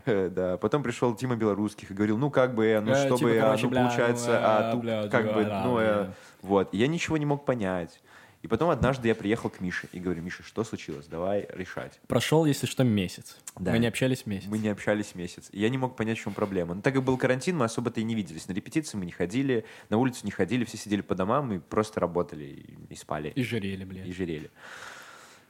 Э, 0.06 0.30
Да, 0.38 0.58
потом 0.58 0.84
пришел 0.84 1.16
Тима 1.16 1.36
Белорусских 1.36 1.92
и 1.92 1.94
говорил, 1.94 2.18
ну 2.18 2.30
как 2.30 2.54
бы, 2.54 2.80
ну 2.84 2.92
Э, 2.92 3.06
чтобы, 3.06 3.32
типа, 3.32 3.54
а, 3.54 3.58
ну 3.62 3.70
получается, 3.70 4.28
ну, 4.28 4.38
а 4.42 4.70
э, 4.70 4.72
тут 4.72 5.12
как 5.12 5.34
бы, 5.34 5.46
ну, 5.46 5.80
э, 5.80 6.08
вот. 6.42 6.74
Я 6.74 6.88
ничего 6.88 7.18
не 7.18 7.26
мог 7.26 7.46
понять. 7.46 8.02
И 8.42 8.48
потом 8.48 8.70
однажды 8.70 9.08
я 9.08 9.16
приехал 9.16 9.50
к 9.50 9.60
Мише 9.62 9.90
и 9.92 10.00
говорю, 10.00 10.22
Миша, 10.22 10.44
что 10.44 10.64
случилось? 10.64 11.08
Давай 11.08 11.48
решать. 11.50 12.00
Прошел, 12.08 12.46
если 12.46 12.68
что, 12.68 12.84
месяц. 12.84 13.38
Да. 13.58 13.72
Мы 13.72 13.80
не 13.80 13.88
общались 13.88 14.26
месяц. 14.26 14.48
Мы 14.48 14.60
не 14.60 14.70
общались 14.70 15.16
месяц. 15.16 15.50
И 15.52 15.60
я 15.60 15.70
не 15.70 15.78
мог 15.78 15.96
понять, 15.96 16.18
в 16.20 16.22
чем 16.22 16.34
проблема. 16.34 16.76
Но 16.76 16.82
так 16.82 16.94
как 16.94 17.04
был 17.04 17.18
карантин, 17.18 17.58
мы 17.58 17.66
особо-то 17.66 18.00
и 18.00 18.04
не 18.04 18.16
виделись. 18.16 18.48
На 18.48 18.54
репетиции 18.54 18.98
мы 18.98 19.06
не 19.06 19.12
ходили, 19.12 19.66
на 19.90 19.98
улицу 19.98 20.22
не 20.24 20.32
ходили, 20.32 20.66
все 20.66 20.78
сидели 20.78 21.02
по 21.02 21.16
домам 21.16 21.52
и 21.54 21.60
просто 21.60 22.00
работали 22.00 22.46
и, 22.46 22.94
и 22.94 22.96
спали. 22.96 23.30
И 23.30 23.44
жарели, 23.44 23.82
и 23.82 23.86
блядь. 23.86 24.16
жирели. 24.16 24.52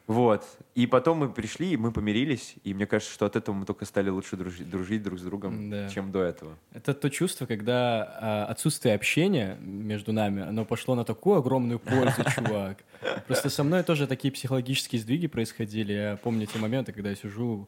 Вот. 0.07 0.45
И 0.73 0.87
потом 0.87 1.17
мы 1.19 1.29
пришли, 1.29 1.71
и 1.73 1.77
мы 1.77 1.91
помирились, 1.91 2.55
и 2.63 2.73
мне 2.73 2.85
кажется, 2.87 3.13
что 3.13 3.25
от 3.25 3.35
этого 3.35 3.53
мы 3.53 3.65
только 3.65 3.83
стали 3.83 4.09
лучше 4.09 4.37
дружить, 4.37 4.69
дружить 4.69 5.03
друг 5.03 5.19
с 5.19 5.21
другом, 5.21 5.69
Да. 5.69 5.89
чем 5.89 6.11
до 6.13 6.21
этого. 6.21 6.57
Это 6.73 6.93
то 6.93 7.09
чувство, 7.09 7.45
когда 7.45 8.17
а, 8.21 8.45
отсутствие 8.45 8.95
общения 8.95 9.57
между 9.59 10.13
нами, 10.13 10.43
оно 10.43 10.63
пошло 10.63 10.95
на 10.95 11.03
такую 11.03 11.37
огромную 11.37 11.79
пользу, 11.79 12.23
чувак. 12.35 12.77
Просто 13.27 13.49
со 13.49 13.63
мной 13.65 13.83
тоже 13.83 14.07
такие 14.07 14.31
психологические 14.31 15.01
сдвиги 15.01 15.27
происходили. 15.27 15.91
Я 15.91 16.17
помню 16.23 16.45
те 16.47 16.57
моменты, 16.57 16.93
когда 16.93 17.09
я 17.09 17.15
сижу 17.15 17.67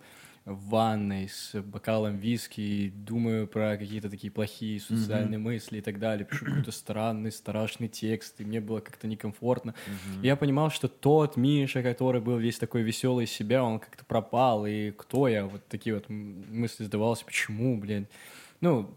в 0.50 0.70
ванной 0.70 1.30
с 1.30 1.60
бокалом 1.62 2.18
виски 2.18 2.62
и 2.62 2.90
думаю 2.90 3.48
про 3.48 3.78
какие-то 3.78 4.10
такие 4.10 4.32
плохие 4.32 4.80
социальные 4.80 5.38
мысли 5.38 5.78
и 5.78 5.82
так 5.82 6.00
далее, 6.00 6.26
пишу 6.26 6.46
какой-то 6.46 6.72
странный, 6.72 7.32
страшный 7.32 7.88
текст, 7.88 8.42
и 8.42 8.46
мне 8.46 8.60
было 8.60 8.80
как-то 8.80 9.08
некомфортно. 9.08 9.76
И 10.22 10.28
я 10.28 10.36
понимал, 10.36 10.72
что 10.72 10.88
тот 10.88 11.38
Миша, 11.38 11.84
который 11.84 12.22
был 12.22 12.38
весь 12.38 12.58
такой 12.58 12.82
веселый 12.82 13.26
из 13.26 13.32
себя, 13.32 13.64
он 13.64 13.80
как-то 13.80 14.04
пропал, 14.06 14.66
и 14.66 14.92
кто 14.92 15.28
я? 15.28 15.46
Вот 15.46 15.66
такие 15.68 15.96
вот 15.96 16.10
мысли 16.10 16.84
задавался, 16.84 17.26
почему, 17.26 17.78
блин. 17.78 18.08
Ну, 18.62 18.90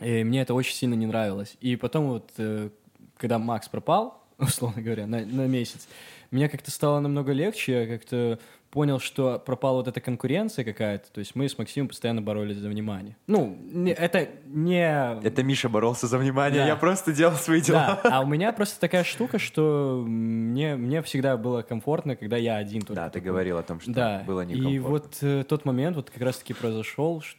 И 0.00 0.24
мне 0.24 0.42
это 0.42 0.54
очень 0.54 0.74
сильно 0.74 0.94
не 0.94 1.06
нравилось. 1.06 1.56
И 1.60 1.76
потом 1.76 2.08
вот, 2.08 2.30
э, 2.38 2.70
когда 3.16 3.38
Макс 3.38 3.68
пропал, 3.68 4.22
условно 4.38 4.82
говоря, 4.82 5.06
на, 5.06 5.24
на 5.24 5.46
месяц, 5.46 5.86
мне 6.30 6.48
как-то 6.48 6.70
стало 6.70 7.00
намного 7.00 7.32
легче, 7.32 7.72
я 7.72 7.86
как-то 7.86 8.38
понял, 8.76 8.98
что 9.00 9.38
пропала 9.38 9.78
вот 9.78 9.88
эта 9.88 10.02
конкуренция 10.02 10.62
какая-то. 10.62 11.10
То 11.10 11.20
есть 11.20 11.34
мы 11.34 11.48
с 11.48 11.56
Максимом 11.56 11.88
постоянно 11.88 12.20
боролись 12.20 12.58
за 12.58 12.68
внимание. 12.68 13.16
Ну, 13.26 13.56
не, 13.72 13.90
это 13.90 14.28
не... 14.44 14.84
Это 15.24 15.42
Миша 15.42 15.70
боролся 15.70 16.06
за 16.06 16.18
внимание, 16.18 16.60
Да. 16.60 16.66
я 16.66 16.76
просто 16.76 17.14
делал 17.14 17.36
свои 17.36 17.62
дела. 17.62 17.98
Да, 18.04 18.10
а 18.18 18.20
у 18.20 18.26
меня 18.26 18.52
просто 18.52 18.78
такая 18.78 19.02
штука, 19.02 19.38
что 19.38 20.04
мне, 20.06 20.76
мне 20.76 21.00
всегда 21.00 21.38
было 21.38 21.62
комфортно, 21.62 22.16
когда 22.16 22.36
я 22.36 22.56
один 22.58 22.82
только. 22.82 22.94
Да, 22.96 23.08
ты 23.08 23.20
говорил 23.20 23.56
о 23.56 23.62
том, 23.62 23.80
что 23.80 23.92
Да, 23.92 24.22
было 24.26 24.42
и 24.42 24.46
некомфортно. 24.48 24.88
вот 24.90 25.18
э, 25.22 25.44
тот 25.48 25.64
момент 25.64 25.96
вот 25.96 26.10
как 26.10 26.20
раз-таки 26.22 26.52
произошел, 26.52 27.22
ш- 27.22 27.38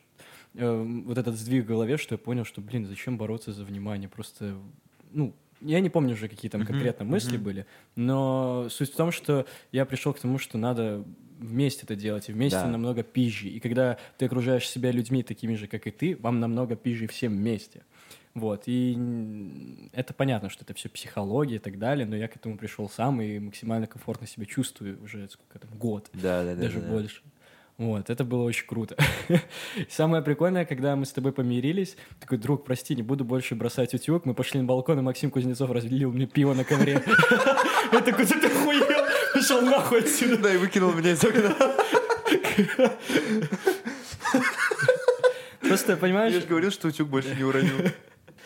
э, 0.56 0.84
вот 1.06 1.20
этот 1.20 1.36
сдвиг 1.36 1.66
в 1.66 1.68
голове, 1.68 1.98
что 1.98 2.16
я 2.16 2.18
понял, 2.18 2.46
что, 2.46 2.62
блин, 2.62 2.88
зачем 2.88 3.16
бороться 3.20 3.54
за 3.54 3.64
внимание, 3.64 4.10
просто, 4.10 4.56
ну, 5.12 5.36
я 5.62 5.80
не 5.82 5.90
помню 5.92 6.14
уже, 6.14 6.28
какие 6.30 6.50
там 6.50 6.66
конкретно 6.66 7.06
мысли 7.06 7.38
были, 7.38 7.66
но 7.96 8.68
суть 8.70 8.92
в 8.94 8.96
том, 8.96 9.12
что 9.12 9.46
я 9.72 9.86
пришел 9.86 10.14
к 10.14 10.20
тому, 10.20 10.38
что 10.40 10.58
надо 10.58 11.04
вместе 11.40 11.82
это 11.84 11.96
делать, 11.96 12.30
и 12.30 12.34
вместе 12.34 12.60
Да. 12.60 12.68
намного 12.68 13.04
пизже. 13.04 13.48
И 13.50 13.60
когда 13.60 13.98
ты 14.18 14.26
окружаешь 14.26 14.68
себя 14.68 14.92
людьми 14.92 15.24
такими 15.24 15.56
же, 15.56 15.68
как 15.68 15.88
и 15.88 15.92
ты, 15.92 16.18
вам 16.20 16.40
намного 16.40 16.76
пизже 16.76 17.08
всем 17.08 17.36
вместе. 17.36 17.84
Вот, 18.34 18.64
и 18.68 19.90
это 19.94 20.14
понятно, 20.14 20.50
что 20.50 20.64
это 20.64 20.76
все 20.76 20.90
психология 20.90 21.56
и 21.56 21.60
так 21.60 21.80
далее, 21.80 22.06
но 22.06 22.16
я 22.16 22.28
к 22.28 22.36
этому 22.36 22.56
пришел 22.58 22.88
сам 22.88 23.20
и 23.20 23.40
максимально 23.40 23.88
комфортно 23.88 24.28
себя 24.28 24.46
чувствую 24.46 25.02
уже 25.04 25.28
сколько 25.30 25.58
там, 25.58 25.72
год 25.78 26.10
Да, 26.14 26.44
да, 26.44 26.54
да. 26.56 26.62
даже 26.62 26.80
да, 26.80 26.86
да. 26.88 26.92
больше. 26.94 27.22
Вот, 27.80 28.10
это 28.10 28.24
было 28.24 28.44
очень 28.44 28.66
круто. 28.68 28.96
Самое 29.90 30.24
прикольное, 30.24 30.66
когда 30.66 30.96
мы 30.96 31.06
с 31.06 31.12
тобой 31.14 31.32
помирились, 31.32 31.96
такой, 32.20 32.38
друг, 32.40 32.64
прости, 32.66 32.96
не 32.96 33.04
буду 33.04 33.24
больше 33.24 33.54
бросать 33.56 33.94
утюг, 33.94 34.26
мы 34.26 34.34
пошли 34.34 34.60
на 34.60 34.66
балкон, 34.66 34.98
и 35.00 35.02
Максим 35.04 35.30
Кузнецов 35.30 35.70
разлил 35.72 36.12
мне 36.12 36.26
пиво 36.26 36.54
на 36.56 36.64
ковре. 36.64 37.04
Я 37.94 38.02
такой, 38.02 38.26
ты 38.26 38.48
охуел? 38.48 38.86
Пошел 39.38 39.62
нахуй 39.62 40.00
отсюда. 40.00 40.38
Да, 40.38 40.52
и 40.52 40.58
выкинул 40.58 40.92
меня 40.94 41.12
из 41.12 41.24
окна. 41.24 41.56
Просто, 45.62 45.96
понимаешь, 45.96 46.34
Я 46.34 46.42
же 46.42 46.48
говорил, 46.48 46.72
что 46.72 46.88
утюг 46.88 47.08
больше 47.08 47.36
не 47.36 47.44
уронил. 47.44 47.92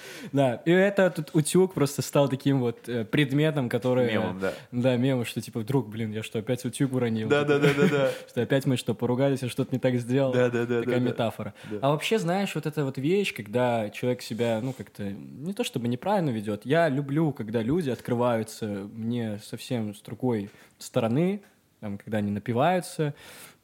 да, 0.32 0.62
и 0.66 0.72
это 0.72 1.10
тут 1.10 1.32
утюг 1.34 1.74
просто 1.74 2.02
стал 2.02 2.30
таким 2.30 2.60
вот 2.60 2.88
э, 2.88 3.06
предметом, 3.06 3.70
который... 3.70 4.12
Мемом, 4.12 4.40
да. 4.40 4.54
Да, 4.72 4.98
мемом, 4.98 5.26
что 5.26 5.42
типа, 5.42 5.62
вдруг, 5.62 5.90
блин, 5.90 6.12
я 6.12 6.24
что, 6.24 6.40
опять 6.40 6.64
утюг 6.66 6.94
уронил? 6.94 7.30
Да, 7.30 7.44
да, 7.44 7.60
да, 7.60 7.74
да, 7.74 7.88
да. 7.88 8.12
Что 8.30 8.42
опять 8.42 8.66
мы 8.66 8.78
что, 8.78 8.94
поругались, 8.94 9.42
я 9.42 9.50
что-то 9.50 9.74
не 9.74 9.80
так 9.80 9.96
сделал? 9.96 10.34
Да, 10.34 10.50
да, 10.50 10.66
да, 10.66 10.82
Такая 10.82 11.00
метафора. 11.00 11.54
А 11.82 11.92
вообще, 11.92 12.20
знаешь, 12.20 12.54
вот 12.56 12.66
эта 12.66 12.86
вот 12.86 12.98
вещь, 12.98 13.34
когда 13.34 13.90
человек 13.90 14.22
себя, 14.22 14.60
ну, 14.62 14.74
как-то 14.74 15.04
не 15.04 15.54
то 15.54 15.64
чтобы 15.64 15.88
неправильно 15.88 16.30
ведет. 16.30 16.66
Я 16.66 16.90
люблю, 16.90 17.32
когда 17.32 17.62
люди 17.62 17.90
открываются 17.90 18.66
мне 18.94 19.40
совсем 19.44 19.94
с 19.96 20.02
другой 20.02 20.50
стороны, 20.78 21.42
там, 21.80 21.98
когда 21.98 22.20
они 22.20 22.32
напиваются. 22.32 23.14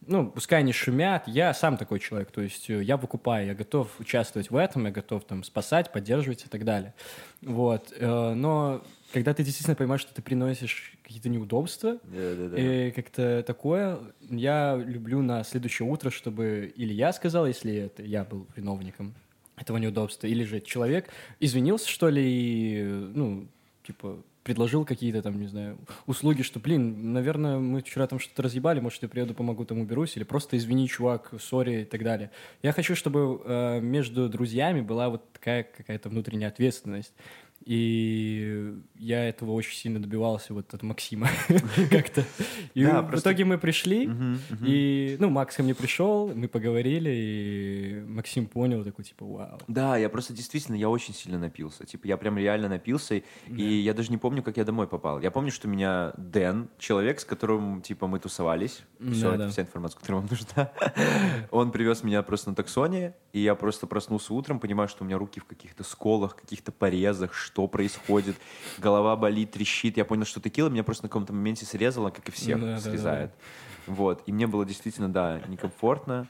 Ну, 0.05 0.29
пускай 0.31 0.59
они 0.59 0.71
шумят, 0.71 1.27
я 1.27 1.53
сам 1.53 1.75
такой 1.75 1.99
человек, 1.99 2.31
то 2.31 2.41
есть 2.41 2.69
э, 2.69 2.81
я 2.81 2.95
выкупаю, 2.95 3.47
я 3.47 3.53
готов 3.55 3.99
участвовать 3.99 4.49
в 4.49 4.55
этом, 4.55 4.85
я 4.85 4.91
готов 4.91 5.25
там 5.25 5.43
спасать, 5.43 5.91
поддерживать 5.91 6.45
и 6.45 6.47
так 6.47 6.63
далее. 6.63 6.93
Вот. 7.41 7.91
э, 7.97 8.33
Но 8.33 8.83
когда 9.11 9.33
ты 9.33 9.43
действительно 9.43 9.75
понимаешь, 9.75 10.01
что 10.01 10.13
ты 10.13 10.21
приносишь 10.21 10.93
какие-то 11.03 11.27
неудобства, 11.29 11.97
Да, 12.03 12.35
да, 12.35 12.47
да. 12.49 12.57
и 12.57 12.91
как-то 12.91 13.43
такое 13.45 13.99
я 14.29 14.75
люблю 14.77 15.21
на 15.21 15.43
следующее 15.43 15.89
утро, 15.89 16.09
чтобы 16.09 16.71
или 16.75 16.93
я 16.93 17.11
сказал, 17.11 17.45
если 17.47 17.75
это 17.75 18.03
я 18.03 18.23
был 18.23 18.47
виновником 18.55 19.13
этого 19.57 19.77
неудобства, 19.77 20.27
или 20.27 20.43
же 20.43 20.61
человек 20.61 21.09
извинился, 21.39 21.89
что 21.89 22.09
ли, 22.09 22.21
и, 22.23 22.83
ну, 22.83 23.47
типа, 23.85 24.21
предложил 24.47 24.85
какие-то 24.85 25.21
там, 25.21 25.37
не 25.37 25.47
знаю, 25.47 25.77
услуги, 26.05 26.41
что, 26.41 26.57
блин, 26.61 27.11
наверное, 27.11 27.57
мы 27.57 27.81
вчера 27.81 28.07
там 28.07 28.17
что-то 28.17 28.43
разъебали, 28.43 28.79
может, 28.79 29.03
я 29.03 29.09
приеду, 29.09 29.33
помогу, 29.33 29.65
там 29.65 29.79
уберусь, 29.79 30.15
или 30.15 30.23
просто 30.23 30.55
извини, 30.55 30.87
чувак, 30.87 31.33
сори 31.37 31.81
и 31.81 31.83
так 31.83 32.01
далее. 32.01 32.31
Я 32.63 32.71
хочу, 32.71 32.95
чтобы 32.95 33.41
э, 33.43 33.81
между 33.81 34.29
друзьями 34.29 34.79
была 34.79 35.09
вот 35.09 35.33
такая 35.33 35.63
какая-то 35.63 36.07
внутренняя 36.07 36.47
ответственность. 36.47 37.13
И 37.67 38.73
я 38.95 39.27
этого 39.27 39.51
очень 39.51 39.75
сильно 39.75 40.01
добивался 40.01 40.53
вот 40.53 40.73
от 40.73 40.83
Максима 40.83 41.27
как-то. 41.91 42.23
И 42.73 42.83
Да, 42.85 43.01
в 43.01 43.07
просто- 43.09 43.29
итоге 43.29 43.43
мы 43.43 43.57
пришли, 43.57 44.07
Мгм, 44.07 44.39
мгм. 44.49 44.65
и, 44.65 45.17
ну, 45.19 45.29
Макс 45.29 45.53
ко 45.55 45.63
мне 45.63 45.75
пришел, 45.75 46.31
мы 46.33 46.47
поговорили, 46.47 47.09
и 47.09 48.03
Максим 48.07 48.45
понял, 48.47 48.85
такой, 48.85 49.03
типа, 49.03 49.25
вау. 49.25 49.59
Да, 49.67 49.97
я 49.97 50.07
просто 50.09 50.33
действительно, 50.33 50.75
я 50.77 50.89
очень 50.89 51.13
сильно 51.13 51.37
напился. 51.39 51.85
Типа, 51.85 52.07
я 52.07 52.15
прям 52.15 52.37
реально 52.37 52.69
напился, 52.69 53.15
и- 53.47 53.61
я 53.61 53.93
даже 53.93 54.11
не 54.11 54.17
помню, 54.17 54.41
как 54.43 54.55
я 54.55 54.63
домой 54.63 54.87
попал. 54.87 55.19
Я 55.19 55.29
помню, 55.29 55.51
что 55.51 55.67
меня 55.67 56.13
Дэн, 56.17 56.69
человек, 56.79 57.19
с 57.19 57.25
которым, 57.25 57.81
типа, 57.81 58.07
мы 58.07 58.19
тусовались, 58.19 58.83
все, 59.11 59.31
Да-да. 59.31 59.43
это 59.43 59.51
вся 59.51 59.61
информация, 59.63 59.99
которая 59.99 60.21
вам 60.21 60.29
нужна, 60.29 60.71
он 61.51 61.71
привез 61.71 62.01
меня 62.03 62.23
просто 62.23 62.49
на 62.51 62.55
таксоне, 62.55 63.13
и 63.33 63.39
я 63.41 63.55
просто 63.55 63.87
проснулся 63.87 64.33
утром, 64.33 64.59
понимаю, 64.61 64.87
что 64.87 65.03
у 65.03 65.07
меня 65.07 65.17
руки 65.17 65.41
в 65.41 65.45
каких-то 65.45 65.83
сколах, 65.83 66.35
каких-то 66.37 66.71
порезах, 66.71 67.33
что 67.33 67.56
происходит, 67.65 68.35
голова 68.77 69.15
болит, 69.15 69.49
трещит. 69.51 69.97
Я 69.97 70.05
понял, 70.05 70.25
что 70.25 70.39
текила 70.39 70.69
меня 70.69 70.83
просто 70.83 71.05
на 71.05 71.09
каком-то 71.09 71.33
моменте 71.33 71.65
срезала, 71.65 72.11
как 72.11 72.27
и 72.29 72.31
всех, 72.31 72.59
Да-да-да. 72.59 72.79
срезает. 72.81 73.31
Вот, 73.87 74.21
и 74.27 74.31
мне 74.31 74.45
было 74.45 74.65
действительно, 74.65 75.11
да, 75.11 75.41
некомфортно. 75.47 76.27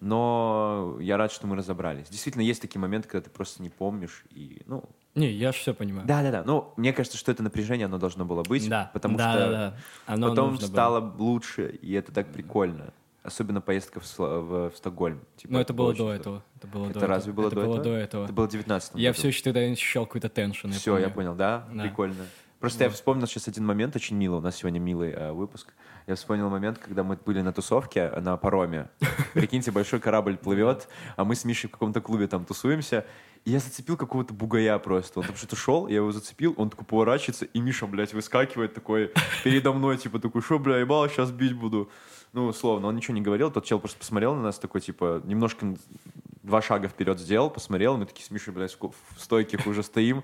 Но 0.00 0.98
я 1.00 1.16
рад, 1.16 1.32
что 1.32 1.46
мы 1.46 1.56
разобрались. 1.56 2.08
Действительно, 2.08 2.42
есть 2.42 2.60
такие 2.60 2.78
моменты, 2.80 3.08
когда 3.08 3.24
ты 3.24 3.30
просто 3.30 3.62
не 3.62 3.70
помнишь. 3.70 4.24
И, 4.30 4.60
ну, 4.66 4.84
Не, 5.14 5.30
я 5.30 5.50
же 5.50 5.58
все 5.58 5.72
понимаю. 5.72 6.06
да, 6.06 6.22
да, 6.22 6.30
да. 6.30 6.42
Ну, 6.44 6.74
мне 6.76 6.92
кажется, 6.92 7.16
что 7.16 7.32
это 7.32 7.42
напряжение, 7.42 7.86
оно 7.86 7.98
должно 7.98 8.26
было 8.26 8.42
быть. 8.42 8.68
Да, 8.68 8.90
потому 8.92 9.16
да, 9.16 9.30
что 9.32 9.40
да, 9.40 9.50
да. 9.50 9.76
Оно 10.06 10.28
потом 10.28 10.50
нужно 10.50 10.66
было. 10.66 10.72
стало 10.72 11.14
лучше, 11.16 11.78
и 11.80 11.92
это 11.94 12.12
так 12.12 12.30
прикольно. 12.32 12.92
Особенно 13.24 13.60
поездка 13.62 14.00
в, 14.00 14.18
в- 14.18 14.70
в 14.70 14.76
Стокгольм. 14.76 15.20
Типа, 15.36 15.54
Но 15.54 15.60
это 15.60 15.72
было 15.72 15.94
до 15.94 16.12
этого. 16.12 16.44
Это 16.58 16.66
было 16.66 16.90
Это 16.90 17.00
до 17.00 17.06
разве 17.06 17.32
этого. 17.32 17.42
было 17.42 17.46
это 17.48 17.56
до 17.56 17.62
было 17.62 17.72
этого? 17.72 17.84
до 17.84 17.96
этого. 18.00 18.24
Это 18.24 18.32
было 18.34 18.46
в 18.46 18.50
19 18.50 18.92
Я 18.96 19.12
все 19.14 19.28
еще 19.28 19.42
тогда 19.42 19.60
ощущал 19.60 20.04
какой-то 20.06 20.28
теншн. 20.28 20.68
Все, 20.70 20.98
я 20.98 21.08
понял, 21.08 21.34
да? 21.34 21.66
Да. 21.72 21.82
Прикольно. 21.84 22.26
Просто 22.60 22.84
я 22.84 22.90
вспомнил 22.90 23.26
сейчас 23.26 23.48
один 23.48 23.64
момент, 23.66 23.96
очень 23.96 24.16
милый. 24.16 24.38
У 24.38 24.42
нас 24.42 24.56
сегодня 24.56 24.78
милый 24.78 25.10
э, 25.10 25.32
выпуск. 25.32 25.72
Я 26.06 26.16
вспомнил 26.16 26.50
момент, 26.50 26.78
когда 26.78 27.02
мы 27.02 27.16
были 27.16 27.40
на 27.40 27.52
тусовке 27.52 28.10
на 28.10 28.36
пароме. 28.36 28.90
Прикиньте, 29.32 29.70
большой 29.70 30.00
корабль 30.00 30.36
плывет, 30.36 30.86
а 31.16 31.24
мы 31.24 31.34
с 31.34 31.46
Мишей 31.46 31.68
в 31.68 31.72
каком-то 31.72 32.02
клубе 32.02 32.26
там 32.26 32.44
тусуемся. 32.44 33.06
И 33.46 33.50
я 33.50 33.58
зацепил 33.58 33.96
какого-то 33.96 34.34
бугая 34.34 34.78
просто. 34.78 35.20
Он 35.20 35.26
там 35.26 35.36
что-то 35.36 35.56
шел, 35.56 35.88
я 35.88 35.96
его 35.96 36.12
зацепил, 36.12 36.54
он 36.58 36.68
такой 36.68 36.84
поворачивается, 36.84 37.46
и 37.46 37.60
Миша, 37.60 37.86
блядь, 37.86 38.12
выскакивает 38.12 38.74
такой 38.74 39.12
передо 39.44 39.72
мной, 39.72 39.96
типа 39.96 40.18
такой, 40.18 40.42
что, 40.42 40.58
бля, 40.58 40.78
ебал, 40.78 41.08
сейчас 41.08 41.30
бить 41.30 41.54
буду. 41.54 41.90
Ну, 42.34 42.46
условно, 42.46 42.88
он 42.88 42.96
ничего 42.96 43.14
не 43.14 43.22
говорил, 43.22 43.50
тот 43.50 43.64
чел 43.64 43.78
просто 43.78 43.98
посмотрел 43.98 44.34
на 44.34 44.42
нас, 44.42 44.58
такой, 44.58 44.80
типа, 44.80 45.22
немножко 45.24 45.74
два 46.42 46.60
шага 46.60 46.88
вперед 46.88 47.18
сделал, 47.18 47.48
посмотрел, 47.48 47.96
мы 47.96 48.06
такие 48.06 48.26
с 48.26 48.30
Мишей, 48.30 48.52
блядь, 48.52 48.76
в 48.78 48.92
стойких 49.16 49.66
уже 49.66 49.82
стоим. 49.82 50.22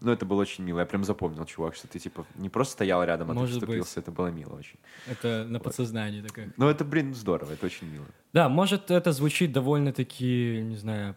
Ну, 0.00 0.12
это 0.12 0.24
было 0.26 0.40
очень 0.42 0.64
мило. 0.64 0.80
Я 0.80 0.86
прям 0.86 1.04
запомнил, 1.04 1.44
чувак, 1.44 1.74
что 1.74 1.88
ты, 1.88 1.98
типа, 1.98 2.24
не 2.36 2.48
просто 2.48 2.72
стоял 2.74 3.02
рядом, 3.04 3.30
а 3.30 3.34
ты 3.34 3.40
Может 3.40 3.54
быть. 3.56 3.62
вступился. 3.64 4.00
Это 4.00 4.10
было 4.12 4.28
мило 4.28 4.54
очень. 4.56 4.76
Это 5.06 5.44
на 5.48 5.58
подсознании 5.60 6.22
такое. 6.22 6.52
Ну, 6.56 6.68
это, 6.68 6.84
блин, 6.84 7.14
здорово, 7.14 7.52
это 7.52 7.66
очень 7.66 7.88
мило. 7.90 8.06
Да, 8.32 8.48
может, 8.48 8.90
это 8.90 9.12
звучит 9.12 9.52
довольно-таки, 9.52 10.60
не 10.62 10.76
знаю, 10.76 11.16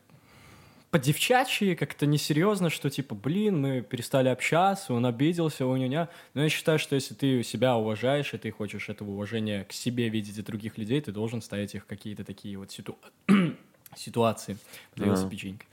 по-девчачьи, 0.90 1.76
как-то 1.76 2.06
несерьезно, 2.06 2.70
что 2.70 2.90
типа, 2.90 3.16
блин, 3.16 3.62
мы 3.62 3.82
перестали 3.82 4.28
общаться, 4.28 4.94
он 4.94 5.06
обиделся, 5.06 5.66
у 5.66 5.76
меня. 5.78 6.10
Но 6.34 6.44
я 6.44 6.50
считаю, 6.50 6.80
что 6.80 6.96
если 6.96 7.14
ты 7.14 7.44
себя 7.44 7.78
уважаешь, 7.78 8.34
и 8.34 8.38
ты 8.38 8.52
хочешь 8.52 8.90
этого 8.90 9.12
уважения 9.12 9.64
к 9.64 9.72
себе 9.72 10.10
видеть 10.10 10.38
и 10.38 10.42
других 10.42 10.78
людей, 10.78 11.00
ты 11.00 11.12
должен 11.14 11.42
ставить 11.42 11.76
их 11.76 11.84
в 11.84 11.86
какие-то 11.86 12.26
такие 12.26 12.58
вот 12.58 12.72
ситу- 12.72 12.98
ситуации. 13.96 14.58
Появился 14.96 15.24
Ага. 15.24 15.32
печенька. 15.32 15.66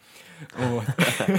Вот. 0.57 0.85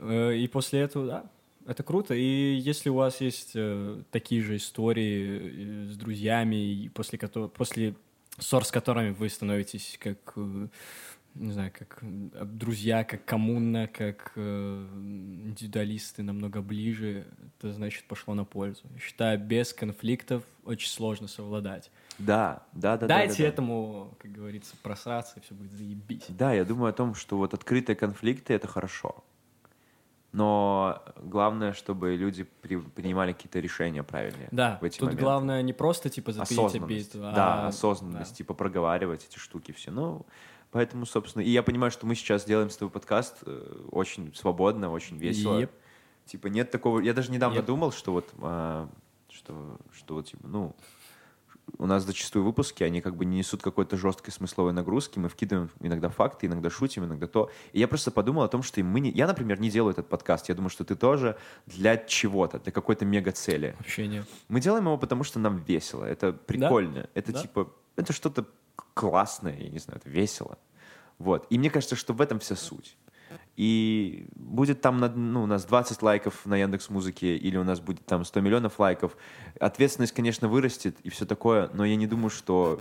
Э, 0.00 0.34
И 0.36 0.46
после 0.48 0.80
этого, 0.80 1.06
да, 1.06 1.30
это 1.66 1.82
круто. 1.82 2.14
И 2.14 2.54
если 2.54 2.90
у 2.90 2.94
вас 2.94 3.20
есть 3.20 3.52
э, 3.54 4.02
такие 4.10 4.42
же 4.42 4.56
истории 4.56 5.86
э, 5.88 5.92
с 5.92 5.96
друзьями, 5.96 6.90
после, 6.94 7.18
после 7.18 7.94
ссор, 8.38 8.64
с 8.64 8.70
которыми 8.70 9.10
вы 9.10 9.28
становитесь 9.28 9.98
как, 10.00 10.32
э, 10.36 10.68
не 11.34 11.52
знаю, 11.52 11.72
как 11.76 11.98
друзья, 12.02 13.04
как 13.04 13.24
коммуна, 13.24 13.88
как 13.88 14.32
э, 14.36 14.86
индивидуалисты 15.44 16.22
намного 16.22 16.62
ближе, 16.62 17.26
это 17.58 17.72
значит 17.72 18.04
пошло 18.04 18.34
на 18.34 18.44
пользу. 18.44 18.82
Я 18.94 19.00
считаю, 19.00 19.38
без 19.38 19.72
конфликтов 19.72 20.44
очень 20.64 20.88
сложно 20.88 21.28
совладать. 21.28 21.90
Да, 22.18 22.62
да, 22.72 22.96
да. 22.96 23.06
да, 23.06 23.16
Дайте 23.16 23.38
да, 23.38 23.42
да. 23.42 23.48
этому, 23.48 24.14
как 24.18 24.32
говорится, 24.32 24.74
просраться, 24.82 25.34
и 25.38 25.42
все 25.42 25.54
будет 25.54 25.72
заебись. 25.72 26.24
Да, 26.28 26.52
я 26.54 26.64
думаю 26.64 26.90
о 26.90 26.92
том, 26.94 27.14
что 27.14 27.36
вот 27.36 27.54
открытые 27.54 27.96
конфликты— 27.96 28.54
это 28.54 28.68
хорошо. 28.68 29.24
Но 30.36 31.02
главное, 31.16 31.72
чтобы 31.72 32.14
люди 32.14 32.44
при- 32.44 32.76
принимали 32.78 33.32
какие-то 33.32 33.58
решения 33.58 34.02
правильные 34.02 34.48
Да, 34.52 34.78
в 34.80 34.84
эти 34.84 34.98
тут 34.98 35.06
моменты. 35.06 35.22
главное 35.24 35.62
не 35.62 35.72
просто 35.72 36.10
типа 36.10 36.32
запилить 36.32 36.74
обид, 36.74 37.10
а- 37.14 37.32
Да, 37.32 37.66
осознанность, 37.68 38.32
да. 38.32 38.36
типа 38.36 38.52
проговаривать 38.52 39.26
эти 39.28 39.38
штуки 39.38 39.72
все. 39.72 39.90
Ну, 39.90 40.26
Поэтому, 40.72 41.06
собственно, 41.06 41.42
и 41.42 41.48
я 41.48 41.62
понимаю, 41.62 41.90
что 41.90 42.06
мы 42.06 42.14
сейчас 42.14 42.44
делаем 42.44 42.68
с 42.68 42.76
тобой 42.76 42.90
подкаст 42.92 43.36
э, 43.46 43.86
очень 43.92 44.34
свободно, 44.34 44.90
очень 44.90 45.16
весело. 45.16 45.58
Еп. 45.58 45.70
Типа 46.26 46.48
нет 46.48 46.70
такого... 46.70 47.00
Я 47.00 47.14
даже 47.14 47.30
недавно 47.30 47.58
Еп. 47.58 47.64
думал, 47.66 47.92
что 47.92 48.12
вот... 48.12 48.28
а, 48.42 48.88
что, 49.30 49.78
что 49.94 50.14
вот, 50.16 50.26
типа, 50.26 50.46
ну... 50.48 50.74
У 51.78 51.86
нас 51.86 52.04
зачастую 52.04 52.44
выпуски, 52.44 52.84
они 52.84 53.00
как 53.00 53.16
бы 53.16 53.24
не 53.24 53.38
несут 53.38 53.60
какой-то 53.62 53.96
жесткой 53.96 54.32
смысловой 54.32 54.72
нагрузки. 54.72 55.18
Мы 55.18 55.28
вкидываем 55.28 55.70
иногда 55.80 56.08
факты, 56.08 56.46
иногда 56.46 56.70
шутим, 56.70 57.04
иногда 57.04 57.26
то. 57.26 57.50
И 57.72 57.80
я 57.80 57.88
просто 57.88 58.10
подумал 58.10 58.44
о 58.44 58.48
том, 58.48 58.62
что 58.62 58.82
мы 58.84 59.00
не... 59.00 59.10
Я, 59.10 59.26
например, 59.26 59.60
не 59.60 59.68
делаю 59.68 59.92
этот 59.92 60.08
подкаст. 60.08 60.48
Я 60.48 60.54
думаю, 60.54 60.70
что 60.70 60.84
ты 60.84 60.94
тоже 60.94 61.36
для 61.66 61.96
чего-то, 61.96 62.60
для 62.60 62.72
какой-то 62.72 63.04
мега-цели. 63.04 63.74
Вообще 63.78 64.06
нет. 64.06 64.26
Мы 64.48 64.60
делаем 64.60 64.84
его, 64.84 64.96
потому 64.96 65.24
что 65.24 65.38
нам 65.38 65.58
весело. 65.58 66.04
Это 66.04 66.32
прикольно. 66.32 67.08
Это 67.14 67.32
Да. 67.32 67.42
типа... 67.42 67.72
Это 67.96 68.12
что-то 68.12 68.44
классное, 68.94 69.58
я 69.58 69.68
не 69.68 69.78
знаю, 69.78 70.00
это 70.00 70.08
весело. 70.08 70.58
Вот. 71.18 71.46
И 71.50 71.58
мне 71.58 71.70
кажется, 71.70 71.96
что 71.96 72.12
в 72.12 72.20
этом 72.20 72.38
вся 72.38 72.56
суть. 72.56 72.96
И 73.56 74.26
будет 74.34 74.82
там 74.82 74.98
ну, 74.98 75.42
у 75.42 75.46
нас 75.46 75.64
20 75.64 76.02
лайков 76.02 76.44
на 76.44 76.56
Яндекс 76.56 76.90
Музыке 76.90 77.36
или 77.36 77.56
у 77.56 77.64
нас 77.64 77.80
будет 77.80 78.04
там 78.04 78.24
100 78.24 78.40
миллионов 78.40 78.78
лайков. 78.78 79.16
Ответственность, 79.58 80.12
конечно, 80.12 80.48
вырастет 80.48 80.96
и 81.02 81.08
все 81.08 81.24
такое, 81.24 81.70
но 81.72 81.84
я 81.84 81.96
не 81.96 82.06
думаю, 82.06 82.30
что 82.30 82.80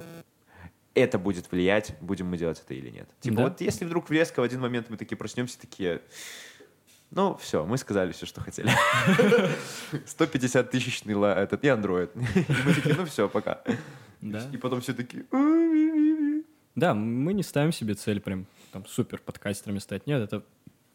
это 0.96 1.20
будет 1.20 1.52
влиять, 1.52 1.96
будем 2.02 2.28
мы 2.28 2.38
делать 2.38 2.62
это 2.64 2.74
или 2.74 2.90
нет. 2.90 3.08
Типа 3.20 3.38
Да. 3.38 3.44
вот 3.44 3.62
если 3.62 3.86
вдруг 3.86 4.10
резко 4.10 4.40
в 4.40 4.44
один 4.44 4.62
момент 4.62 4.90
мы 4.90 4.98
такие 4.98 5.18
проснемся, 5.18 5.60
такие... 5.60 6.02
Ну, 7.12 7.38
все, 7.38 7.66
мы 7.66 7.78
сказали 7.78 8.12
все, 8.12 8.26
что 8.26 8.42
хотели. 8.42 8.72
150 10.06 10.72
тысячный 10.72 11.16
этот, 11.34 11.64
и 11.64 11.68
андроид. 11.68 12.12
И 12.16 12.46
мы 12.66 12.74
такие, 12.74 12.96
ну 12.96 13.06
все, 13.06 13.30
пока. 13.30 13.62
Да. 14.22 14.42
И 14.52 14.58
потом 14.58 14.82
все 14.82 14.94
такие... 14.94 15.26
Да, 16.76 16.94
мы 16.94 17.34
не 17.34 17.44
ставим 17.44 17.72
себе 17.72 17.94
цель 17.94 18.20
прям 18.20 18.48
там 18.76 18.86
супер 18.88 19.22
подкастерами 19.22 19.80
стать. 19.80 20.06
Нет, 20.06 20.22
это 20.22 20.44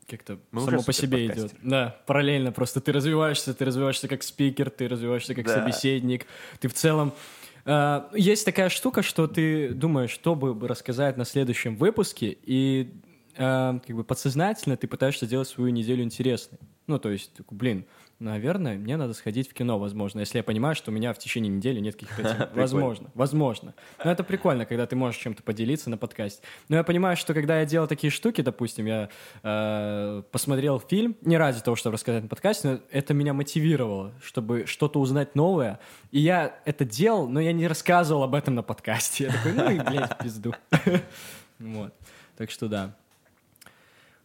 как-то 0.07 0.39
Мы 0.51 0.61
само 0.61 0.83
по 0.83 0.93
себе 0.93 1.27
идет. 1.27 1.55
Да, 1.63 1.97
параллельно 2.07 2.53
просто 2.53 2.83
ты 2.83 2.93
развиваешься, 2.93 3.55
ты 3.55 3.65
развиваешься 3.65 4.07
как 4.07 4.23
спикер, 4.23 4.69
ты 4.69 4.87
развиваешься 4.87 5.35
как 5.35 5.47
Да. 5.47 5.55
собеседник, 5.55 6.27
ты 6.61 6.69
в 6.69 6.75
целом 6.75 7.15
э, 7.65 8.03
есть 8.15 8.45
такая 8.45 8.69
штука, 8.69 9.03
что 9.03 9.27
ты 9.27 9.71
думаешь, 9.71 10.11
что 10.11 10.35
бы 10.35 10.69
рассказать 10.69 11.17
на 11.17 11.25
следующем 11.25 11.75
выпуске, 11.77 12.37
и 12.43 12.93
э, 13.37 13.79
как 13.87 13.97
бы 13.97 14.05
подсознательно 14.05 14.77
ты 14.77 14.87
пытаешься 14.87 15.25
сделать 15.25 15.49
свою 15.49 15.71
неделю 15.71 16.03
интересной. 16.03 16.59
Ну, 16.87 16.99
то 16.99 17.09
есть, 17.11 17.31
блин, 17.51 17.87
наверное, 18.21 18.77
мне 18.77 18.97
надо 18.97 19.15
сходить 19.15 19.51
в 19.51 19.55
кино, 19.55 19.79
возможно, 19.79 20.21
если 20.21 20.39
я 20.39 20.45
понимаю, 20.45 20.75
что 20.75 20.91
у 20.91 20.95
меня 20.95 21.13
в 21.13 21.19
течение 21.19 21.51
недели 21.51 21.81
нет 21.81 21.97
каких-то. 21.97 22.51
Возможно, 22.55 23.11
возможно. 23.15 23.75
Но 24.05 24.11
это 24.11 24.23
прикольно, 24.23 24.67
когда 24.67 24.87
ты 24.87 24.95
можешь 24.95 25.21
чем-то 25.21 25.43
поделиться 25.43 25.89
на 25.89 25.97
подкасте. 25.97 26.43
Но 26.69 26.77
я 26.77 26.85
понимаю, 26.85 27.17
что 27.17 27.33
когда 27.33 27.61
я 27.61 27.67
делал 27.67 27.89
такие 27.89 28.11
штуки, 28.11 28.43
допустим, 28.43 28.87
я 28.87 29.09
э, 29.43 30.23
посмотрел 30.31 30.79
фильм, 30.79 31.17
не 31.23 31.39
ради 31.39 31.61
того, 31.61 31.77
чтобы 31.77 31.95
рассказать 31.95 32.23
на 32.23 32.29
подкасте, 32.29 32.69
но 32.69 32.79
это 32.91 33.15
меня 33.15 33.33
мотивировало, 33.33 34.13
чтобы 34.23 34.67
что-то 34.67 35.01
узнать 35.01 35.35
новое. 35.35 35.81
И 36.11 36.21
я 36.21 36.61
это 36.65 36.85
делал, 36.85 37.29
но 37.29 37.41
я 37.41 37.53
не 37.53 37.67
рассказывал 37.67 38.25
об 38.25 38.35
этом 38.35 38.55
на 38.55 38.63
подкасте. 38.63 39.25
Я 39.25 39.33
такой, 39.33 39.53
ну 39.53 39.71
и, 39.71 39.79
блядь, 39.79 40.19
пизду. 40.19 40.55
Вот. 41.59 41.93
Так 42.39 42.51
что 42.51 42.69
да. 42.69 42.97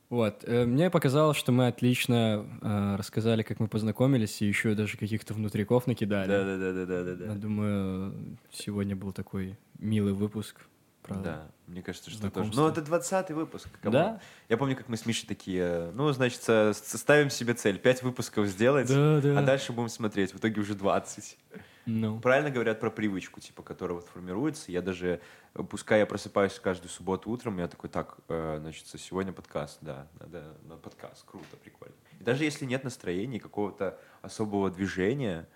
Вот. 0.10 0.44
э, 0.46 0.66
Мне 0.66 0.90
показалось, 0.90 1.38
что 1.38 1.52
мы 1.52 1.68
отлично 1.68 2.46
э, 2.62 2.96
рассказали, 2.98 3.42
как 3.42 3.60
мы 3.60 3.68
познакомились, 3.68 4.42
и 4.42 4.46
еще 4.48 4.76
даже 4.76 4.98
каких-то 4.98 5.34
внутриков 5.34 5.88
накидали. 5.88 6.28
Да-да-да-да-да-да. 6.28 7.26
Я 7.26 7.34
думаю, 7.34 8.38
сегодня 8.52 8.96
был 8.96 9.12
такой 9.14 9.58
милый 9.80 10.14
выпуск. 10.14 10.58
Про... 11.02 11.16
Да, 11.18 11.48
мне 11.68 11.84
кажется, 11.84 12.10
что 12.10 12.32
тоже. 12.32 12.52
Ну, 12.56 12.68
это 12.68 12.82
20 12.82 13.30
выпуск. 13.32 13.68
come 13.82 13.88
on. 13.88 13.92
Да? 13.94 14.22
Я 14.50 14.58
помню, 14.58 14.76
как 14.76 14.90
мы 14.90 14.98
с 14.98 15.06
Мишей 15.06 15.28
такие, 15.28 15.92
ну, 15.94 16.12
значит, 16.14 16.42
ставим 16.76 17.30
себе 17.30 17.54
цель 17.54 17.78
5 17.78 18.02
выпусков 18.04 18.48
сделать, 18.48 18.88
Да, 18.88 19.22
да. 19.22 19.40
а 19.40 19.44
дальше 19.44 19.72
будем 19.72 19.90
смотреть. 19.90 20.34
В 20.34 20.38
итоге 20.38 20.62
уже 20.62 20.74
20. 20.74 21.38
Ну. 21.86 22.20
Правильно 22.20 22.50
говорят 22.50 22.80
про 22.80 22.90
привычку, 22.90 23.40
типа, 23.40 23.62
которая 23.62 23.96
вот 23.96 24.08
формируется. 24.08 24.72
Я 24.72 24.82
даже, 24.82 25.22
э, 25.54 25.64
пускай 25.64 26.00
я 26.00 26.06
просыпаюсь 26.06 26.60
каждую 26.60 26.90
субботу 26.90 27.30
утром, 27.30 27.60
я 27.60 27.68
такой, 27.68 27.90
так, 27.90 28.18
э, 28.28 28.58
значит, 28.60 28.88
сегодня 29.00 29.32
подкаст, 29.32 29.78
да, 29.82 30.08
надо 30.20 30.58
на 30.64 30.78
подкаст, 30.78 31.24
круто, 31.26 31.58
прикольно. 31.64 31.96
И 32.20 32.24
даже 32.24 32.44
если 32.44 32.66
нет 32.66 32.84
настроения, 32.84 33.40
какого-то 33.40 34.00
особого 34.22 34.72
движения, 34.72 35.48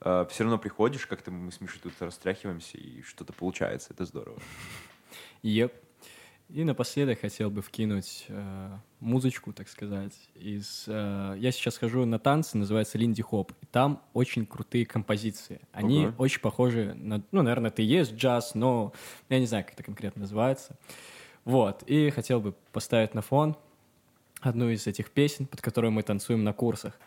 все 0.00 0.44
равно 0.44 0.58
приходишь, 0.58 1.06
как-то 1.06 1.32
мы 1.32 1.50
с 1.50 1.60
Мишей 1.60 1.80
тут 1.82 1.92
растряхиваемся, 2.00 2.78
и 2.78 3.02
что-то 3.02 3.32
получается, 3.32 3.92
это 3.92 4.04
здорово. 4.04 4.38
Еп. 5.42 5.74
И 6.48 6.64
напоследок 6.64 7.20
хотел 7.20 7.50
бы 7.50 7.60
вкинуть 7.60 8.24
э, 8.28 8.70
музычку, 9.00 9.52
так 9.52 9.68
сказать. 9.68 10.14
Из, 10.34 10.84
э, 10.86 11.34
я 11.38 11.52
сейчас 11.52 11.76
хожу 11.76 12.06
на 12.06 12.18
танцы, 12.18 12.56
называется 12.56 12.96
Линди 12.96 13.22
Хоп. 13.22 13.52
И 13.60 13.66
там 13.66 14.02
очень 14.14 14.46
крутые 14.46 14.86
композиции. 14.86 15.60
Они 15.72 16.06
Ого. 16.06 16.14
очень 16.16 16.40
похожи 16.40 16.94
на... 16.94 17.22
Ну, 17.32 17.42
наверное, 17.42 17.70
и 17.70 17.82
есть 17.82 18.14
джаз, 18.14 18.54
но 18.54 18.94
я 19.28 19.40
не 19.40 19.46
знаю, 19.46 19.64
как 19.64 19.74
это 19.74 19.82
конкретно 19.82 20.22
называется. 20.22 20.78
Вот. 21.44 21.82
И 21.82 22.08
хотел 22.08 22.40
бы 22.40 22.54
поставить 22.72 23.12
на 23.12 23.20
фон 23.20 23.54
одну 24.40 24.70
из 24.70 24.86
этих 24.86 25.10
песен, 25.10 25.46
под 25.46 25.60
которую 25.60 25.92
мы 25.92 26.02
танцуем 26.02 26.44
на 26.44 26.54
курсах. 26.54 26.98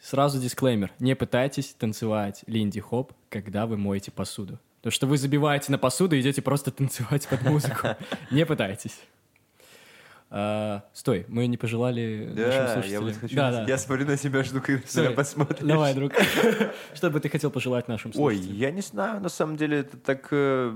Сразу 0.00 0.38
дисклеймер. 0.38 0.92
Не 0.98 1.16
пытайтесь 1.16 1.72
танцевать 1.72 2.44
линди-хоп, 2.46 3.14
когда 3.30 3.66
вы 3.66 3.78
моете 3.78 4.10
посуду. 4.10 4.58
То, 4.82 4.90
что 4.90 5.06
вы 5.06 5.16
забиваете 5.16 5.70
на 5.72 5.78
посуду 5.78 6.16
и 6.16 6.20
идете 6.20 6.42
просто 6.42 6.70
танцевать 6.70 7.26
под 7.28 7.42
музыку. 7.42 7.88
Не 8.30 8.44
пытайтесь. 8.44 8.98
А, 10.34 10.82
Стой, 10.94 11.26
мы 11.28 11.46
не 11.46 11.58
пожелали 11.58 12.24
нашим 12.34 12.36
Да, 12.36 12.52
я 12.66 12.72
слушателям. 12.72 13.04
вот 13.04 13.14
хочу... 13.16 13.36
Да, 13.36 13.50
да. 13.50 13.64
Я 13.68 13.76
смотрю 13.78 14.06
на 14.06 14.16
себя, 14.16 14.42
жду, 14.42 14.60
когда 14.62 14.80
ты 14.80 14.88
Стой. 14.88 15.04
меня 15.08 15.14
посмотришь. 15.14 15.60
Давай, 15.68 15.94
друг. 15.94 16.12
Что 16.94 17.10
бы 17.10 17.20
ты 17.20 17.28
хотел 17.28 17.50
пожелать 17.50 17.86
нашим 17.86 18.12
Ой, 18.14 18.34
слушателям? 18.36 18.56
я 18.58 18.70
не 18.70 18.80
знаю, 18.80 19.20
на 19.20 19.28
самом 19.28 19.56
деле, 19.58 19.80
это 19.80 19.98
так... 19.98 20.28
э, 20.30 20.74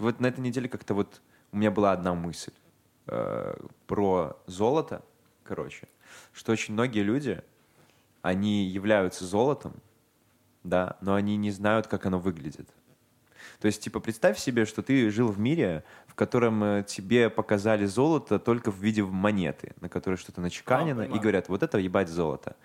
Вот 0.00 0.18
на 0.20 0.26
этой 0.26 0.40
неделе 0.40 0.68
как-то 0.68 0.94
вот 0.94 1.20
у 1.52 1.56
меня 1.56 1.70
была 1.70 1.92
одна 1.92 2.14
мысль 2.14 2.50
э, 3.06 3.54
про 3.86 4.36
золото, 4.46 5.02
короче, 5.44 5.86
что 6.32 6.50
очень 6.50 6.74
многие 6.74 7.02
люди, 7.04 7.40
они 8.22 8.64
являются 8.66 9.24
золотом, 9.24 9.74
да, 10.64 10.96
но 11.00 11.14
они 11.14 11.36
не 11.36 11.50
знают, 11.50 11.86
как 11.86 12.06
оно 12.06 12.18
выглядит. 12.18 12.68
То 13.60 13.66
есть, 13.66 13.82
типа, 13.82 14.00
представь 14.00 14.38
себе, 14.38 14.64
что 14.64 14.82
ты 14.82 15.10
жил 15.10 15.28
в 15.28 15.38
мире, 15.38 15.84
в 16.06 16.14
котором 16.14 16.62
э, 16.64 16.84
тебе 16.86 17.28
показали 17.28 17.84
золото 17.84 18.38
только 18.38 18.70
в 18.70 18.78
виде 18.78 19.02
монеты, 19.02 19.74
на 19.80 19.88
которой 19.88 20.16
что-то 20.16 20.40
начеканено, 20.40 21.02
и 21.02 21.04
понимаю. 21.04 21.22
говорят, 21.22 21.48
вот 21.48 21.62
это 21.62 21.78
ебать 21.78 22.08
золото. 22.08 22.56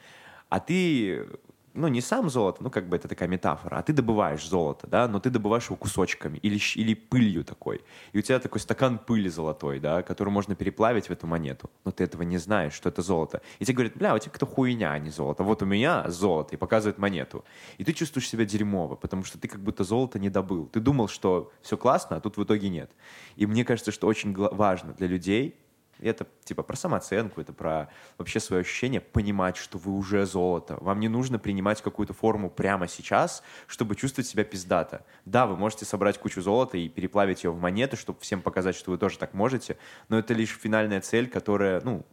А 0.50 0.60
ты, 0.60 1.28
ну, 1.76 1.88
не 1.88 2.02
сам 2.02 2.30
золото, 2.30 2.64
ну, 2.64 2.70
как 2.70 2.88
бы 2.88 2.96
это 2.96 3.08
такая 3.08 3.28
метафора, 3.28 3.78
а 3.78 3.84
ты 3.84 3.94
добываешь 3.94 4.48
золото, 4.48 4.88
да, 4.88 5.08
но 5.08 5.20
ты 5.20 5.30
добываешь 5.30 5.66
его 5.66 5.76
кусочками 5.76 6.38
или, 6.38 6.60
или 6.76 6.94
пылью 6.94 7.44
такой. 7.44 7.82
И 8.14 8.20
у 8.20 8.22
тебя 8.22 8.40
такой 8.40 8.62
стакан 8.62 8.98
пыли 8.98 9.30
золотой, 9.30 9.80
да, 9.80 10.02
который 10.02 10.30
можно 10.30 10.56
переплавить 10.56 11.08
в 11.08 11.12
эту 11.12 11.28
монету. 11.28 11.70
Но 11.84 11.92
ты 11.92 12.06
этого 12.06 12.24
не 12.24 12.38
знаешь, 12.38 12.74
что 12.74 12.90
это 12.90 13.02
золото. 13.02 13.42
И 13.60 13.66
тебе 13.66 13.76
говорят, 13.76 13.98
бля, 13.98 14.16
у 14.16 14.20
тебя 14.20 14.32
какая-то 14.32 14.46
хуйня, 14.46 14.92
а 14.94 15.00
не 15.00 15.10
золото. 15.10 15.44
Вот 15.44 15.62
у 15.62 15.66
меня 15.66 16.10
золото, 16.10 16.56
и 16.56 16.58
показывают 16.58 16.98
монету. 16.98 17.44
И 17.78 17.84
ты 17.84 17.94
чувствуешь 17.94 18.30
себя 18.30 18.46
дерьмово, 18.46 18.96
потому 18.96 19.24
что 19.24 19.38
ты 19.38 19.48
как 19.48 19.62
будто 19.62 19.84
золото 19.84 20.18
не 20.18 20.30
добыл. 20.30 20.68
Ты 20.68 20.80
думал, 20.80 21.08
что 21.08 21.52
все 21.62 21.78
классно, 21.78 22.18
а 22.18 22.20
тут 22.22 22.38
в 22.38 22.44
итоге 22.44 22.70
нет. 22.70 22.92
И 23.36 23.46
мне 23.46 23.66
кажется, 23.66 23.92
что 23.92 24.08
очень 24.08 24.34
важно 24.34 24.94
для 24.94 25.08
людей, 25.08 25.56
это 26.00 26.28
типа 26.44 26.64
про 26.64 26.76
самооценку, 26.76 27.42
это 27.42 27.54
про 27.54 27.90
вообще 28.18 28.40
свое 28.40 28.62
ощущение, 28.62 29.02
понимать, 29.02 29.58
что 29.58 29.78
вы 29.78 29.92
уже 29.92 30.26
золото. 30.26 30.78
Вам 30.82 31.00
не 31.00 31.08
нужно 31.08 31.40
принимать 31.40 31.82
какую-то 31.82 32.14
форму 32.14 32.50
прямо 32.50 32.88
сейчас, 32.88 33.44
чтобы 33.68 33.96
чувствовать 33.96 34.28
себя 34.28 34.44
пиздато. 34.44 35.06
Да, 35.26 35.46
вы 35.48 35.56
можете 35.56 35.86
собрать 35.86 36.18
кучу 36.18 36.42
золота 36.42 36.78
и 36.78 36.90
переплавить 36.90 37.44
ее 37.44 37.52
в 37.52 37.60
монеты, 37.60 37.96
чтобы 37.96 38.20
всем 38.20 38.42
показать, 38.42 38.76
что 38.76 38.92
вы 38.92 38.98
тоже 38.98 39.18
так 39.18 39.34
можете, 39.34 39.78
но 40.10 40.20
это 40.20 40.34
лишь 40.34 40.58
финальная 40.58 41.02
цель, 41.02 41.30
которая, 41.30 41.82
ну, 41.82 42.06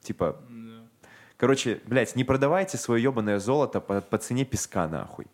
типа... 0.00 0.40
Короче, 1.38 1.80
блядь, 1.86 2.14
не 2.14 2.22
продавайте 2.22 2.78
свое 2.78 3.02
ебаное 3.02 3.40
золото 3.40 3.80
по, 3.80 4.00
по 4.00 4.16
цене 4.16 4.44
песка, 4.44 4.86
нахуй. 4.86 5.26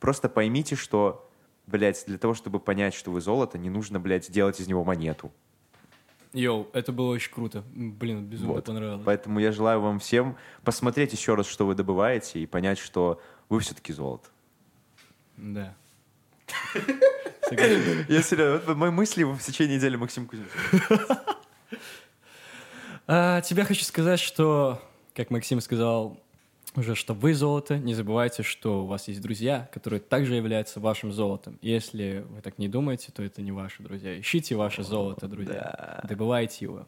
Просто 0.00 0.28
поймите, 0.28 0.74
что, 0.74 1.30
блядь, 1.68 2.02
для 2.08 2.18
того, 2.18 2.34
чтобы 2.34 2.58
понять, 2.58 2.94
что 2.94 3.12
вы 3.12 3.20
золото, 3.20 3.56
не 3.56 3.70
нужно, 3.70 4.00
блядь, 4.00 4.28
делать 4.28 4.60
из 4.60 4.66
него 4.66 4.82
монету. 4.82 5.30
Йоу, 6.36 6.68
это 6.74 6.92
было 6.92 7.12
очень 7.12 7.32
круто. 7.32 7.64
Блин, 7.74 8.26
безумно 8.26 8.54
Вот. 8.54 8.64
понравилось. 8.66 9.02
Поэтому 9.04 9.40
я 9.40 9.52
желаю 9.52 9.80
вам 9.80 9.98
всем 9.98 10.36
посмотреть 10.64 11.12
еще 11.12 11.34
раз, 11.34 11.46
что 11.46 11.66
вы 11.66 11.74
добываете, 11.74 12.40
и 12.40 12.46
понять, 12.46 12.78
что 12.78 13.20
вы 13.48 13.60
все-таки 13.60 13.92
золото. 13.92 14.28
Да. 15.36 15.74
Я 18.08 18.22
серьезно, 18.22 18.60
вот 18.66 18.76
мои 18.76 18.90
мысли 18.90 19.22
в 19.24 19.38
течение 19.38 19.76
недели 19.78 19.96
Максим 19.96 20.26
Кузнецов. 20.26 20.52
А, 23.08 23.40
тебе 23.42 23.62
хочу 23.64 23.84
сказать, 23.84 24.18
что, 24.18 24.82
как 25.14 25.30
Максим 25.30 25.60
сказал, 25.60 26.20
уже, 26.76 26.94
что 26.94 27.14
вы 27.14 27.34
золото. 27.34 27.78
Не 27.78 27.94
забывайте, 27.94 28.42
что 28.42 28.84
у 28.84 28.86
вас 28.86 29.08
есть 29.08 29.20
друзья, 29.20 29.68
которые 29.72 30.00
также 30.00 30.34
являются 30.34 30.80
вашим 30.80 31.12
золотом. 31.12 31.58
Если 31.62 32.24
вы 32.28 32.40
так 32.42 32.58
не 32.58 32.68
думаете, 32.68 33.12
то 33.12 33.22
это 33.22 33.42
не 33.42 33.52
ваши 33.52 33.82
друзья. 33.82 34.18
Ищите 34.18 34.54
ваше 34.56 34.82
золото, 34.82 35.28
друзья. 35.28 36.00
Добывайте 36.08 36.64
его. 36.64 36.86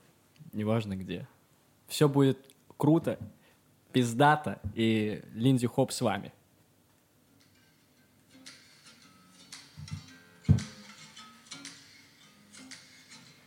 Неважно 0.52 0.96
где. 0.96 1.26
Все 1.86 2.08
будет 2.08 2.38
круто, 2.76 3.18
пиздато, 3.92 4.60
и 4.74 5.22
Линди 5.34 5.66
Хоп 5.66 5.92
с 5.92 6.00
вами. 6.00 6.32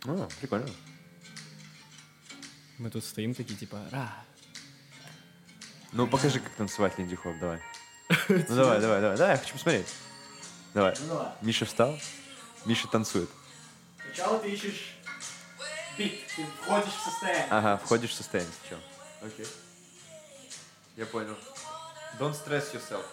О, 0.05 0.27
прикольно. 0.39 0.69
Мы 2.79 2.89
тут 2.89 3.03
стоим 3.03 3.35
такие, 3.35 3.55
типа, 3.55 3.79
ра. 3.91 4.11
Ну, 5.91 6.07
покажи, 6.07 6.39
как 6.39 6.51
танцевать 6.53 6.97
Линди 6.97 7.15
Хоп, 7.15 7.37
давай. 7.39 7.59
Ну, 8.29 8.55
давай, 8.55 8.79
давай, 8.79 9.01
давай. 9.01 9.17
Да, 9.17 9.31
я 9.31 9.37
хочу 9.37 9.53
посмотреть. 9.53 9.87
Давай. 10.73 10.95
Миша 11.41 11.65
встал. 11.65 11.97
Миша 12.65 12.87
танцует. 12.87 13.29
Сначала 14.05 14.39
ты 14.39 14.49
ищешь 14.49 14.95
бит, 15.97 16.19
ты 16.35 16.45
входишь 16.61 16.93
в 16.93 17.03
состояние. 17.03 17.47
Ага, 17.49 17.77
входишь 17.77 18.11
в 18.11 18.13
состояние. 18.13 18.53
Все. 18.65 18.77
Окей. 19.21 19.47
Я 20.95 21.05
понял. 21.05 21.35
Don't 22.19 22.33
stress 22.33 22.73
yourself. 22.73 23.05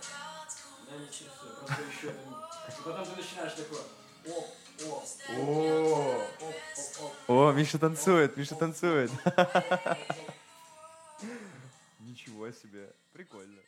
Да 0.89 0.97
ничего, 0.97 1.31
просто 1.67 1.83
еще. 1.83 2.09
И 2.09 2.83
потом 2.85 3.05
ты 3.05 3.17
начинаешь 3.17 3.53
такой, 3.53 3.79
оп, 4.27 4.47
оп, 4.87 5.05
О, 5.37 6.29
оп, 6.41 6.55
оп. 7.01 7.13
О, 7.29 7.53
Миша 7.53 7.79
танцует, 7.79 8.37
Миша 8.37 8.55
танцует. 8.55 9.11
Себе, 12.53 12.95
прикольно. 13.13 13.68